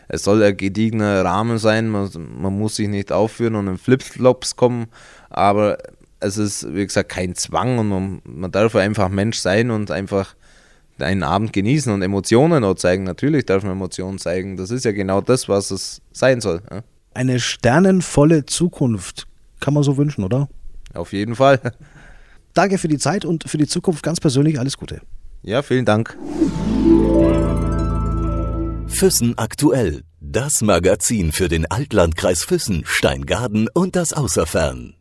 Es 0.09 0.23
soll 0.23 0.43
ein 0.43 0.57
gediegener 0.57 1.23
Rahmen 1.23 1.59
sein. 1.59 1.87
Man, 1.87 2.09
man 2.39 2.57
muss 2.57 2.75
sich 2.75 2.89
nicht 2.89 3.13
aufführen 3.13 3.55
und 3.55 3.67
in 3.67 3.77
Flipflops 3.77 4.57
kommen, 4.57 4.87
aber 5.29 5.77
es 6.19 6.37
ist, 6.37 6.73
wie 6.73 6.85
gesagt, 6.85 7.09
kein 7.09 7.35
Zwang 7.35 7.77
und 7.77 7.87
man, 7.89 8.21
man 8.25 8.51
darf 8.51 8.75
einfach 8.75 9.07
Mensch 9.07 9.37
sein 9.37 9.71
und 9.71 9.91
einfach 9.91 10.35
einen 10.99 11.23
Abend 11.23 11.53
genießen 11.53 11.91
und 11.93 12.01
Emotionen 12.01 12.63
auch 12.63 12.75
zeigen. 12.75 13.03
Natürlich 13.03 13.45
darf 13.45 13.63
man 13.63 13.73
Emotionen 13.73 14.17
zeigen. 14.17 14.57
Das 14.57 14.71
ist 14.71 14.85
ja 14.85 14.91
genau 14.91 15.21
das, 15.21 15.49
was 15.49 15.71
es 15.71 16.01
sein 16.11 16.41
soll. 16.41 16.61
Ja. 16.69 16.81
Eine 17.13 17.39
sternenvolle 17.39 18.45
Zukunft 18.45 19.27
kann 19.59 19.73
man 19.73 19.83
so 19.83 19.97
wünschen, 19.97 20.23
oder? 20.23 20.49
Auf 20.93 21.13
jeden 21.13 21.35
Fall. 21.35 21.59
Danke 22.53 22.77
für 22.77 22.87
die 22.87 22.97
Zeit 22.97 23.25
und 23.25 23.49
für 23.49 23.57
die 23.57 23.67
Zukunft 23.67 24.03
ganz 24.03 24.19
persönlich 24.19 24.59
alles 24.59 24.77
Gute. 24.77 25.01
Ja, 25.43 25.61
vielen 25.61 25.85
Dank. 25.85 26.17
Füssen 28.87 29.37
aktuell. 29.37 30.01
Das 30.19 30.61
Magazin 30.61 31.31
für 31.31 31.47
den 31.47 31.69
Altlandkreis 31.69 32.43
Füssen, 32.43 32.83
Steingaden 32.85 33.69
und 33.73 33.95
das 33.95 34.13
Außerfern. 34.13 34.96